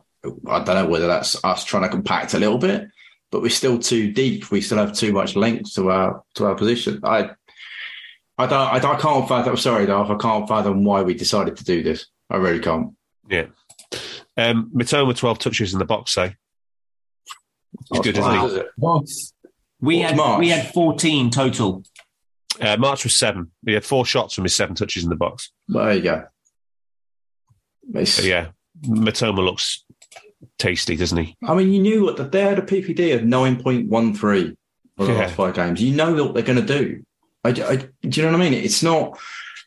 [0.46, 2.88] I don't know whether that's us trying to compact a little bit,
[3.30, 4.50] but we're still too deep.
[4.50, 7.00] We still have too much length to our to our position.
[7.04, 7.30] I
[8.38, 9.50] I don't I, I can't fathom.
[9.50, 10.10] I'm sorry, Darth.
[10.10, 12.06] I can't fathom why we decided to do this.
[12.28, 12.94] I really can't.
[13.28, 13.46] Yeah.
[14.40, 16.34] Um, Mitoma, 12 touches in the box, say.
[17.92, 18.46] He's good, Wow.
[18.46, 18.62] isn't he?
[19.80, 20.38] We What's had March?
[20.40, 21.82] we had 14 total.
[22.60, 23.50] Uh, March was seven.
[23.64, 25.50] He had four shots from his seven touches in the box.
[25.68, 26.24] Well, there you go.
[27.94, 28.48] It's- But yeah,
[28.82, 29.84] Mitoma looks
[30.58, 31.36] tasty, doesn't he?
[31.42, 34.56] I mean, you knew what they had a PPD of nine point one three
[34.96, 35.18] for the Yeah.
[35.20, 35.82] last five games.
[35.82, 37.02] You know what they're going to do.
[37.44, 38.54] I, I- do you know what I mean?
[38.54, 39.18] It's not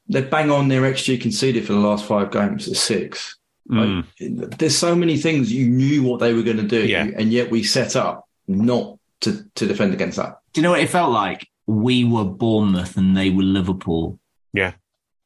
[0.09, 3.37] they bang on their XG conceded for the last five games at six.
[3.69, 4.05] Mm.
[4.39, 7.07] Like, there's so many things you knew what they were going to do, Yeah.
[7.15, 10.37] and yet we set up not to to defend against that.
[10.53, 11.47] Do you know what it felt like?
[11.65, 14.19] We were Bournemouth and they were Liverpool.
[14.53, 14.73] Yeah,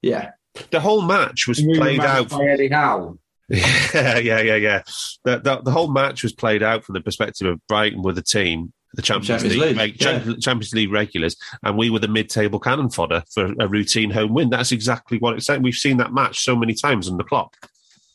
[0.01, 0.31] Yeah.
[0.71, 2.29] The whole match was We played out.
[2.29, 3.17] by Eddie Howe.
[3.49, 4.81] yeah, yeah, yeah, yeah.
[5.23, 8.21] The, the, the whole match was played out from the perspective of Brighton with the
[8.23, 12.59] team, the Champions, Champions League, League, reg- Champions League regulars, and we were the mid-table
[12.59, 14.49] cannon fodder for a routine home win.
[14.49, 15.61] That's exactly what it's saying.
[15.63, 17.55] We've seen that match so many times on the clock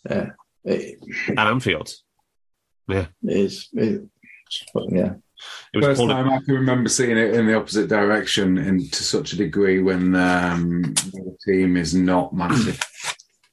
[0.08, 0.26] yeah.
[0.64, 0.98] It,
[1.36, 1.92] at Anfield.
[2.88, 3.06] Yeah.
[3.24, 3.68] It is.
[3.72, 4.02] It,
[4.90, 5.14] yeah.
[5.74, 8.92] It was First Paul- time I can remember seeing it in the opposite direction and
[8.92, 12.80] to such a degree when um, the team is not massive.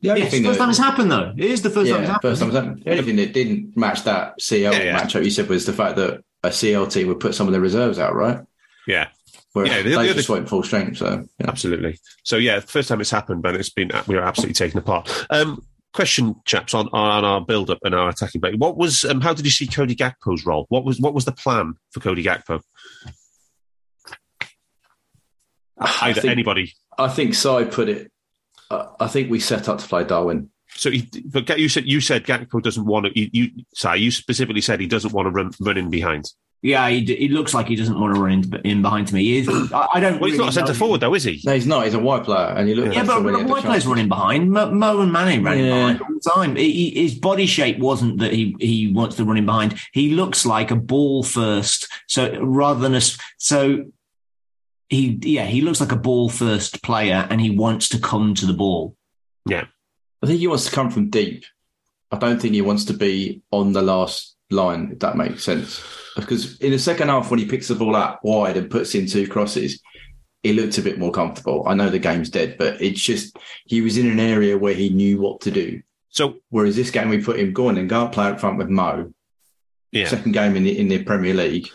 [0.01, 1.33] The only Yeah, it's thing the first that- time it's happened though.
[1.37, 2.29] It is the first time it's yeah, happened.
[2.29, 2.83] first time it's happened.
[2.85, 4.97] The only thing that didn't match that CL Yeah, yeah.
[5.03, 7.99] matchup you said was the fact that a CLT would put some of the reserves
[7.99, 8.39] out, right?
[8.87, 9.09] yeah,
[9.51, 10.99] Where Yeah, the- they the other- just went full strength.
[10.99, 11.49] So yeah.
[11.49, 11.99] absolutely.
[12.23, 15.09] So yeah, first time it's happened, but it's been we were absolutely taken apart.
[15.31, 18.53] Um, question, chaps, on on our build up and our attacking play.
[18.53, 20.65] What was um, how did you see Cody Gakpo's role?
[20.69, 22.61] What was what was the plan for Cody Gakpo?
[25.77, 26.73] I Either think, anybody.
[26.97, 28.11] I think Si put it.
[28.69, 30.49] Uh, I think we set up to play Darwin.
[30.71, 33.19] So, he, but you said you said Gakpo doesn't want to.
[33.19, 36.31] You, you you specifically said he doesn't want to run run in behind.
[36.61, 39.13] Yeah, he, d- he looks like he doesn't want to run in, in behind to
[39.13, 39.23] me.
[39.23, 40.19] He is, I, I don't.
[40.19, 41.39] Well, he's really not a centre forward though, is he?
[41.45, 41.85] No, he's not.
[41.85, 42.93] He's a wide player, and you look.
[42.93, 44.51] Yeah, but why players running behind?
[44.51, 45.73] Mo, Mo and Mane running Yeah.
[45.93, 46.55] behind all the time.
[46.57, 49.79] He, he- his body shape wasn't that he he wants to run in behind.
[49.93, 51.87] He looks like a ball first.
[52.07, 53.01] So rather than a
[53.37, 53.85] so
[54.89, 58.45] he yeah he looks like a ball first player, and he wants to come to
[58.45, 58.97] the ball.
[59.47, 59.65] Yeah,
[60.21, 61.45] I think he wants to come from deep.
[62.11, 65.81] I don't think he wants to be on the last line, if that makes sense.
[66.25, 69.07] Because in the second half, when he picks the ball up wide and puts in
[69.07, 69.81] two crosses,
[70.43, 71.63] he looked a bit more comfortable.
[71.67, 74.89] I know the game's dead, but it's just he was in an area where he
[74.89, 75.81] knew what to do.
[76.09, 78.69] So whereas this game we put him going and go and play up front with
[78.69, 79.13] Mo.
[79.91, 80.07] Yeah.
[80.07, 81.69] Second game in the in the Premier League.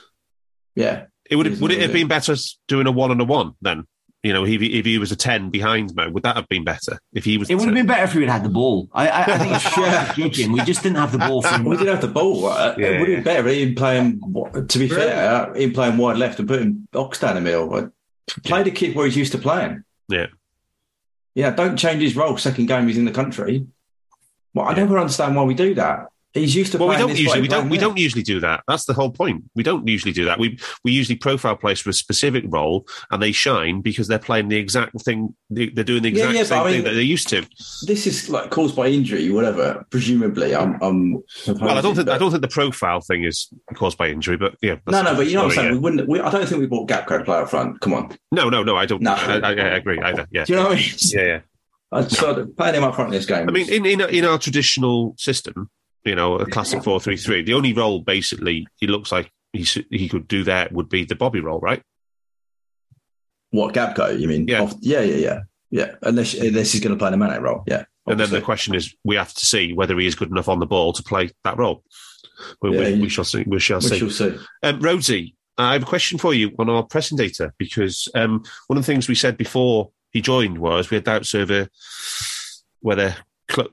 [0.75, 1.07] Yeah.
[1.31, 2.35] It would would it have been better
[2.69, 3.87] doing a one on a one then?
[4.25, 6.65] You know, if he, if he was a ten behind Mo, would that have been
[6.65, 6.99] better?
[7.13, 8.89] If he was, it would have been better if we had had the ball.
[8.95, 10.13] I, I, I think it's yeah.
[10.17, 10.53] judging.
[10.53, 11.43] We just didn't have the ball.
[11.43, 12.47] For we didn't have the ball.
[12.47, 12.87] Uh, yeah.
[12.87, 14.67] It would have been better him playing.
[14.67, 17.91] To be fair, him playing wide left and putting Ox down the middle.
[18.45, 19.85] Play the kid where he's used to playing.
[20.09, 20.29] Yeah.
[21.35, 23.67] Yeah, don't change his role second game he's in the country.
[24.55, 26.07] Well, I never understand why we do that.
[26.35, 26.79] He's used to.
[26.79, 28.65] Well, we don't usually we don't we don't usually do that.
[28.67, 29.45] That's the whole point.
[29.55, 30.41] We don't usually do that.
[30.41, 34.49] We we usually profile players for a specific role, and they shine because they're playing
[34.49, 35.37] the exact thing.
[35.49, 37.47] They're doing the exact yeah, yeah, same I mean, thing that they're used to.
[37.87, 39.87] This is like caused by injury, whatever.
[39.91, 40.77] Presumably, I'm.
[40.83, 42.17] I'm well, I don't think but...
[42.17, 44.79] I don't think the profile thing is caused by injury, but yeah.
[44.89, 45.67] No, no, but you know what I'm saying.
[45.69, 45.73] Yeah.
[45.75, 46.09] We wouldn't.
[46.09, 47.81] We, I don't think we bought Gakpo player up front.
[47.81, 48.17] Come on.
[48.33, 48.77] No, no, no.
[48.77, 49.03] I don't.
[49.03, 50.27] No, I, I, I agree either.
[50.33, 50.45] Yeah.
[50.45, 50.91] Do you know what I mean?
[50.99, 51.41] Yeah, yeah.
[51.93, 52.47] I no.
[52.57, 53.49] playing him up front in this game.
[53.49, 55.71] I mean, in in, in our traditional system
[56.05, 57.43] you know, a classic four three three.
[57.43, 61.15] The only role basically he looks like he he could do that would be the
[61.15, 61.83] Bobby role, right?
[63.51, 64.19] What Gakpo?
[64.19, 64.49] You mean?
[64.49, 65.41] Yeah, Off, yeah, yeah, yeah,
[65.71, 65.95] yeah.
[66.03, 67.85] Unless unless he's going to play the Mane role, yeah.
[68.07, 68.13] Obviously.
[68.13, 70.59] And then the question is, we have to see whether he is good enough on
[70.59, 71.83] the ball to play that role.
[72.61, 73.45] We, yeah, we, we shall see.
[73.47, 73.99] We shall we see.
[73.99, 74.37] Shall see.
[74.63, 78.77] Um, Rhodesy, I have a question for you on our pressing data because um, one
[78.77, 81.69] of the things we said before he joined was we had doubts over
[82.81, 83.17] whether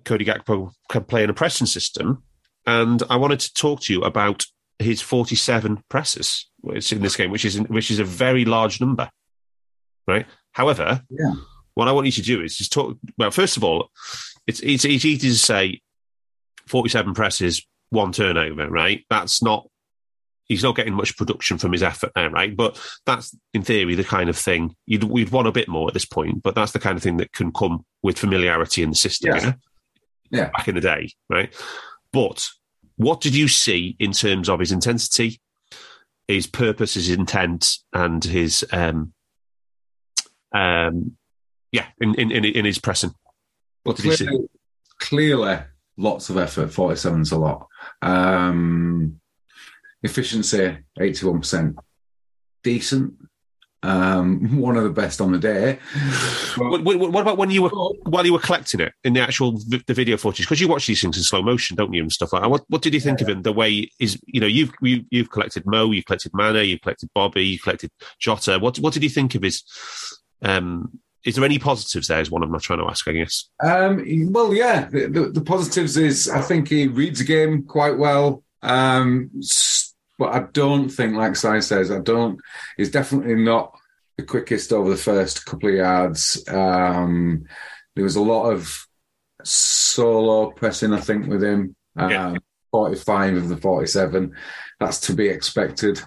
[0.04, 2.24] Cody Gakpo can play in a pressing system.
[2.66, 4.46] And I wanted to talk to you about
[4.80, 9.10] his 47 presses in this game, which is which is a very large number,
[10.08, 10.26] right?
[10.52, 11.34] However, yeah.
[11.74, 12.98] what I want you to do is just talk.
[13.18, 13.90] Well, first of all,
[14.48, 15.82] it's it's, it's easy to say
[16.68, 19.04] 47 presses, one turnover, right?
[19.10, 19.68] That's not.
[20.46, 22.54] He's not getting much production from his effort there, right?
[22.54, 25.94] But that's, in theory, the kind of thing you'd, we'd want a bit more at
[25.94, 26.44] this point.
[26.44, 29.34] But that's the kind of thing that can come with familiarity in the system.
[29.34, 29.54] Yeah.
[30.32, 30.50] Yeah.
[30.50, 31.54] Back in the day, right?
[32.12, 32.48] But
[32.96, 35.42] what did you see in terms of his intensity,
[36.28, 39.14] his purpose, his intent, and his um,
[40.54, 41.18] um,
[41.72, 43.12] yeah, in, in, in his pressing?
[43.84, 44.60] What did clearly, you see?
[45.00, 45.60] Clearly,
[45.98, 46.72] lots of effort.
[46.72, 47.68] Forty-seven's a lot.
[48.02, 49.20] Um,
[50.04, 51.76] efficiency, eighty-one percent.
[52.64, 53.14] Decent
[53.84, 55.80] um, one of the best on the day.
[56.58, 59.94] What, what, about when you were while you were collecting it in the actual the
[59.94, 60.46] video footage?
[60.46, 62.50] Because you watch these things in slow motion, don't you, and stuff like that.
[62.50, 63.26] What, what did you think yeah.
[63.26, 63.42] of him?
[63.42, 66.68] The way is, you know, you've you, have you have collected Mo, you've collected Mane,
[66.68, 68.60] you've collected Bobby, you collected Jota.
[68.60, 69.64] What what did you think of his?
[70.42, 72.20] Um, is there any positives there?
[72.20, 73.48] Is one I'm not trying to ask, I guess.
[73.64, 77.96] Um, well, yeah, the, the, the, positives is I think he reads the game quite
[77.96, 78.44] well.
[78.64, 79.30] Um,
[80.22, 82.40] but I don't think, like Si says, I don't.
[82.78, 83.76] He's definitely not
[84.20, 86.44] the quickest over the first couple of yards.
[86.48, 87.46] Um,
[87.96, 88.86] there was a lot of
[89.44, 91.76] solo pressing, I think, with him.
[91.98, 92.36] Um, yeah.
[92.72, 94.36] 45 of the 47.
[94.80, 96.00] That's to be expected.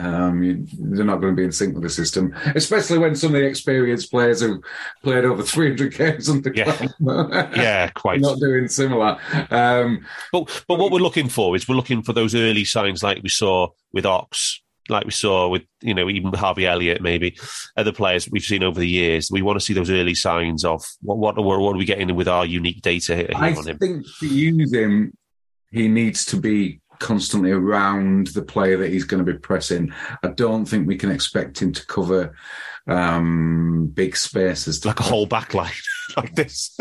[0.00, 3.34] Um, you, they're not going to be in sync with the system, especially when some
[3.34, 4.62] of the experienced players who
[5.02, 6.74] played over 300 games on the yeah.
[6.74, 9.18] club, yeah, quite not doing similar.
[9.50, 13.22] Um, but but what we're looking for is we're looking for those early signs, like
[13.22, 17.36] we saw with Ox, like we saw with you know even Harvey Elliott, maybe
[17.76, 19.30] other players we've seen over the years.
[19.30, 22.28] We want to see those early signs of what what, what are we getting with
[22.28, 23.76] our unique data here, I on him.
[23.76, 25.12] I think to use him,
[25.70, 29.92] he needs to be constantly around the player that he's going to be pressing.
[30.22, 32.36] I don't think we can expect him to cover
[32.86, 34.84] um, big spaces.
[34.84, 35.72] Like a whole back line,
[36.16, 36.78] like this.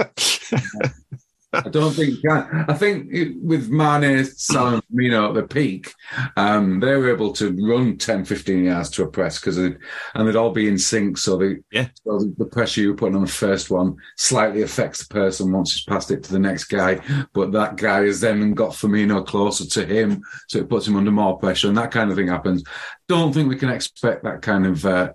[1.52, 2.20] I don't think.
[2.30, 3.10] I think
[3.42, 5.94] with Mane, Salah, Firmino at the peak,
[6.38, 9.78] um, they were able to run 10, 15 yards to a press because and
[10.16, 11.18] they'd all be in sync.
[11.18, 15.12] So the yeah, so the pressure you put on the first one slightly affects the
[15.12, 17.02] person once he's passed it to the next guy.
[17.34, 21.12] But that guy has then got Firmino closer to him, so it puts him under
[21.12, 22.64] more pressure, and that kind of thing happens.
[23.08, 24.86] Don't think we can expect that kind of.
[24.86, 25.14] Uh,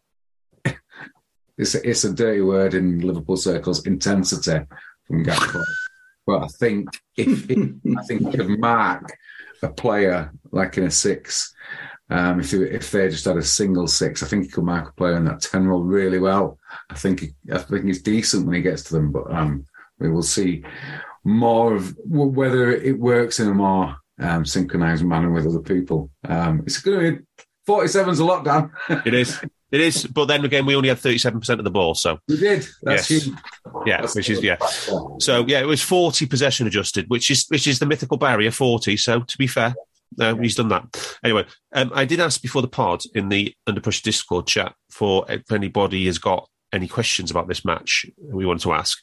[1.58, 3.86] it's a, it's a dirty word in Liverpool circles.
[3.86, 4.66] Intensity
[5.06, 5.62] from Gakpo.
[6.26, 9.12] But I think if, I think could mark
[9.62, 11.54] a player like in a six,
[12.10, 14.90] um, if they, if they just had a single six, I think he could mark
[14.90, 16.58] a player in that ten role really well.
[16.90, 19.64] I think he, I think he's decent when he gets to them, but um,
[19.98, 20.64] we will see
[21.24, 26.10] more of whether it works in a more um, synchronized manner with other people.
[26.28, 27.24] Um, it's going to be
[27.66, 28.70] 47's a lockdown.
[29.06, 29.40] it is.
[29.74, 32.38] It is, but then again, we only had thirty-seven percent of the ball, so we
[32.38, 32.64] did.
[32.84, 33.24] That's yes.
[33.24, 33.36] huge.
[33.84, 34.56] yeah, That's which is yeah.
[35.18, 38.96] So yeah, it was forty possession adjusted, which is which is the mythical barrier, forty.
[38.96, 39.74] So to be fair,
[40.16, 41.18] no, he's done that.
[41.24, 41.44] Anyway,
[41.74, 45.50] um, I did ask before the pod in the Under Pressure Discord chat for if
[45.50, 48.98] anybody has got any questions about this match we want to ask.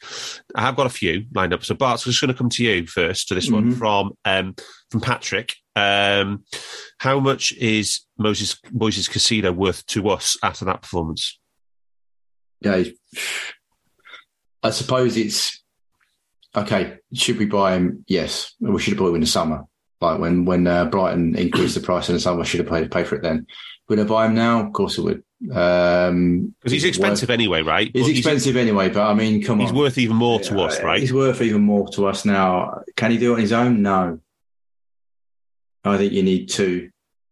[0.54, 1.64] I have got a few lined up.
[1.64, 3.78] So Bart, I'm just going to come to you first to this one Mhm.
[3.78, 4.56] from um,
[4.92, 5.54] from Patrick.
[5.76, 6.44] Um,
[7.00, 11.40] how much is Moses Moses Caicedo worth to us after that performance?
[12.60, 12.84] Yeah,
[14.62, 15.64] I suppose it's
[16.56, 16.98] okay.
[17.14, 18.04] Should we buy him?
[18.08, 19.64] Yes, we should have bought him in the summer.
[20.02, 23.04] Like when when uh, Brighton increased the price in the summer, should have paid pay
[23.04, 23.48] for it then.
[23.92, 24.66] Would I buy him now?
[24.66, 25.24] Of course I would.
[25.54, 27.92] Um, Because he's expensive worth- anyway, right?
[27.94, 29.76] He's But expensive anyway, but I mean, come He's, on.
[29.76, 31.02] He's worth even more to us, right?
[31.02, 32.84] He's worth even more to us now.
[32.96, 33.82] Can he do it on his own?
[33.82, 34.20] No.
[35.84, 36.90] I think you need two.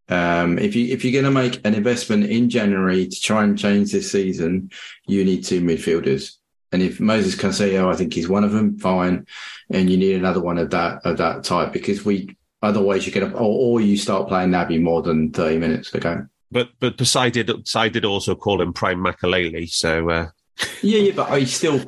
[0.09, 3.57] Um, if you if you're going to make an investment in January to try and
[3.57, 4.71] change this season,
[5.07, 6.33] you need two midfielders.
[6.73, 9.27] And if Moses Caicedo, I think he's one of them, fine.
[9.71, 13.31] And you need another one of that of that type because we otherwise you're going
[13.31, 16.29] to or, or you start playing Naby more than thirty minutes a game.
[16.51, 20.27] But but Si did Si did also call him Prime Makelele, so uh,
[20.81, 21.79] Yeah, yeah, but I still,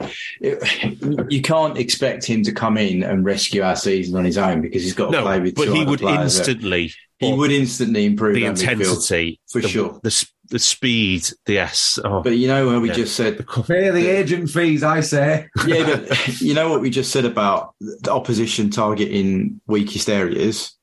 [1.29, 4.83] you can't expect him to come in and rescue our season on his own because
[4.83, 5.55] he's got to no, play with.
[5.55, 9.67] but he would players instantly he would instantly improve the our midfield, intensity, for the,
[9.67, 9.99] sure.
[10.03, 11.97] the s- the speed, the S.
[12.03, 12.95] Oh, But you know where we Yeah.
[12.95, 15.47] just said, Pay the agent fees, I say.
[15.67, 20.73] yeah, but you know what we just said about the opposition targeting weakest areas.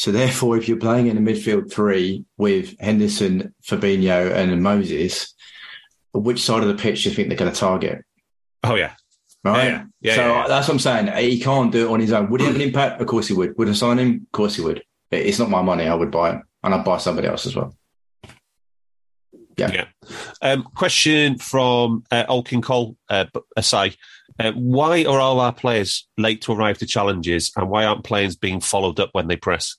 [0.00, 5.34] So therefore, if you're playing in a midfield three with Henderson, Fabinho, and Moses,
[6.14, 8.02] which side of the pitch do you think they're going to target?
[8.64, 8.94] oh yeah,
[9.44, 9.64] Right.
[9.64, 10.48] Yeah, yeah, so yeah, yeah.
[10.48, 11.30] that's what I'm saying.
[11.30, 12.30] He can't do it on his own.
[12.30, 13.02] Would he have an impact?
[13.02, 13.58] Of course he would.
[13.58, 14.26] Would I sign him?
[14.26, 14.82] Of course he would.
[15.10, 15.86] It's not my money.
[15.86, 17.76] I would buy him, and I'd buy somebody else as well.
[19.58, 19.70] Yeah.
[19.70, 19.84] yeah.
[20.40, 23.26] Um, question from uh, Olkin Cole uh,
[23.58, 23.96] Asai.
[24.40, 28.36] Uh, why are all our players late to arrive to challenges, and why aren't players
[28.36, 29.76] being followed up when they press?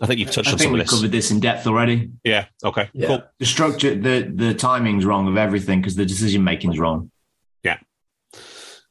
[0.00, 0.94] I think you've touched I on think some we of this.
[0.94, 2.10] covered this in depth already.
[2.24, 2.46] Yeah.
[2.64, 2.90] Okay.
[2.92, 3.06] Yeah.
[3.06, 3.22] Cool.
[3.38, 7.12] The structure, the the timing's wrong of everything because the decision making's wrong.
[7.62, 7.78] Yeah.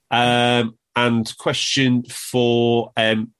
[0.09, 3.33] Um, and question for um,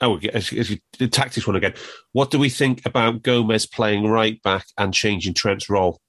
[0.00, 1.74] oh, as, as you, the tactics one again.
[2.12, 6.00] What do we think about Gomez playing right back and changing Trent's role?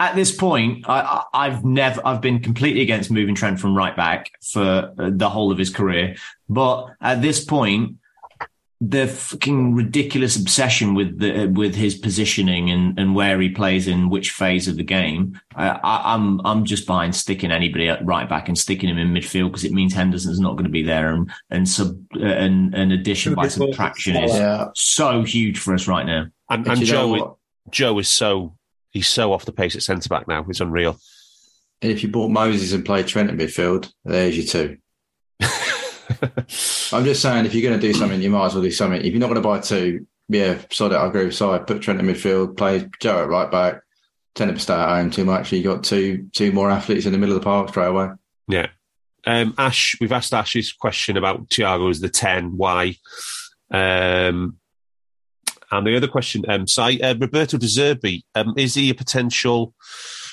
[0.00, 3.94] At this point, I, I, I've never, I've been completely against moving Trent from right
[3.94, 6.16] back for uh, the whole of his career.
[6.48, 7.96] But at this point,
[8.80, 14.08] the fucking ridiculous obsession with the with his positioning and, and where he plays in
[14.08, 18.26] which phase of the game, I, I, I'm I'm just behind sticking anybody at right
[18.26, 21.12] back and sticking him in midfield because it means Henderson's not going to be there
[21.12, 24.68] and and sub uh, and, and addition by subtraction is Yeah.
[24.74, 26.28] so huge for us right now.
[26.48, 27.36] And, And and you Joe.
[27.70, 28.56] Joe is so
[28.90, 30.44] he's so off the pace at centre back now.
[30.48, 30.98] It's unreal.
[31.82, 34.76] And if you bought Moses and played Trent in midfield, there's your two.
[36.92, 39.00] I'm just saying, if you're going to do something, you might as well do something.
[39.00, 40.96] If you're not going to buy two, yeah, sod it.
[40.96, 41.66] I agree with side.
[41.66, 43.82] Put Trent in midfield, play Joe at right back.
[44.36, 45.52] Him to stay at home too much.
[45.52, 48.08] You got two two more athletes in the middle of the park straight away.
[48.48, 48.68] Yeah.
[49.26, 52.56] Um, Ash, we've asked Ash's question about Thiago as the 10.
[52.56, 52.96] Why?
[53.70, 54.56] Um,
[55.70, 59.74] and the other question, um, Si, uh, Roberto De Zerbi, um, is he a potential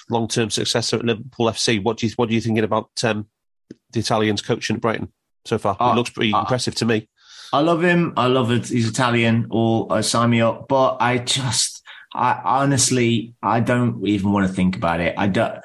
[0.09, 1.83] long term successor at Liverpool FC?
[1.83, 3.27] What do you, what are you thinking about um,
[3.91, 5.11] the Italians coaching at Brighton
[5.45, 5.77] so far?
[5.79, 7.07] Uh, it looks pretty uh, impressive to me.
[7.53, 8.13] I love him.
[8.17, 8.67] I love it.
[8.67, 10.67] He's Italian or uh, sign me up.
[10.67, 11.83] But I just,
[12.13, 15.15] I honestly, I don't even want to think about it.
[15.17, 15.59] I don't,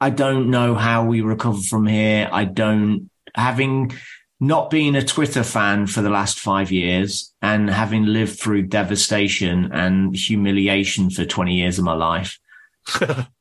[0.00, 2.28] I don't know how we recover from here.
[2.32, 3.92] I don't, having
[4.40, 9.70] not being a Twitter fan for the last five years and having lived through devastation
[9.72, 12.38] and humiliation for 20 years of my life,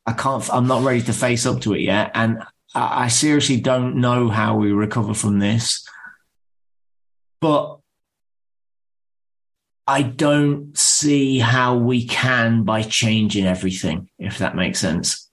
[0.06, 2.12] I can't, I'm not ready to face up to it yet.
[2.14, 2.44] And
[2.76, 5.88] I, I seriously don't know how we recover from this
[7.40, 7.80] but
[9.88, 15.30] I don't see how we can by changing everything, if that makes sense.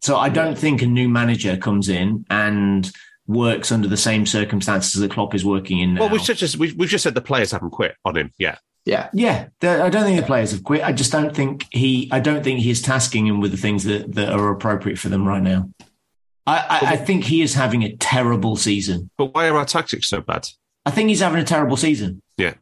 [0.00, 2.90] So I don't think a new manager comes in and
[3.26, 6.00] works under the same circumstances that Klopp is working in now.
[6.02, 8.32] Well, we've just, we've, we've just said the players haven't quit on him.
[8.38, 8.56] Yeah.
[8.84, 9.10] Yeah.
[9.12, 10.82] yeah, the- I don't think the players have quit.
[10.82, 12.08] I just don't think he.
[12.10, 15.26] I don't think he's tasking him with the things that, that are appropriate for them
[15.26, 15.70] right now.
[16.48, 19.08] I, I, I think he is having a terrible season.
[19.16, 20.48] But why are our tactics so bad?
[20.84, 22.20] I think he's having a terrible season.
[22.36, 22.54] Yeah.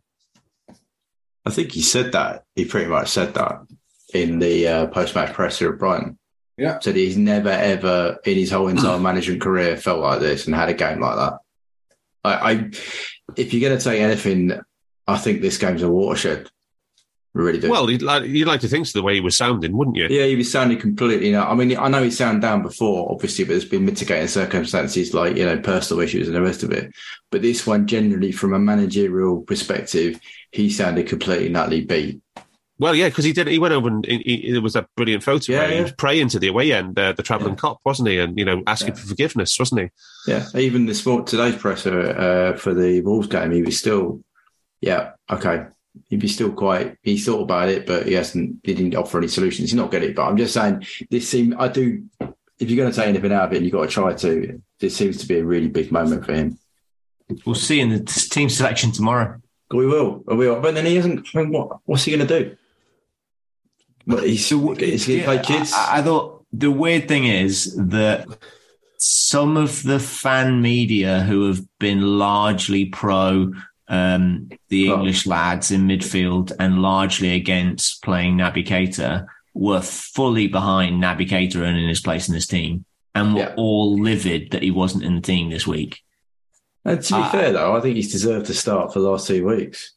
[1.46, 2.44] I think he said that.
[2.54, 3.62] He pretty much said that
[4.12, 6.18] in the uh, post match presser at Brighton.
[6.60, 6.78] Yeah.
[6.78, 10.68] Said he's never, ever in his whole entire management career felt like this and had
[10.68, 11.38] a game like that.
[12.22, 12.70] I, I
[13.34, 14.60] if you're going to take anything,
[15.06, 16.50] I think this game's a watershed.
[17.32, 17.70] Really do.
[17.70, 20.08] Well, you'd like, you'd like to think so the way he was sounding, wouldn't you?
[20.10, 21.28] Yeah, he was sounding completely.
[21.28, 24.28] You know, I mean, I know he sounded down before, obviously, but there's been mitigating
[24.28, 26.92] circumstances like you know personal issues and the rest of it.
[27.30, 30.20] But this one, generally, from a managerial perspective,
[30.50, 32.20] he sounded completely nutty beat.
[32.80, 33.46] Well, yeah, because he did.
[33.46, 35.92] He went over and he, he, there was that brilliant photo Yeah, where he was
[35.92, 37.60] praying to the away end, uh, the travelling Yeah.
[37.60, 38.18] Kop, wasn't he?
[38.18, 39.00] And you know, asking Yeah.
[39.00, 39.88] for forgiveness, wasn't he?
[40.32, 44.22] Yeah, even this mor- today's presser uh, for the Wolves game, he was still,
[44.80, 45.66] yeah, okay.
[46.08, 46.96] He'd be still quite.
[47.02, 48.60] He thought about it, but he hasn't.
[48.62, 49.70] He didn't offer any solutions.
[49.70, 50.16] He's not get it.
[50.16, 51.54] But I'm just saying, this seems.
[51.58, 52.04] I do.
[52.58, 54.62] If you're going to take anything out of it, you've got to try to.
[54.78, 56.58] This seems to be a really big moment for him.
[57.44, 59.40] We'll see in the team selection tomorrow.
[59.72, 60.22] We will.
[60.26, 60.60] We will.
[60.60, 61.28] But then he hasn't.
[61.34, 61.78] I mean, what?
[61.84, 62.56] What's he going to do?
[64.10, 65.72] What, he's, he's going to play kids.
[65.72, 68.26] I, I thought the weird thing is that
[68.98, 73.52] some of the fan media who have been largely pro
[73.88, 74.94] um, the Oh.
[74.94, 81.56] English lads in midfield and largely against playing Naby Keita were fully behind Naby Keita
[81.56, 82.84] earning his place in this team
[83.16, 83.54] and were Yeah.
[83.56, 86.00] all livid that he wasn't in the team this week.
[86.84, 89.26] and to be I- fair, though, I think he's deserved to start for the last
[89.26, 89.92] two weeks.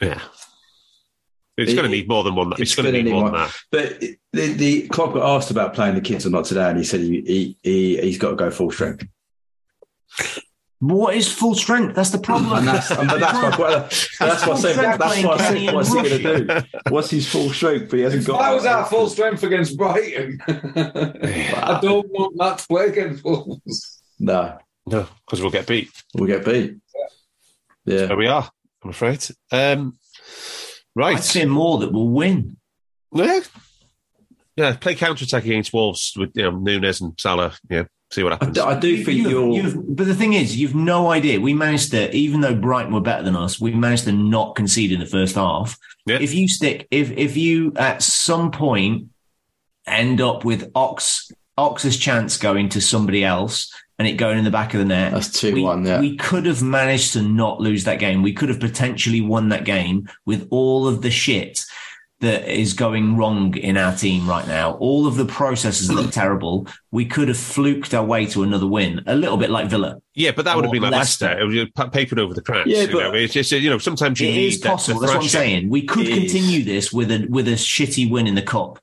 [0.00, 0.20] Yeah.
[1.56, 2.52] It's It- going to need more than one.
[2.52, 3.38] It's, it's going to gonna need need more more.
[3.38, 3.56] than that.
[3.70, 4.00] But
[4.32, 7.00] the, the Klopp got asked about playing the kids or not today, and he said
[7.00, 9.04] he, he, he he's got to go full strength.
[10.80, 11.94] What is full strength?
[11.94, 12.52] That's the problem.
[12.58, 14.08] And that's, and that's my point.
[14.18, 14.98] That's what I said.
[14.98, 15.74] That's what I said.
[15.74, 16.66] What's he going to do?
[16.88, 17.88] What's his full strength?
[17.88, 18.40] But he hasn't got.
[18.40, 18.80] I was that.
[18.80, 20.40] at full strength against Brighton.
[20.48, 24.02] I don't want that to play against Wolves.
[24.18, 25.88] No, No, because we'll get beat.
[26.14, 26.78] we'll get beat.
[27.84, 28.06] Yeah.
[28.06, 28.50] There we are.
[28.82, 29.24] I'm afraid.
[29.52, 29.96] Um,
[30.96, 31.22] I'd right.
[31.22, 32.56] say more that will win.
[33.14, 33.40] Yeah.
[34.56, 34.76] Yeah.
[34.76, 37.54] Play counter attack against Wolves with you know Nunez and Salah.
[37.70, 37.84] Yeah.
[38.10, 38.54] See what I happens.
[38.56, 39.52] do, I do think You've- you're.
[39.54, 41.40] you've- but the thing is, you've no idea.
[41.40, 44.92] We managed to, even though Brighton were better than us, we managed to not concede
[44.92, 45.78] in the first half.
[46.04, 46.18] Yeah.
[46.20, 49.06] If you stick, if if you at some point
[49.86, 54.50] end up with Ox Ox's chance going to somebody else and it going in the
[54.50, 55.86] back of the net, That's two we, one.
[55.86, 56.00] Yeah.
[56.00, 58.20] we could have managed to not lose that game.
[58.22, 61.60] We could have potentially won that game with all of the shit
[62.18, 64.74] that is going wrong in our team right now.
[64.74, 66.66] All of the processes that are terrible.
[66.90, 70.00] We could have fluked our way to another win, a little bit like Villa.
[70.14, 71.26] yeah, but that would have been like Leicester.
[71.26, 71.40] Leicester.
[71.40, 72.68] It was just pa- papered over the cracks.
[72.68, 75.00] Yeah, you but- know, it's just you know sometimes you It need is that- possible.
[75.00, 75.68] the That's what I'm saying.
[75.70, 76.18] We could It is.
[76.32, 78.78] continue this with a with a shitty win in the cup.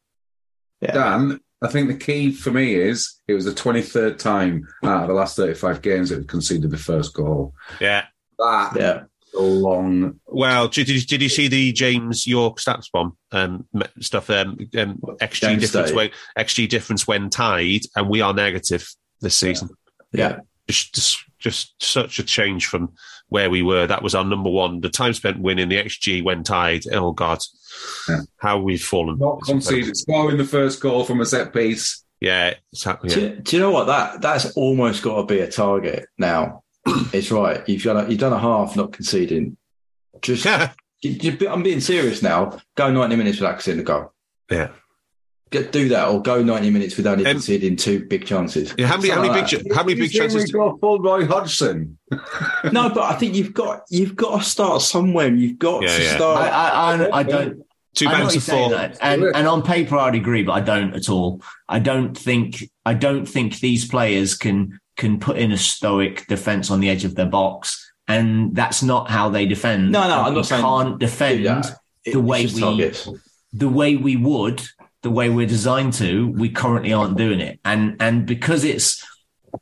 [0.81, 0.91] yeah.
[0.91, 5.07] Dan, I think the key for me is it was the 23rd time out of
[5.10, 7.53] the last 35 games that we conceded the first goal.
[7.81, 8.06] Yeah.
[8.38, 9.03] That Yeah.
[9.38, 10.19] a long.
[10.26, 13.65] Well, did, did, did you see the James Yorke StatsBomb um,
[13.99, 14.30] stuff?
[14.30, 19.36] Um, um, XG James difference when XG difference when tied, and we are negative this
[19.36, 19.69] season.
[20.14, 20.40] Yeah.
[20.69, 22.94] Just, just just such a change from
[23.30, 23.88] where we were.
[23.88, 24.81] That was our number one.
[24.81, 26.84] The time spent winning, the XG when tied.
[26.91, 27.39] Oh God,
[28.07, 28.22] Yeah.
[28.38, 29.18] how we've fallen.
[29.19, 29.76] Not It's incredible.
[29.77, 29.97] conceded.
[29.97, 32.03] Scoring the first goal from a set piece.
[32.22, 33.10] Yeah, exactly.
[33.11, 33.27] Do, Yeah.
[33.27, 36.64] you- do you know what that that's almost got to be a target now?
[37.14, 37.68] it's right.
[37.69, 39.56] You've done a, you've done a half not conceding.
[40.22, 40.45] Just
[41.01, 42.57] you- you- I'm being serious now.
[42.76, 44.14] Go 90 minutes without conceding a goal.
[44.51, 44.69] yeah.
[45.51, 48.73] Get, do that or go 90 minutes without only Um, conceding two big chances.
[48.77, 50.53] Yeah, How many how many big Something ch- how many big think chances?
[50.53, 51.97] We got full Roy Hodgson.
[52.71, 55.27] no, but I think you've got you've got to start somewhere.
[55.34, 56.15] You've got Yeah, to yeah.
[56.15, 56.39] Start.
[56.39, 56.49] I,
[57.05, 57.65] I, I don't.
[57.95, 58.77] Two I know banks what of you're saying, four.
[58.77, 58.97] that.
[59.01, 61.41] and and on paper I'd agree, but I don't at all.
[61.67, 66.69] I don't think I don't think these players can can put in a stoic defense
[66.69, 69.91] on the edge of their box, and that's not how they defend.
[69.91, 71.76] No, no, I'm not saying can't defend that.
[72.05, 73.09] The way we- targets.
[73.53, 74.61] the way we would,
[75.01, 76.27] the way we're designed to.
[76.30, 79.05] We currently aren't doing it, and and because it's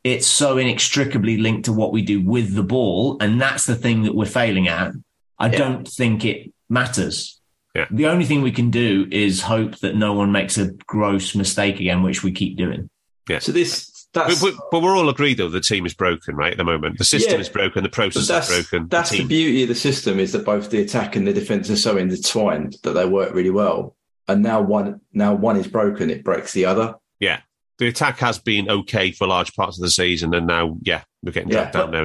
[0.04, 4.02] it's so inextricably linked to what we do with the ball, and that's the thing
[4.02, 4.92] that we're failing at.
[5.38, 5.58] I Yeah.
[5.58, 7.40] don't think it matters.
[7.74, 7.86] Yeah.
[7.90, 11.80] The only thing we can do is hope that no one makes a gross mistake
[11.80, 12.90] again, which we keep doing.
[13.28, 13.38] Yeah.
[13.38, 16.52] So this But, that's but, but we're all agreed, though, the team is broken, right,
[16.52, 16.98] at the moment.
[16.98, 17.40] The system Yeah.
[17.40, 18.88] is broken, the process that's, is broken.
[18.88, 21.70] that's the the beauty of the system is that both the attack and the defense
[21.70, 23.94] are so intertwined that they work really well.
[24.28, 26.94] And now one now one is broken, it breaks the other.
[27.18, 27.40] yeah.
[27.78, 31.30] The attack has been okay for large parts of the season, and now, yeah, we're
[31.30, 31.70] getting Yeah.
[31.70, 32.04] dragged down now.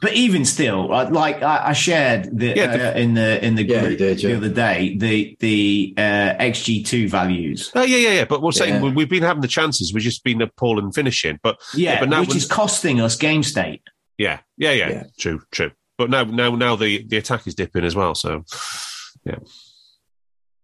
[0.00, 3.54] But even still, uh, like I, I shared the, Yeah, the- uh, in the in
[3.54, 4.30] the Yeah, group you did, yeah.
[4.30, 7.70] the other day the the uh, XG two values.
[7.74, 8.24] Oh, yeah, yeah, yeah.
[8.24, 8.80] But we're saying Yeah.
[8.82, 9.92] we- we've been having the chances.
[9.92, 11.38] We've just been appalling finishing.
[11.42, 13.82] But Yeah, but now which when- is costing us game state.
[14.16, 15.02] yeah, yeah, yeah, Yeah.
[15.18, 15.72] True, true.
[15.98, 18.14] But now, now, now the, the attack is dipping as well.
[18.14, 18.44] So,
[19.26, 19.36] Yeah,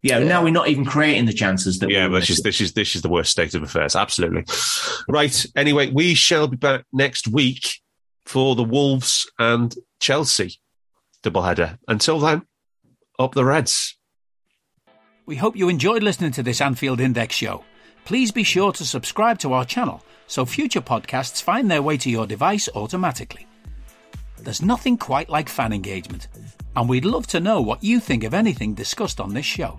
[0.04, 0.18] Yeah.
[0.18, 2.94] now we're not even creating the chances that yeah, we this is this is this
[2.94, 3.96] is the worst state of affairs.
[3.96, 4.44] Absolutely.
[5.08, 5.46] Right.
[5.56, 7.80] Anyway, we shall be back next week
[8.26, 10.60] for the Wolves and Chelsea
[11.22, 11.78] doubleheader.
[11.88, 12.42] Until then,
[13.18, 13.96] up the Reds.
[15.26, 17.64] We hope you enjoyed listening to this Anfield Index show.
[18.04, 22.10] Please be sure to subscribe to our channel so future podcasts find their way to
[22.10, 23.46] your device automatically.
[24.38, 26.28] There's nothing quite like fan engagement,
[26.76, 29.78] and we'd love to know what you think of anything discussed on this show.